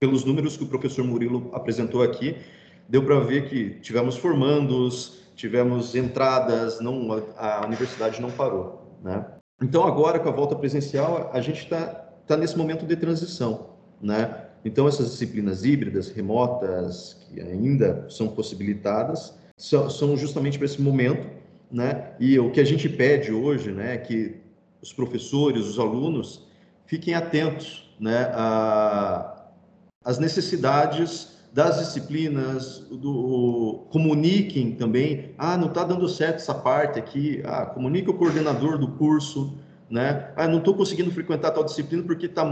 pelos 0.00 0.24
números 0.24 0.56
que 0.56 0.64
o 0.64 0.68
professor 0.68 1.04
Murilo 1.04 1.48
apresentou 1.52 2.02
aqui, 2.02 2.34
deu 2.88 3.04
para 3.04 3.20
ver 3.20 3.48
que 3.48 3.78
tivemos 3.78 4.16
formandos, 4.16 5.20
tivemos 5.36 5.94
entradas, 5.94 6.80
não, 6.80 7.22
a, 7.36 7.62
a 7.62 7.66
universidade 7.66 8.20
não 8.20 8.32
parou, 8.32 8.98
né? 9.00 9.24
Então 9.64 9.82
agora 9.86 10.18
com 10.18 10.28
a 10.28 10.32
volta 10.32 10.54
presencial 10.54 11.30
a 11.32 11.40
gente 11.40 11.62
está 11.62 11.86
tá 12.26 12.36
nesse 12.36 12.56
momento 12.56 12.84
de 12.84 12.94
transição, 12.96 13.70
né? 14.00 14.42
Então 14.62 14.86
essas 14.86 15.10
disciplinas 15.10 15.64
híbridas, 15.64 16.10
remotas, 16.10 17.16
que 17.26 17.40
ainda 17.40 18.04
são 18.10 18.28
possibilitadas, 18.28 19.34
são, 19.56 20.16
justamente 20.18 20.58
para 20.58 20.66
esse 20.66 20.82
momento, 20.82 21.26
né? 21.72 22.12
E 22.20 22.38
o 22.38 22.50
que 22.50 22.60
a 22.60 22.64
gente 22.64 22.90
pede 22.90 23.32
hoje, 23.32 23.72
né, 23.72 23.94
é 23.94 23.96
que 23.96 24.36
os 24.82 24.92
professores, 24.92 25.64
os 25.64 25.78
alunos 25.78 26.46
fiquem 26.84 27.14
atentos, 27.14 27.90
né, 27.98 28.30
às 30.04 30.18
necessidades 30.18 31.33
das 31.54 31.78
disciplinas, 31.78 32.80
do, 32.90 33.86
comuniquem 33.88 34.72
também, 34.72 35.30
ah, 35.38 35.56
não 35.56 35.68
está 35.68 35.84
dando 35.84 36.08
certo 36.08 36.36
essa 36.36 36.52
parte 36.52 36.98
aqui, 36.98 37.40
ah, 37.44 37.64
comunique 37.64 38.10
o 38.10 38.14
coordenador 38.14 38.76
do 38.76 38.88
curso, 38.88 39.56
né? 39.88 40.32
Ah, 40.34 40.48
não 40.48 40.58
estou 40.58 40.74
conseguindo 40.74 41.12
frequentar 41.12 41.52
tal 41.52 41.62
disciplina 41.62 42.02
porque 42.02 42.26
está 42.26 42.42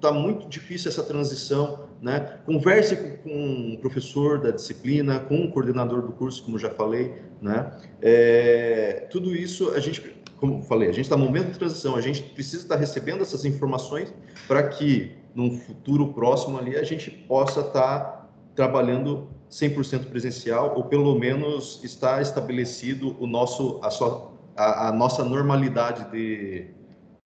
tá 0.00 0.12
muito 0.12 0.48
difícil 0.48 0.92
essa 0.92 1.02
transição, 1.02 1.88
né? 2.00 2.38
Converse 2.46 2.94
com, 2.94 3.16
com 3.16 3.74
o 3.74 3.78
professor 3.80 4.38
da 4.38 4.52
disciplina, 4.52 5.18
com 5.18 5.42
o 5.42 5.50
coordenador 5.50 6.02
do 6.02 6.12
curso, 6.12 6.44
como 6.44 6.56
já 6.56 6.70
falei, 6.70 7.16
né? 7.42 7.72
É, 8.00 9.08
tudo 9.10 9.34
isso 9.34 9.70
a 9.70 9.80
gente, 9.80 10.14
como 10.36 10.62
falei, 10.62 10.88
a 10.88 10.92
gente 10.92 11.06
está 11.06 11.16
no 11.16 11.24
momento 11.24 11.50
de 11.50 11.58
transição, 11.58 11.96
a 11.96 12.00
gente 12.00 12.22
precisa 12.22 12.62
estar 12.62 12.76
tá 12.76 12.80
recebendo 12.80 13.22
essas 13.22 13.44
informações 13.44 14.14
para 14.46 14.68
que 14.68 15.16
num 15.34 15.58
futuro 15.58 16.12
próximo 16.12 16.56
ali 16.56 16.76
a 16.76 16.84
gente 16.84 17.10
possa 17.10 17.60
estar 17.60 17.98
tá 17.98 18.25
trabalhando 18.56 19.28
100% 19.50 20.06
presencial, 20.06 20.74
ou 20.74 20.84
pelo 20.84 21.16
menos 21.16 21.78
está 21.84 22.20
estabelecido 22.20 23.16
o 23.22 23.26
nosso, 23.26 23.78
a, 23.82 23.90
sua, 23.90 24.32
a, 24.56 24.88
a 24.88 24.92
nossa 24.92 25.22
normalidade 25.22 26.10
de, 26.10 26.70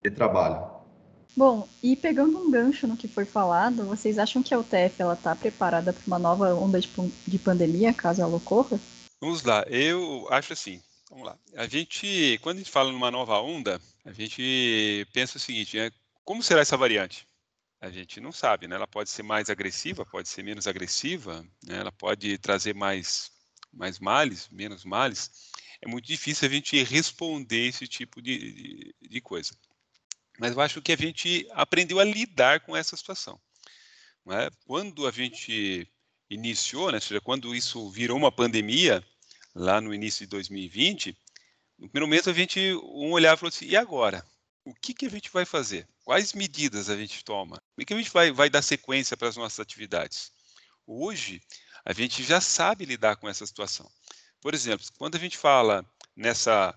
de 0.02 0.10
trabalho. 0.10 0.68
Bom, 1.36 1.66
e 1.82 1.94
pegando 1.94 2.36
um 2.36 2.50
gancho 2.50 2.88
no 2.88 2.96
que 2.96 3.06
foi 3.06 3.24
falado, 3.24 3.84
vocês 3.84 4.18
acham 4.18 4.42
que 4.42 4.52
a 4.52 4.58
UTF 4.58 4.96
está 5.14 5.34
preparada 5.36 5.92
para 5.92 6.02
uma 6.06 6.18
nova 6.18 6.52
onda 6.54 6.80
de, 6.80 6.90
de 7.26 7.38
pandemia, 7.38 7.94
caso 7.94 8.20
ela 8.20 8.36
ocorra? 8.36 8.78
Vamos 9.20 9.44
lá, 9.44 9.64
eu 9.68 10.26
acho 10.30 10.52
assim, 10.52 10.82
vamos 11.08 11.24
lá. 11.24 11.36
A 11.54 11.68
gente, 11.68 12.38
quando 12.42 12.56
a 12.56 12.58
gente 12.58 12.70
fala 12.70 12.90
numa 12.90 13.10
nova 13.10 13.40
onda, 13.40 13.80
a 14.04 14.12
gente 14.12 15.06
pensa 15.12 15.36
o 15.36 15.40
seguinte, 15.40 15.76
né? 15.76 15.90
Como 16.24 16.42
será 16.42 16.60
essa 16.60 16.76
variante? 16.76 17.26
A 17.80 17.90
gente 17.90 18.20
não 18.20 18.30
sabe, 18.30 18.68
né? 18.68 18.76
Ela 18.76 18.86
pode 18.86 19.08
ser 19.08 19.22
mais 19.22 19.48
agressiva, 19.48 20.04
pode 20.04 20.28
ser 20.28 20.42
menos 20.42 20.66
agressiva, 20.66 21.42
né? 21.64 21.78
ela 21.78 21.90
pode 21.90 22.36
trazer 22.38 22.74
mais, 22.74 23.32
mais 23.72 23.98
males, 23.98 24.48
menos 24.50 24.84
males. 24.84 25.50
É 25.80 25.88
muito 25.88 26.06
difícil 26.06 26.46
a 26.46 26.50
gente 26.50 26.82
responder 26.82 27.68
esse 27.68 27.88
tipo 27.88 28.20
de, 28.20 28.52
de, 28.52 28.94
de 29.00 29.20
coisa. 29.20 29.52
Mas 30.38 30.52
eu 30.52 30.60
acho 30.60 30.82
que 30.82 30.92
a 30.92 30.96
gente 30.96 31.48
aprendeu 31.52 31.98
a 31.98 32.04
lidar 32.04 32.60
com 32.60 32.76
essa 32.76 32.96
situação. 32.96 33.40
É? 34.30 34.50
Quando 34.66 35.06
a 35.06 35.10
gente 35.10 35.88
iniciou, 36.28 36.92
né, 36.92 37.00
seja, 37.00 37.20
quando 37.20 37.54
isso 37.54 37.90
virou 37.90 38.16
uma 38.16 38.30
pandemia, 38.30 39.04
lá 39.54 39.80
no 39.80 39.92
início 39.92 40.26
de 40.26 40.30
2020, 40.30 41.16
no 41.78 41.88
primeiro 41.88 42.06
momento 42.06 42.30
a 42.30 42.34
gente 42.34 42.60
um 42.74 43.12
olhava 43.12 43.36
e 43.36 43.38
falou 43.38 43.48
assim, 43.48 43.66
e 43.66 43.76
agora? 43.76 44.24
O 44.64 44.74
que, 44.74 44.92
que 44.92 45.06
a 45.06 45.10
gente 45.10 45.30
vai 45.30 45.44
fazer? 45.44 45.88
Quais 46.04 46.32
medidas 46.32 46.90
a 46.90 46.96
gente 46.96 47.24
toma? 47.24 47.56
Como 47.56 47.82
é 47.82 47.84
que 47.84 47.94
a 47.94 47.96
gente 47.96 48.10
vai, 48.10 48.30
vai 48.30 48.50
dar 48.50 48.62
sequência 48.62 49.16
para 49.16 49.28
as 49.28 49.36
nossas 49.36 49.60
atividades? 49.60 50.32
Hoje, 50.86 51.40
a 51.84 51.92
gente 51.92 52.22
já 52.22 52.40
sabe 52.40 52.84
lidar 52.84 53.16
com 53.16 53.28
essa 53.28 53.46
situação. 53.46 53.90
Por 54.40 54.54
exemplo, 54.54 54.86
quando 54.98 55.16
a 55.16 55.18
gente 55.18 55.36
fala 55.36 55.84
nessa 56.16 56.74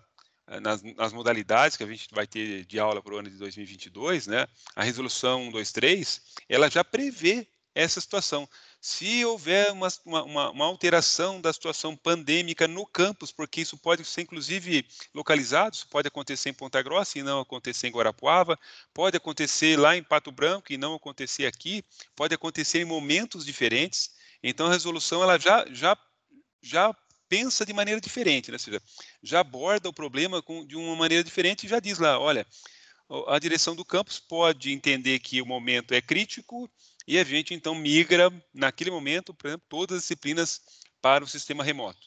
eh, 0.48 0.60
nas, 0.60 0.82
nas, 0.82 1.14
modalidades 1.14 1.78
que 1.78 1.84
a 1.84 1.88
gente 1.88 2.08
vai 2.12 2.28
ter 2.28 2.66
de 2.66 2.80
aula 2.80 3.02
para 3.02 3.14
o 3.14 3.18
ano 3.18 3.30
de 3.30 3.38
2022, 3.38 4.28
né, 4.28 4.46
a 4.76 4.84
resolução 4.84 5.46
123, 5.46 6.22
ela 6.50 6.70
já 6.70 6.84
prevê 6.84 7.48
essa 7.76 8.00
situação. 8.00 8.48
Se 8.80 9.26
houver 9.26 9.72
uma, 9.72 9.88
uma, 10.06 10.52
uma, 10.52 10.66
alteração 10.66 11.42
da 11.42 11.52
situação 11.52 11.96
pandêmica 11.96 12.68
no 12.68 12.86
campus, 12.86 13.32
porque 13.32 13.62
isso 13.62 13.78
pode 13.78 14.06
ser 14.06 14.22
inclusive 14.22 14.86
localizado, 15.14 15.76
isso 15.76 15.88
pode 15.88 16.08
acontecer 16.08 16.50
em 16.50 16.54
Ponta 16.54 16.82
Grossa 16.82 17.18
e 17.18 17.24
não 17.24 17.40
acontecer 17.40 17.88
em 17.88 17.92
Guarapuava, 17.92 18.60
pode 18.94 19.18
acontecer 19.18 19.78
lá 19.80 19.96
em 19.96 20.04
Pato 20.04 20.32
Branco 20.32 20.72
e 20.72 20.78
não 20.78 20.94
acontecer 20.94 21.46
aqui, 21.46 21.84
pode 22.16 22.36
acontecer 22.36 22.80
em 22.80 22.86
momentos 22.86 23.46
diferentes. 23.46 24.12
Então 24.42 24.68
a 24.68 24.72
resolução 24.72 25.24
ela 25.24 25.40
já, 25.40 25.66
já, 25.72 25.98
já 26.62 26.96
pensa 27.28 27.66
de 27.66 27.74
maneira 27.74 28.00
diferente, 28.00 28.52
né? 28.52 28.56
ou 28.56 28.60
seja, 28.60 28.82
já 29.24 29.40
aborda 29.40 29.90
o 29.90 29.94
problema 29.94 30.42
com, 30.42 30.66
de 30.66 30.76
uma 30.76 30.96
maneira 30.96 31.24
diferente 31.24 31.66
e 31.66 31.70
já 31.70 31.80
diz 31.80 31.98
lá, 31.98 32.20
olha, 32.20 32.46
a 33.28 33.38
direção 33.40 33.76
do 33.76 33.86
campus 33.86 34.20
pode 34.20 34.72
entender 34.72 35.20
que 35.20 35.42
o 35.42 35.46
momento 35.46 35.94
é 35.94 36.02
crítico 36.02 36.70
e 37.08 37.20
a 37.20 37.24
gente 37.24 37.54
então 37.54 37.76
migra, 37.76 38.32
naquele 38.54 38.92
momento, 38.92 39.34
por 39.34 39.48
exemplo, 39.48 39.66
todas 39.70 39.98
as 39.98 40.04
disciplinas 40.04 40.62
para 41.02 41.24
o 41.24 41.28
sistema 41.28 41.64
remoto. 41.64 42.00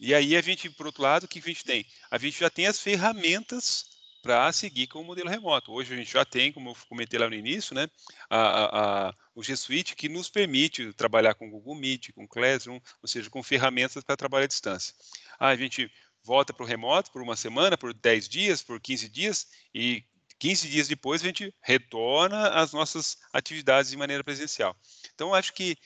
E 0.00 0.14
aí 0.14 0.36
a 0.36 0.40
gente, 0.40 0.68
por 0.70 0.86
outro 0.86 1.02
lado, 1.02 1.24
o 1.24 1.28
que 1.28 1.38
a 1.38 1.42
gente 1.42 1.64
tem? 1.64 1.86
A 2.10 2.18
gente 2.18 2.38
já 2.38 2.50
tem 2.50 2.66
as 2.66 2.80
ferramentas 2.80 3.84
para 4.22 4.52
seguir 4.52 4.86
com 4.86 5.00
o 5.00 5.04
modelo 5.04 5.28
remoto. 5.28 5.72
Hoje 5.72 5.92
a 5.92 5.96
gente 5.96 6.12
já 6.12 6.24
tem, 6.24 6.52
como 6.52 6.70
eu 6.70 6.76
comentei 6.88 7.18
lá 7.18 7.28
no 7.28 7.34
início, 7.34 7.74
né, 7.74 7.88
a, 8.30 8.38
a, 8.38 9.08
a, 9.08 9.14
o 9.34 9.42
G 9.42 9.56
Suite 9.56 9.96
que 9.96 10.08
nos 10.08 10.30
permite 10.30 10.92
trabalhar 10.94 11.34
com 11.34 11.50
Google 11.50 11.74
Meet, 11.74 12.12
com 12.12 12.26
Classroom, 12.26 12.80
ou 13.02 13.08
seja, 13.08 13.28
com 13.28 13.42
ferramentas 13.42 14.02
para 14.04 14.16
trabalhar 14.16 14.44
à 14.44 14.48
distância. 14.48 14.94
Ah, 15.38 15.48
a 15.48 15.56
gente 15.56 15.90
volta 16.24 16.52
para 16.52 16.62
o 16.64 16.66
remoto 16.66 17.10
por 17.10 17.20
uma 17.20 17.36
semana, 17.36 17.76
por 17.76 17.92
10 17.92 18.28
dias, 18.28 18.62
por 18.62 18.80
15 18.80 19.08
dias, 19.08 19.48
e 19.74 20.04
15 20.42 20.68
dias 20.68 20.88
depois 20.88 21.22
a 21.22 21.26
gente 21.26 21.54
retorna 21.62 22.48
às 22.48 22.72
nossas 22.72 23.16
atividades 23.32 23.92
de 23.92 23.96
maneira 23.96 24.24
presencial. 24.24 24.76
Então, 25.14 25.32
acho 25.32 25.52
que 25.52 25.76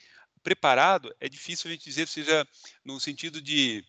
preparado 0.41 1.15
é 1.19 1.29
difícil 1.29 1.69
a 1.69 1.73
gente 1.73 1.83
dizer, 1.83 2.07
seja 2.07 2.43
no 2.83 2.99
sentido 2.99 3.39
de 3.39 3.85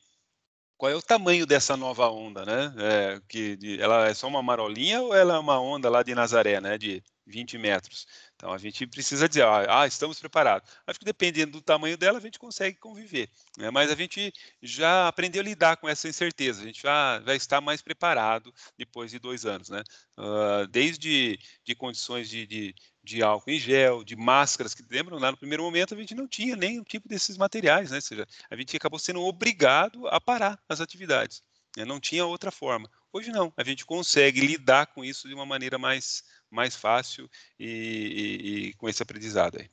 qual 0.77 0.93
é 0.93 0.95
o 0.95 1.01
tamanho 1.01 1.47
dessa 1.47 1.75
nova 1.75 2.11
onda, 2.11 2.45
né? 2.45 2.75
É, 2.77 3.21
que 3.27 3.57
de, 3.57 3.81
ela 3.81 4.09
é 4.09 4.13
só 4.13 4.29
uma 4.29 4.43
marolinha 4.43 5.01
ou 5.01 5.15
ela 5.15 5.37
é 5.37 5.39
uma 5.39 5.59
onda 5.59 5.89
lá 5.89 6.03
de 6.03 6.15
Nazaré, 6.15 6.61
né? 6.61 6.77
De 6.77 7.03
20 7.27 7.57
metros. 7.57 8.07
Então 8.39 8.53
a 8.53 8.59
gente 8.59 8.87
precisa 8.87 9.29
dizer, 9.29 9.45
ah, 9.45 9.85
estamos 9.85 10.21
preparados. 10.21 10.71
Acho 10.87 11.01
que 11.01 11.05
dependendo 11.05 11.51
do 11.51 11.61
tamanho 11.61 11.97
dela, 11.97 12.19
a 12.19 12.21
gente 12.21 12.39
consegue 12.39 12.79
conviver. 12.79 13.29
Né? 13.59 13.69
Mas 13.69 13.91
a 13.91 13.97
gente 13.97 14.33
já 14.63 15.09
aprendeu 15.09 15.43
a 15.43 15.45
lidar 15.45 15.77
com 15.77 15.89
essa 15.89 16.09
incerteza, 16.09 16.63
a 16.63 16.65
gente 16.65 16.81
já 16.81 17.19
vai 17.19 17.35
estar 17.35 17.61
mais 17.61 17.83
preparado 17.83 18.55
depois 18.79 19.11
de 19.11 19.19
dois 19.19 19.45
anos. 19.45 19.69
Né? 19.69 19.83
Uh, 20.17 20.69
desde 20.69 21.37
de 21.65 21.75
condições 21.75 22.29
de, 22.31 22.47
de, 22.47 22.75
de, 23.03 23.25
álcool 23.25 23.51
em 23.51 23.59
gel, 23.59 24.05
de 24.05 24.15
máscaras, 24.15 24.73
que 24.73 24.85
lembram, 24.89 25.19
lá 25.19 25.33
no 25.33 25.37
primeiro 25.37 25.65
momento 25.65 25.95
a 25.95 25.97
gente 25.97 26.15
não 26.15 26.29
tinha 26.29 26.55
nenhum 26.55 26.85
tipo 26.85 27.09
desses 27.09 27.37
materiais, 27.37 27.91
né? 27.91 27.97
ou 27.97 28.03
seja, 28.03 28.25
a 28.49 28.55
gente 28.55 28.77
acabou 28.77 29.01
sendo 29.01 29.21
obrigado 29.21 30.07
a 30.07 30.21
parar 30.21 30.63
as 30.69 30.81
atividades. 30.81 31.43
Né? 31.77 31.85
Não 31.85 31.99
tinha 31.99 32.25
outra 32.25 32.53
forma. 32.53 32.89
Hoje 33.13 33.33
não, 33.33 33.53
a 33.57 33.65
gente 33.65 33.85
consegue 33.85 34.41
lidar 34.41 34.87
com 34.87 35.05
isso 35.05 35.27
de 35.27 35.35
uma 35.35 35.47
maneira 35.47 35.77
mais 35.77 36.23
mais 36.51 36.77
fácil 36.77 37.29
e, 37.59 37.67
e, 37.67 38.69
e 38.69 38.73
com 38.75 38.89
esse 38.89 39.03
aprendizado 39.03 39.59
aí. 39.59 39.69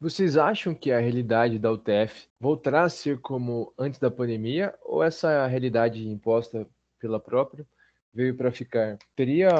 Vocês 0.00 0.36
acham 0.36 0.74
que 0.74 0.92
a 0.92 0.98
realidade 0.98 1.58
da 1.58 1.72
UTF 1.72 2.28
voltará 2.38 2.82
a 2.82 2.88
ser 2.88 3.20
como 3.20 3.72
antes 3.78 3.98
da 3.98 4.10
pandemia 4.10 4.74
ou 4.82 5.02
essa 5.02 5.46
realidade 5.46 6.06
imposta 6.06 6.66
pela 6.98 7.18
própria 7.18 7.66
veio 8.12 8.36
para 8.36 8.52
ficar? 8.52 8.98
Teria 9.16 9.50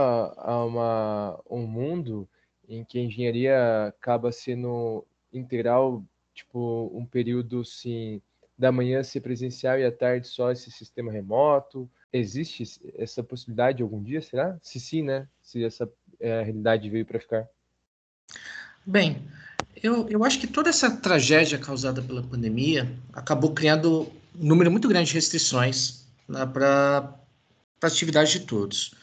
uma, 0.67 1.41
um 1.49 1.67
mundo 1.67 2.29
em 2.69 2.85
que 2.85 2.99
a 2.99 3.03
engenharia 3.03 3.87
acaba 3.87 4.31
sendo 4.33 5.07
integral, 5.33 6.05
tipo 6.35 6.91
um 6.93 7.07
período 7.07 7.65
sim 7.65 8.21
da 8.57 8.71
manhã 8.71 9.03
ser 9.03 9.21
presencial 9.21 9.79
e 9.79 9.85
à 9.85 9.91
tarde 9.91 10.29
só 10.29 10.51
esse 10.53 10.71
sistema 10.71 11.11
remoto? 11.11 11.91
Existe 12.13 12.65
essa 12.97 13.23
possibilidade 13.23 13.83
algum 13.83 14.03
dia, 14.03 14.21
será? 14.21 14.57
Se 14.63 14.79
sim, 14.79 15.03
né? 15.03 15.29
Se 15.43 15.65
essa 15.65 15.91
é, 16.25 16.43
realidade 16.43 16.89
veio 16.89 17.05
para 17.05 17.21
ficar. 17.21 17.47
Bem, 18.87 19.29
eu, 19.83 20.09
eu 20.09 20.25
acho 20.25 20.41
que 20.41 20.47
toda 20.47 20.71
essa 20.71 20.91
tragédia 20.91 21.59
causada 21.59 22.01
pela 22.01 22.23
pandemia 22.23 22.91
acabou 23.13 23.53
criando 23.53 24.11
um 24.35 24.47
número 24.47 24.71
muito 24.71 24.89
grande 24.89 25.09
de 25.09 25.15
restrições 25.15 26.07
né, 26.29 26.45
para 26.47 27.15
a 27.83 27.87
atividade 27.87 28.33
de 28.33 28.41
todos. 28.41 28.95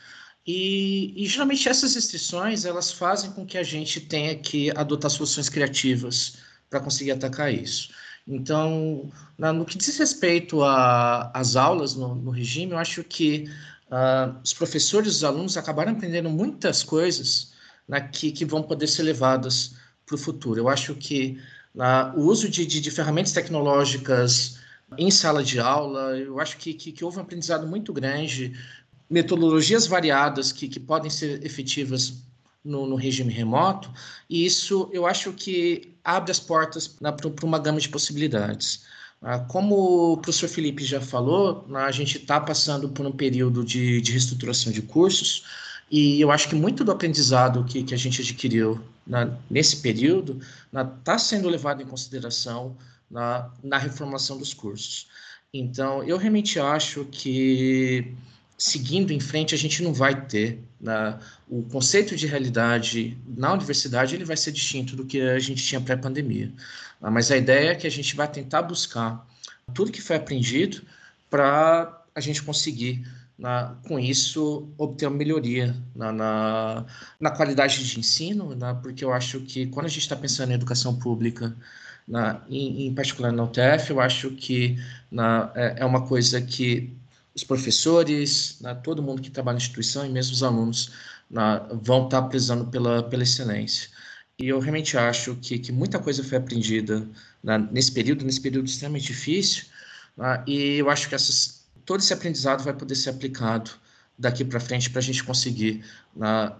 E, 0.45 1.13
e, 1.15 1.28
geralmente 1.28 1.69
essas 1.69 1.93
restrições 1.93 2.65
elas 2.65 2.91
fazem 2.91 3.32
com 3.32 3.45
que 3.45 3.59
a 3.59 3.63
gente 3.63 4.01
tenha 4.01 4.36
que 4.36 4.72
adotar 4.72 5.11
soluções 5.11 5.49
criativas 5.49 6.38
para 6.67 6.80
conseguir 6.80 7.11
atacar 7.11 7.53
isso. 7.53 7.89
Então, 8.28 9.11
na, 9.38 9.53
no 9.53 9.65
que 9.65 9.78
diz 9.78 9.97
respeito 9.97 10.63
às 10.63 11.55
aulas 11.55 11.95
no, 11.95 12.15
no, 12.15 12.32
regime, 12.32 12.72
eu 12.72 12.78
acho 12.78 13.03
que 13.03 13.45
uh, 13.91 14.39
os 14.43 14.53
professores 14.53 15.13
e 15.13 15.15
os 15.17 15.23
alunos 15.23 15.57
acabaram 15.57 15.91
aprendendo 15.91 16.29
muitas 16.29 16.83
coisas 16.83 17.51
né, 17.87 17.99
que, 18.01 18.31
que 18.31 18.45
vão 18.45 18.63
poder 18.63 18.87
ser 18.87 19.03
levadas 19.03 19.75
para 20.05 20.15
o 20.15 20.17
futuro. 20.17 20.59
Eu 20.59 20.69
acho 20.69 20.95
que 20.95 21.39
uh, 21.75 22.17
o 22.19 22.23
uso 22.23 22.49
de, 22.49 22.65
de, 22.65 22.79
de, 22.79 22.91
ferramentas 22.91 23.33
tecnológicas 23.33 24.59
em 24.97 25.11
sala 25.11 25.43
de 25.43 25.59
aula, 25.59 26.17
eu 26.17 26.39
acho 26.39 26.57
que, 26.57 26.73
que, 26.73 26.91
que 26.91 27.03
houve 27.03 27.17
um 27.17 27.21
aprendizado 27.21 27.67
muito 27.67 27.93
grande 27.93 28.53
metodologias 29.09 29.87
variadas 29.87 30.53
que, 30.53 30.69
que 30.69 30.79
podem 30.79 31.09
ser 31.11 31.45
efetivas 31.45 32.13
no, 32.63 32.85
no, 32.85 32.95
regime 32.95 33.33
remoto, 33.33 33.91
e 34.29 34.45
isso 34.45 34.89
eu 34.93 35.05
acho 35.05 35.33
que 35.33 35.97
abre 36.03 36.31
as 36.31 36.39
portas 36.39 36.87
para 36.87 37.45
uma 37.45 37.59
gama 37.59 37.79
de 37.79 37.89
possibilidades. 37.89 38.85
Ah, 39.22 39.39
como 39.39 40.13
o 40.13 40.17
professor 40.17 40.49
Felipe 40.49 40.84
já 40.84 40.99
falou, 40.99 41.67
a 41.76 41.91
gente 41.91 42.17
está 42.17 42.39
passando 42.39 42.89
por 42.89 43.05
um 43.05 43.11
período 43.11 43.63
de, 43.63 44.01
de, 44.01 44.11
reestruturação 44.11 44.72
de 44.72 44.82
cursos, 44.82 45.45
e 45.91 46.19
eu 46.19 46.32
acho 46.32 46.49
que 46.49 46.55
muito 46.55 46.84
do 46.84 46.91
aprendizado 46.91 47.63
que, 47.65 47.84
que 47.84 47.93
a 47.93 47.97
gente 47.97 48.22
adquiriu 48.22 48.82
na, 49.05 49.38
nesse 49.49 49.78
período 49.78 50.39
está 50.99 51.19
sendo 51.19 51.49
levado 51.49 51.84
em 51.84 51.86
consideração 51.86 52.76
na, 53.09 53.51
na 53.63 53.78
reformação 53.78 54.38
dos 54.39 54.53
cursos. 54.53 55.07
Então, 55.53 56.03
eu 56.03 56.17
realmente 56.17 56.59
acho 56.59 57.05
que 57.05 58.15
seguindo 58.62 59.12
em 59.12 59.20
frente, 59.20 59.55
a 59.55 59.57
gente 59.57 59.82
não 59.82 59.91
vai 59.91 60.24
ter 60.28 60.64
né, 60.80 61.18
o 61.49 61.64
conceito 61.64 62.16
de 62.16 62.28
realidade 62.28 63.18
na 63.26 63.51
universidade 63.53 64.14
ele 64.14 64.24
vai 64.24 64.38
ser 64.38 64.51
distinto 64.51 64.95
do 64.95 65.03
que 65.03 65.20
a 65.20 65.39
gente 65.39 65.66
tinha 65.66 65.82
pré-pandemia. 65.82 66.53
Ah, 67.01 67.09
mas 67.09 67.32
a 67.32 67.38
ideia 67.38 67.72
é 67.72 67.76
que 67.76 67.88
a 67.88 67.89
gente 67.89 68.16
vai 68.16 68.28
tentar 68.28 68.62
buscar 68.62 69.28
tudo 69.74 69.91
que 69.91 69.99
foi 69.99 70.16
aprendido 70.16 70.84
para 71.28 72.03
a 72.14 72.20
gente 72.20 72.43
conseguir, 72.43 73.03
na, 73.36 73.76
com 73.88 73.97
isso, 73.99 74.70
obter 74.78 75.07
uma 75.07 75.18
melhoria 75.18 75.76
na, 75.95 76.12
na, 76.12 76.86
na 77.20 77.32
qualidade 77.32 77.84
de 77.84 77.99
ensino, 77.99 78.53
né, 78.53 78.78
porque 78.80 79.03
eu 79.03 79.12
acho 79.12 79.39
que 79.39 79.66
quando 79.66 79.88
a 79.88 79.89
gente 79.89 80.03
está 80.03 80.16
pensando 80.16 80.51
em 80.51 80.53
educação 80.53 80.99
pública, 80.99 81.57
na, 82.07 82.41
em, 82.47 82.86
em, 82.86 82.93
particular 82.93 83.32
na 83.32 83.43
UTF, 83.43 83.89
eu 83.89 83.99
acho 83.99 84.30
que 84.32 84.78
na, 85.09 85.51
é, 85.55 85.78
é 85.80 85.86
uma 85.86 86.05
coisa 86.05 86.39
que 86.39 87.01
os 87.36 87.43
professores, 87.43 88.57
né, 88.61 88.73
todo 88.75 89.01
mundo 89.01 89.21
que 89.21 89.29
trabalha 89.29 89.55
na 89.55 89.61
instituição 89.61 90.05
e 90.05 90.09
mesmo 90.09 90.34
os 90.34 90.43
alunos 90.43 90.91
né, 91.29 91.61
vão 91.82 92.05
estar 92.05 92.23
prezando 92.23 92.65
pela, 92.67 93.03
pela 93.03 93.23
excelência. 93.23 93.89
E 94.39 94.47
eu 94.47 94.59
realmente 94.59 94.97
acho 94.97 95.36
que, 95.38 95.59
que 95.59 95.71
muita 95.71 95.99
coisa 95.99 96.23
foi 96.23 96.38
aprendida 96.38 97.07
né, 97.43 97.57
nesse 97.71 97.91
período, 97.91 98.25
nesse 98.25 98.41
período 98.41 98.65
extremamente 98.65 99.07
difícil, 99.07 99.65
né, 100.17 100.43
e 100.47 100.77
eu 100.77 100.89
acho 100.89 101.07
que 101.07 101.15
essas, 101.15 101.65
todo 101.86 101.99
esse 102.01 102.13
aprendizado 102.13 102.63
vai 102.63 102.73
poder 102.73 102.95
ser 102.95 103.11
aplicado 103.11 103.71
daqui 104.17 104.43
para 104.45 104.59
frente 104.59 104.89
para 104.89 104.99
a 104.99 105.03
gente 105.03 105.23
conseguir 105.23 105.84
né, 106.15 106.51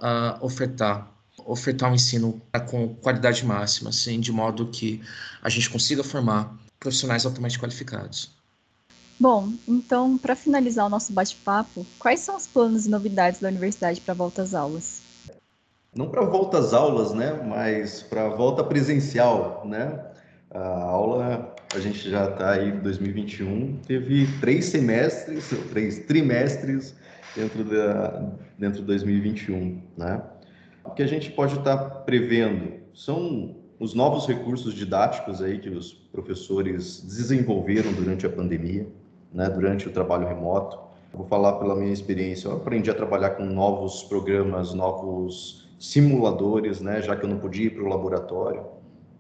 ofertar 0.42 1.12
ofertar 1.46 1.90
um 1.90 1.96
ensino 1.96 2.42
com 2.70 2.94
qualidade 2.96 3.46
máxima, 3.46 3.90
assim, 3.90 4.20
de 4.20 4.32
modo 4.32 4.68
que 4.68 5.02
a 5.42 5.50
gente 5.50 5.70
consiga 5.70 6.04
formar 6.04 6.56
profissionais 6.80 7.26
altamente 7.26 7.58
qualificados. 7.58 8.32
Bom, 9.22 9.54
então, 9.68 10.18
para 10.18 10.36
finalizar 10.36 10.88
o 10.88 10.90
nosso 10.90 11.14
bate-papo, 11.14 11.86
quais 12.00 12.22
são 12.22 12.36
os 12.36 12.48
planos 12.48 12.88
e 12.88 12.90
novidades 12.90 13.40
da 13.40 13.50
universidade 13.50 14.02
para 14.02 14.16
a 14.16 14.18
volta 14.18 14.42
às 14.42 14.56
aulas? 14.56 15.04
Não 15.96 16.10
para 16.10 16.26
volta 16.26 16.58
às 16.58 16.74
aulas, 16.74 17.14
né, 17.14 17.40
mas 17.48 18.02
para 18.02 18.26
a 18.26 18.30
volta 18.30 18.64
presencial, 18.64 19.62
né? 19.64 20.04
A 20.50 20.86
aula, 20.86 21.56
a 21.72 21.80
gente 21.80 22.10
já 22.10 22.32
está 22.32 22.54
aí 22.54 22.70
em 22.70 22.80
2021, 22.80 23.78
teve 23.86 24.26
três 24.40 24.66
semestres, 24.66 25.52
três 25.70 26.00
trimestres 26.00 26.96
dentro, 27.36 27.64
da, 27.64 28.28
dentro 28.58 28.80
de 28.80 28.88
2021, 28.88 29.84
né? 29.96 30.20
O 30.84 30.90
que 30.90 31.04
a 31.04 31.08
gente 31.08 31.30
pode 31.30 31.60
estar 31.60 31.78
tá 31.78 31.90
prevendo 31.90 32.74
são 32.92 33.56
os 33.80 33.94
novos 33.94 34.26
recursos 34.26 34.74
didáticos 34.74 35.44
aí 35.44 35.60
que 35.60 35.70
os 35.70 35.94
professores 35.94 37.02
desenvolveram 37.02 37.94
durante 37.94 38.26
a 38.26 38.30
pandemia, 38.30 38.88
né, 39.34 39.50
durante 39.50 39.88
o 39.88 39.92
trabalho 39.92 40.28
remoto. 40.28 40.80
Vou 41.14 41.26
falar 41.26 41.54
pela 41.54 41.76
minha 41.76 41.92
experiência. 41.92 42.48
Eu 42.48 42.58
aprendi 42.58 42.90
a 42.90 42.94
trabalhar 42.94 43.32
com 43.32 43.44
novos 43.44 44.04
programas, 44.04 44.74
novos 44.74 45.70
simuladores, 45.80 46.80
né, 46.80 47.02
já 47.02 47.16
que 47.16 47.26
eu 47.26 47.30
não 47.30 47.40
podia 47.40 47.66
ir 47.66 47.72
para 47.72 47.84
o 47.84 47.88
laboratório. 47.88 48.66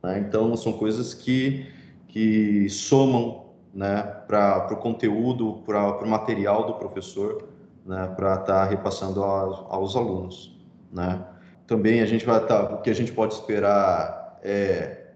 Né? 0.03 0.20
Então, 0.20 0.55
são 0.55 0.74
coisas 0.74 1.14
que, 1.14 1.66
que 2.07 2.70
somam 2.70 3.45
né, 3.74 4.03
para 4.28 4.74
o 4.74 4.78
conteúdo, 4.78 5.62
para 5.66 6.03
o 6.03 6.07
material 6.07 6.66
do 6.66 6.74
professor, 6.76 7.47
né, 7.86 8.14
para 8.16 8.34
estar 8.34 8.45
tá 8.45 8.66
repassando 8.66 9.24
aos, 9.24 9.66
aos 9.70 9.95
alunos. 9.95 10.57
Né? 10.91 11.24
Também 11.66 12.01
a 12.01 12.05
gente 12.05 12.26
vai 12.26 12.41
estar, 12.41 12.68
tá, 12.68 12.76
o 12.76 12.82
que 12.82 12.89
a 12.89 12.95
gente 12.95 13.12
pode 13.12 13.34
esperar 13.34 14.39
é 14.43 15.14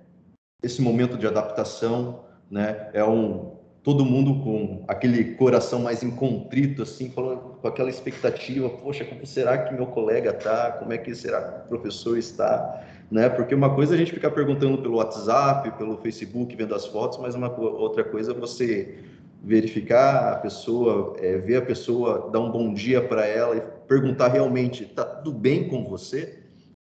esse 0.63 0.81
momento 0.81 1.17
de 1.17 1.27
adaptação, 1.27 2.21
né, 2.49 2.89
é 2.93 3.03
um 3.03 3.55
todo 3.86 4.03
mundo 4.03 4.43
com 4.43 4.83
aquele 4.88 5.36
coração 5.36 5.79
mais 5.79 6.01
incontrito, 6.01 6.81
assim, 6.81 7.11
falando 7.11 7.59
com 7.61 7.67
aquela 7.67 7.88
expectativa, 7.88 8.67
poxa, 8.67 9.05
como 9.05 9.23
será 9.27 9.59
que 9.59 9.75
meu 9.75 9.86
colega 9.86 10.33
tá? 10.33 10.71
Como 10.71 10.91
é 10.91 10.97
que 10.97 11.13
será 11.13 11.39
que 11.39 11.65
o 11.67 11.69
professor 11.69 12.17
está? 12.17 12.83
Né? 13.11 13.29
Porque 13.29 13.53
uma 13.53 13.75
coisa 13.75 13.93
é 13.93 13.95
a 13.95 13.97
gente 13.99 14.11
ficar 14.11 14.31
perguntando 14.31 14.79
pelo 14.79 14.95
WhatsApp, 14.95 15.69
pelo 15.77 15.97
Facebook, 15.97 16.55
vendo 16.55 16.73
as 16.73 16.88
fotos, 16.88 17.19
mas 17.19 17.36
uma 17.36 17.55
outra 17.59 18.03
coisa 18.03 18.31
é 18.31 18.33
você 18.33 18.97
verificar 19.43 20.33
a 20.33 20.36
pessoa, 20.38 21.15
é, 21.21 21.38
ver 21.38 21.57
a 21.57 21.61
pessoa, 21.61 22.31
dar 22.33 22.39
um 22.39 22.51
bom 22.51 22.73
dia 22.73 23.03
para 23.03 23.27
ela 23.27 23.55
e 23.55 23.61
perguntar 23.88 24.29
realmente, 24.29 24.83
tá 24.86 25.05
tudo 25.05 25.31
bem 25.31 25.69
com 25.69 25.88
você? 25.88 26.39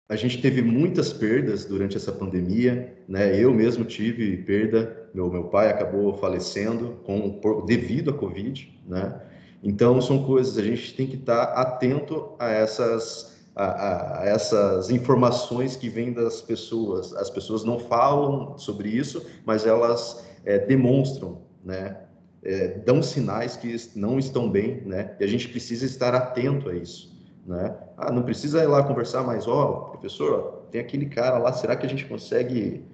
A 0.09 0.15
gente 0.15 0.41
teve 0.41 0.63
muitas 0.63 1.13
perdas 1.13 1.65
durante 1.65 1.97
essa 1.97 2.13
pandemia, 2.13 2.95
né? 3.09 3.37
Eu 3.37 3.53
mesmo 3.53 3.85
tive 3.85 4.37
perda 4.37 5.02
meu, 5.15 5.31
meu 5.31 5.45
pai 5.45 5.71
acabou 5.71 6.15
falecendo 6.15 6.99
com, 7.05 7.31
por, 7.33 7.65
devido 7.65 8.11
à 8.11 8.15
Covid, 8.15 8.81
né? 8.87 9.21
Então, 9.63 10.01
são 10.01 10.25
coisas, 10.25 10.59
a 10.59 10.63
gente 10.63 10.95
tem 10.95 11.07
que 11.07 11.17
estar 11.17 11.45
atento 11.45 12.35
a 12.39 12.51
essas, 12.51 13.37
a, 13.55 14.23
a, 14.23 14.27
essas 14.27 14.91
informações 14.91 15.77
que 15.77 15.89
vêm 15.89 16.13
das 16.13 16.41
pessoas. 16.41 17.15
As 17.15 17.31
pessoas 17.31 17.63
não 17.63 17.79
falam 17.79 18.59
sobre 18.59 18.89
isso, 18.89 19.25
mas 19.47 19.65
elas 19.65 20.27
é, 20.45 20.59
demonstram, 20.59 21.43
né? 21.65 21.99
É, 22.45 22.79
dão 22.81 23.01
sinais 23.01 23.55
que 23.55 23.77
não 23.95 24.19
estão 24.19 24.51
bem, 24.51 24.83
né? 24.85 25.15
E 25.21 25.23
a 25.23 25.29
gente 25.29 25.49
precisa 25.49 25.87
estar 25.87 26.13
atento 26.13 26.69
a 26.69 26.75
isso, 26.75 27.17
né? 27.47 27.77
Ah, 27.97 28.11
não 28.11 28.25
precisa 28.25 28.61
ir 28.65 28.67
lá 28.67 28.83
conversar, 28.83 29.23
mas, 29.23 29.47
ó, 29.47 29.71
oh, 29.71 29.91
professor, 29.91 30.67
tem 30.73 30.81
aquele 30.81 31.07
cara 31.07 31.39
lá, 31.39 31.53
será 31.53 31.77
que 31.77 31.87
a 31.87 31.89
gente 31.89 32.05
consegue 32.05 32.85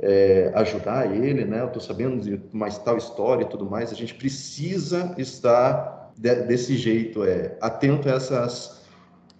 é, 0.00 0.52
ajudar 0.54 1.14
ele, 1.14 1.44
né? 1.44 1.60
Eu 1.60 1.66
estou 1.66 1.82
sabendo 1.82 2.22
de 2.22 2.40
mais 2.52 2.78
tal 2.78 2.96
história 2.96 3.44
e 3.44 3.48
tudo 3.48 3.68
mais. 3.68 3.92
A 3.92 3.94
gente 3.94 4.14
precisa 4.14 5.14
estar 5.18 6.12
de, 6.16 6.34
desse 6.42 6.76
jeito, 6.76 7.24
é 7.24 7.56
atento 7.60 8.08
a 8.08 8.12
essas 8.12 8.78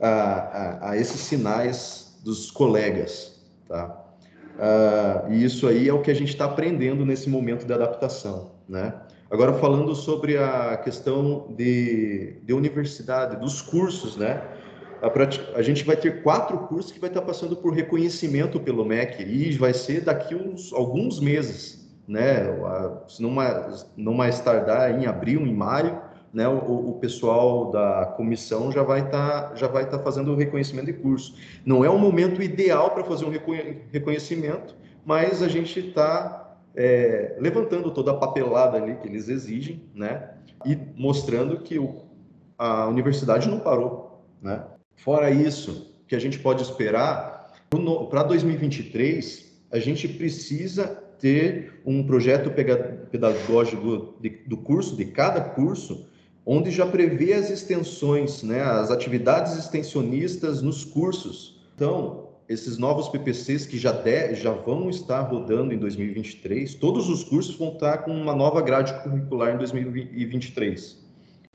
a, 0.00 0.09
a, 0.09 0.90
a 0.90 0.96
esses 0.96 1.20
sinais 1.20 2.18
dos 2.24 2.50
colegas, 2.50 3.40
tá? 3.68 4.04
Ah, 4.59 5.26
e 5.28 5.44
isso 5.44 5.68
aí 5.68 5.88
é 5.88 5.92
o 5.92 6.02
que 6.02 6.11
a 6.11 6.14
gente 6.14 6.30
está 6.30 6.44
aprendendo 6.44 7.06
nesse 7.06 7.28
momento 7.28 7.64
de 7.64 7.72
adaptação, 7.72 8.52
né? 8.68 8.92
Agora 9.30 9.52
falando 9.54 9.94
sobre 9.94 10.38
a 10.38 10.76
questão 10.78 11.54
de, 11.56 12.40
de 12.42 12.52
universidade, 12.52 13.36
dos 13.36 13.61
cursos, 13.61 14.16
né? 14.16 14.42
A, 15.03 15.59
a, 15.59 15.62
gente 15.62 15.84
vai 15.84 15.96
ter 15.96 16.22
quatro 16.22 16.59
cursos 16.66 16.92
que 16.92 17.01
vai 17.01 17.11
estar 17.11 17.22
passando 17.22 17.57
por 17.57 17.72
reconhecimento 17.72 18.59
pelo 18.61 18.84
MEC 18.84 19.22
e 19.22 19.57
vai 19.57 19.72
ser 19.72 20.03
daqui 20.03 20.34
uns 20.34 20.72
alguns 20.72 21.20
meses, 21.20 21.88
né? 22.07 22.46
Se 23.09 23.22
não 23.22 23.30
mais, 23.30 23.86
não 23.96 24.14
mais 24.14 24.40
tardar 24.40 24.99
em 24.99 25.07
abril, 25.07 25.42
em 25.42 25.55
maio, 25.55 26.01
né? 26.32 26.49
O, 26.49 26.90
o 26.90 26.99
pessoal 27.01 27.70
da 27.70 28.07
comissão 28.16 28.72
já 28.72 28.82
vai 28.82 29.01
estar 29.01 29.57
já 29.57 29.68
vai 29.68 29.84
estar 29.84 29.99
fazendo 30.01 30.32
o 30.32 30.36
reconhecimento 30.36 30.86
de 30.86 30.94
curso. 30.94 31.34
Não 31.64 31.84
é 31.84 31.90
o 31.90 31.99
momento 31.99 32.42
ideal 32.42 32.90
para 32.90 33.05
fazer 33.05 33.24
um 33.24 33.32
reconhecimento, 33.92 34.76
mas 35.05 35.42
a 35.42 35.49
gente 35.49 35.78
está 35.80 36.57
é, 36.74 37.36
levantando 37.38 37.90
toda 37.90 38.12
a 38.12 38.14
papelada 38.14 38.76
ali 38.76 38.96
que 38.96 39.09
eles 39.09 39.28
exigem, 39.28 39.82
né? 39.94 40.30
E 40.64 40.76
mostrando 40.96 41.59
que 41.61 41.78
o, 41.78 42.03
a 42.57 42.86
universidade 42.86 43.49
não 43.49 43.61
parou, 43.61 44.24
né? 44.42 44.64
Fora 44.99 45.30
isso, 45.30 45.94
que 46.07 46.14
a 46.14 46.18
gente 46.18 46.38
pode 46.38 46.62
esperar 46.62 47.53
para 48.11 48.22
2023, 48.24 49.46
a 49.70 49.78
gente 49.78 50.09
precisa 50.09 50.86
ter 51.20 51.80
um 51.84 52.03
projeto 52.03 52.51
pedagógico 53.11 54.14
do 54.46 54.57
curso, 54.57 54.96
de 54.96 55.07
cada 55.07 55.40
curso, 55.40 56.07
onde 56.44 56.70
já 56.70 56.86
prevê 56.86 57.32
as 57.34 57.51
extensões, 57.51 58.42
né, 58.42 58.61
as 58.61 58.90
atividades 58.90 59.57
extensionistas 59.57 60.62
nos 60.62 60.84
cursos. 60.84 61.61
Então, 61.74 62.28
esses 62.49 62.78
novos 62.78 63.09
PPCs 63.09 63.66
que 63.66 63.78
já, 63.78 63.92
de, 63.92 64.34
já 64.34 64.53
vão 64.53 64.88
estar 64.88 65.20
rodando 65.20 65.74
em 65.74 65.78
2023, 65.78 66.74
todos 66.74 67.09
os 67.09 67.22
cursos 67.22 67.55
vão 67.57 67.72
estar 67.74 67.99
com 67.99 68.11
uma 68.11 68.34
nova 68.34 68.62
grade 68.62 68.94
curricular 69.03 69.55
em 69.55 69.59
2023. 69.59 71.07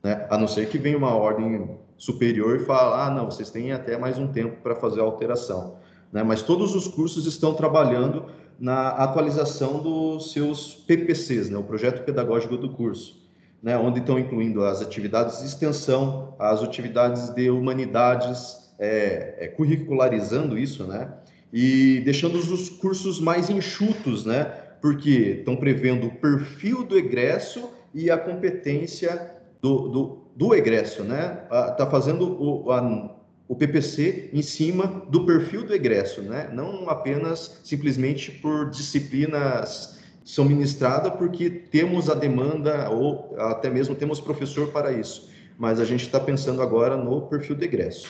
Né? 0.03 0.27
A 0.29 0.37
não 0.37 0.47
ser 0.47 0.69
que 0.69 0.77
venha 0.77 0.97
uma 0.97 1.15
ordem 1.15 1.77
superior 2.03 2.57
e 2.57 2.65
fale, 2.65 3.01
ah, 3.01 3.09
não, 3.09 3.25
vocês 3.25 3.49
têm 3.49 3.71
até 3.71 3.97
mais 3.97 4.17
um 4.17 4.27
tempo 4.27 4.61
para 4.61 4.75
fazer 4.75 4.99
a 4.99 5.03
alteração. 5.03 5.77
Né? 6.11 6.23
Mas 6.23 6.41
todos 6.41 6.75
os 6.75 6.87
cursos 6.87 7.25
estão 7.25 7.53
trabalhando 7.53 8.25
na 8.59 8.89
atualização 8.89 9.81
dos 9.81 10.31
seus 10.31 10.73
PPCs, 10.73 11.49
né? 11.49 11.57
o 11.57 11.63
projeto 11.63 12.03
pedagógico 12.03 12.57
do 12.57 12.69
curso 12.69 13.23
né, 13.63 13.77
onde 13.77 13.99
estão 13.99 14.19
incluindo 14.19 14.65
as 14.65 14.81
atividades 14.81 15.39
de 15.39 15.45
extensão, 15.45 16.35
as 16.37 16.61
atividades 16.61 17.29
de 17.29 17.49
humanidades, 17.49 18.57
é, 18.77 19.35
é, 19.39 19.47
curricularizando 19.47 20.57
isso, 20.57 20.83
né, 20.83 21.09
e 21.53 22.01
deixando 22.03 22.35
os 22.35 22.67
cursos 22.69 23.21
mais 23.21 23.49
enxutos, 23.49 24.25
né, 24.25 24.43
porque 24.81 25.37
estão 25.39 25.55
prevendo 25.55 26.07
o 26.07 26.15
perfil 26.15 26.83
do 26.83 26.97
egresso 26.97 27.69
e 27.93 28.11
a 28.11 28.17
competência 28.17 29.31
do, 29.61 29.87
do, 29.87 30.22
do 30.35 30.53
egresso, 30.55 31.03
né, 31.03 31.43
está 31.69 31.87
fazendo 31.89 32.41
o, 32.41 32.71
a, 32.71 33.15
o 33.47 33.55
PPC 33.55 34.29
em 34.33 34.41
cima 34.41 35.03
do 35.09 35.25
perfil 35.25 35.63
do 35.63 35.73
egresso, 35.73 36.21
né, 36.21 36.49
não 36.51 36.89
apenas 36.89 37.59
simplesmente 37.63 38.31
por 38.31 38.69
disciplinas 38.69 39.99
são 40.25 40.45
ministradas 40.45 41.13
porque 41.15 41.49
temos 41.49 42.09
a 42.09 42.13
demanda 42.13 42.89
ou 42.89 43.35
até 43.37 43.69
mesmo 43.69 43.93
temos 43.93 44.21
professor 44.21 44.69
para 44.69 44.91
isso. 44.91 45.29
Mas 45.57 45.79
a 45.79 45.85
gente 45.85 46.05
está 46.05 46.19
pensando 46.19 46.61
agora 46.61 46.97
no 46.97 47.23
perfil 47.23 47.55
de 47.55 47.65
egresso. 47.65 48.07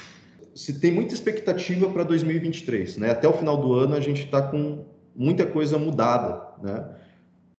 Se 0.55 0.79
tem 0.79 0.91
muita 0.91 1.13
expectativa 1.13 1.89
para 1.89 2.03
2023, 2.03 2.97
né? 2.97 3.09
Até 3.09 3.27
o 3.27 3.33
final 3.33 3.57
do 3.57 3.73
ano 3.73 3.95
a 3.95 3.99
gente 3.99 4.23
está 4.23 4.41
com 4.41 4.85
muita 5.15 5.45
coisa 5.45 5.77
mudada, 5.77 6.41
né? 6.61 6.87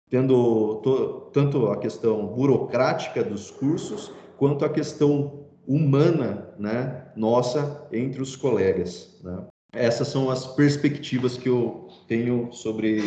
Tendo 0.09 0.77
to, 0.77 1.31
tanto 1.33 1.67
a 1.67 1.77
questão 1.77 2.27
burocrática 2.27 3.23
dos 3.23 3.51
cursos 3.51 4.12
quanto 4.37 4.64
a 4.64 4.68
questão 4.68 5.47
humana, 5.66 6.55
né? 6.59 7.12
Nossa 7.16 7.87
entre 7.93 8.20
os 8.20 8.37
colegas. 8.37 9.18
Né? 9.22 9.47
Essas 9.72 10.09
são 10.09 10.30
as 10.30 10.47
perspectivas 10.55 11.37
que 11.37 11.49
eu 11.49 11.89
tenho 12.07 12.53
sobre 12.53 13.01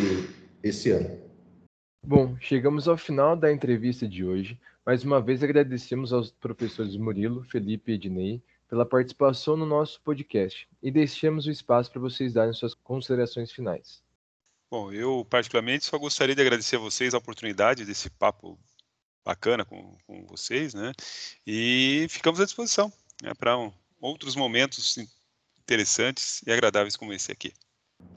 esse 0.62 0.90
ano. 0.90 1.18
Bom, 2.06 2.36
chegamos 2.40 2.88
ao 2.88 2.96
final 2.96 3.36
da 3.36 3.52
entrevista 3.52 4.06
de 4.06 4.24
hoje. 4.24 4.58
Mais 4.84 5.04
uma 5.04 5.20
vez 5.20 5.42
agradecemos 5.42 6.12
aos 6.12 6.30
professores 6.30 6.96
Murilo, 6.96 7.44
Felipe 7.44 7.92
e 7.92 7.94
Ednei 7.94 8.42
pela 8.68 8.84
participação 8.84 9.56
no 9.56 9.66
nosso 9.66 10.00
podcast 10.02 10.68
e 10.82 10.90
deixamos 10.90 11.46
o 11.46 11.50
espaço 11.50 11.90
para 11.90 12.00
vocês 12.00 12.34
darem 12.34 12.52
suas 12.52 12.74
considerações 12.74 13.50
finais. 13.50 14.02
Bom, 14.70 14.92
eu 14.92 15.26
particularmente 15.28 15.86
só 15.86 15.98
gostaria 15.98 16.34
de 16.34 16.42
agradecer 16.42 16.76
a 16.76 16.80
vocês 16.80 17.14
a 17.14 17.18
oportunidade 17.18 17.86
desse 17.86 18.10
papo 18.10 18.58
bacana 19.28 19.62
com, 19.62 19.94
com 20.06 20.24
vocês, 20.26 20.72
né? 20.72 20.90
E 21.46 22.06
ficamos 22.08 22.40
à 22.40 22.46
disposição 22.46 22.90
né, 23.22 23.32
para 23.38 23.58
um, 23.58 23.70
outros 24.00 24.34
momentos 24.34 24.96
interessantes 25.62 26.40
e 26.46 26.50
agradáveis 26.50 26.96
como 26.96 27.12
esse 27.12 27.30
aqui. 27.30 27.52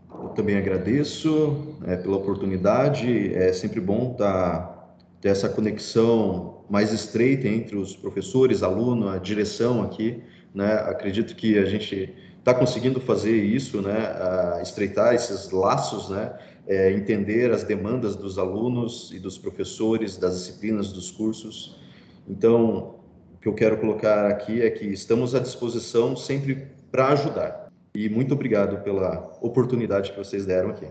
Eu 0.09 0.29
também 0.29 0.55
agradeço 0.55 1.77
é, 1.85 1.97
pela 1.97 2.15
oportunidade. 2.15 3.33
É 3.35 3.51
sempre 3.51 3.81
bom 3.81 4.13
tá, 4.13 4.95
ter 5.19 5.27
essa 5.27 5.49
conexão 5.49 6.65
mais 6.69 6.93
estreita 6.93 7.45
entre 7.45 7.75
os 7.75 7.93
professores, 7.93 8.63
aluno, 8.63 9.09
a 9.09 9.17
direção 9.17 9.83
aqui. 9.83 10.23
Né? 10.55 10.71
Acredito 10.75 11.35
que 11.35 11.57
a 11.57 11.65
gente 11.65 12.15
está 12.39 12.53
conseguindo 12.53 13.01
fazer 13.01 13.35
isso, 13.35 13.81
né? 13.81 14.61
estreitar 14.61 15.13
esses 15.13 15.51
laços, 15.51 16.09
né? 16.09 16.33
É, 16.67 16.91
entender 16.91 17.51
as 17.51 17.63
demandas 17.63 18.15
dos 18.15 18.37
alunos 18.37 19.11
e 19.11 19.19
dos 19.19 19.37
professores, 19.37 20.17
das 20.17 20.37
disciplinas, 20.37 20.93
dos 20.93 21.11
cursos. 21.11 21.75
Então, 22.27 22.99
o 23.33 23.37
que 23.41 23.47
eu 23.47 23.53
quero 23.53 23.77
colocar 23.77 24.27
aqui 24.27 24.61
é 24.61 24.69
que 24.69 24.85
estamos 24.85 25.33
à 25.33 25.39
disposição 25.39 26.15
sempre 26.15 26.67
para 26.91 27.09
ajudar. 27.09 27.71
E 27.93 28.07
muito 28.07 28.33
obrigado 28.33 28.83
pela 28.83 29.37
oportunidade 29.41 30.11
que 30.11 30.17
vocês 30.17 30.45
deram 30.45 30.69
aqui. 30.69 30.87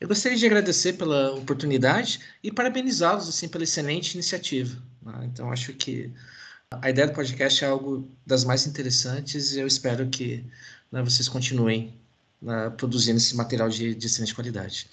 Eu 0.00 0.08
gostaria 0.08 0.36
de 0.36 0.44
agradecer 0.44 0.94
pela 0.94 1.32
oportunidade 1.32 2.20
e 2.42 2.52
parabenizá-los 2.52 3.28
assim 3.28 3.48
pela 3.48 3.64
excelente 3.64 4.14
iniciativa. 4.14 4.76
Né? 5.02 5.30
Então 5.32 5.50
acho 5.50 5.72
que 5.72 6.12
a 6.70 6.90
ideia 6.90 7.06
do 7.06 7.14
podcast 7.14 7.64
é 7.64 7.68
algo 7.68 8.08
das 8.26 8.44
mais 8.44 8.66
interessantes 8.66 9.54
e 9.54 9.60
eu 9.60 9.66
espero 9.66 10.08
que 10.08 10.44
né, 10.92 11.02
vocês 11.02 11.28
continuem 11.28 11.94
né, 12.44 12.70
produzindo 12.76 13.16
esse 13.16 13.34
material 13.34 13.68
de, 13.68 13.94
de 13.94 14.06
excelente 14.06 14.34
qualidade. 14.34 14.86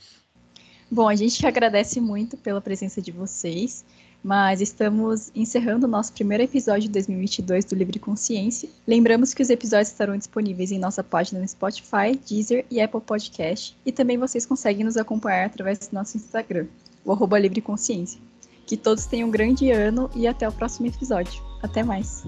Bom, 0.89 1.07
a 1.07 1.15
gente 1.15 1.45
agradece 1.45 2.01
muito 2.01 2.35
pela 2.37 2.59
presença 2.59 3.01
de 3.01 3.11
vocês 3.11 3.85
mas 4.23 4.61
estamos 4.61 5.31
encerrando 5.33 5.87
o 5.87 5.89
nosso 5.89 6.13
primeiro 6.13 6.43
episódio 6.43 6.83
de 6.83 6.89
2022 6.89 7.65
do 7.65 7.75
Livre 7.75 7.99
Consciência. 7.99 8.69
Lembramos 8.87 9.33
que 9.33 9.41
os 9.41 9.49
episódios 9.49 9.89
estarão 9.89 10.17
disponíveis 10.17 10.71
em 10.71 10.79
nossa 10.79 11.03
página 11.03 11.39
no 11.39 11.47
Spotify, 11.47 12.19
Deezer 12.27 12.65
e 12.69 12.79
Apple 12.79 13.01
Podcast, 13.01 13.75
e 13.85 13.91
também 13.91 14.17
vocês 14.17 14.45
conseguem 14.45 14.85
nos 14.85 14.97
acompanhar 14.97 15.45
através 15.45 15.79
do 15.79 15.93
nosso 15.93 16.17
Instagram, 16.17 16.67
o 17.03 17.11
arroba 17.11 17.39
Livre 17.39 17.61
Consciência. 17.61 18.21
Que 18.65 18.77
todos 18.77 19.05
tenham 19.05 19.27
um 19.27 19.31
grande 19.31 19.71
ano 19.71 20.09
e 20.15 20.27
até 20.27 20.47
o 20.47 20.51
próximo 20.51 20.87
episódio. 20.87 21.41
Até 21.61 21.83
mais! 21.83 22.23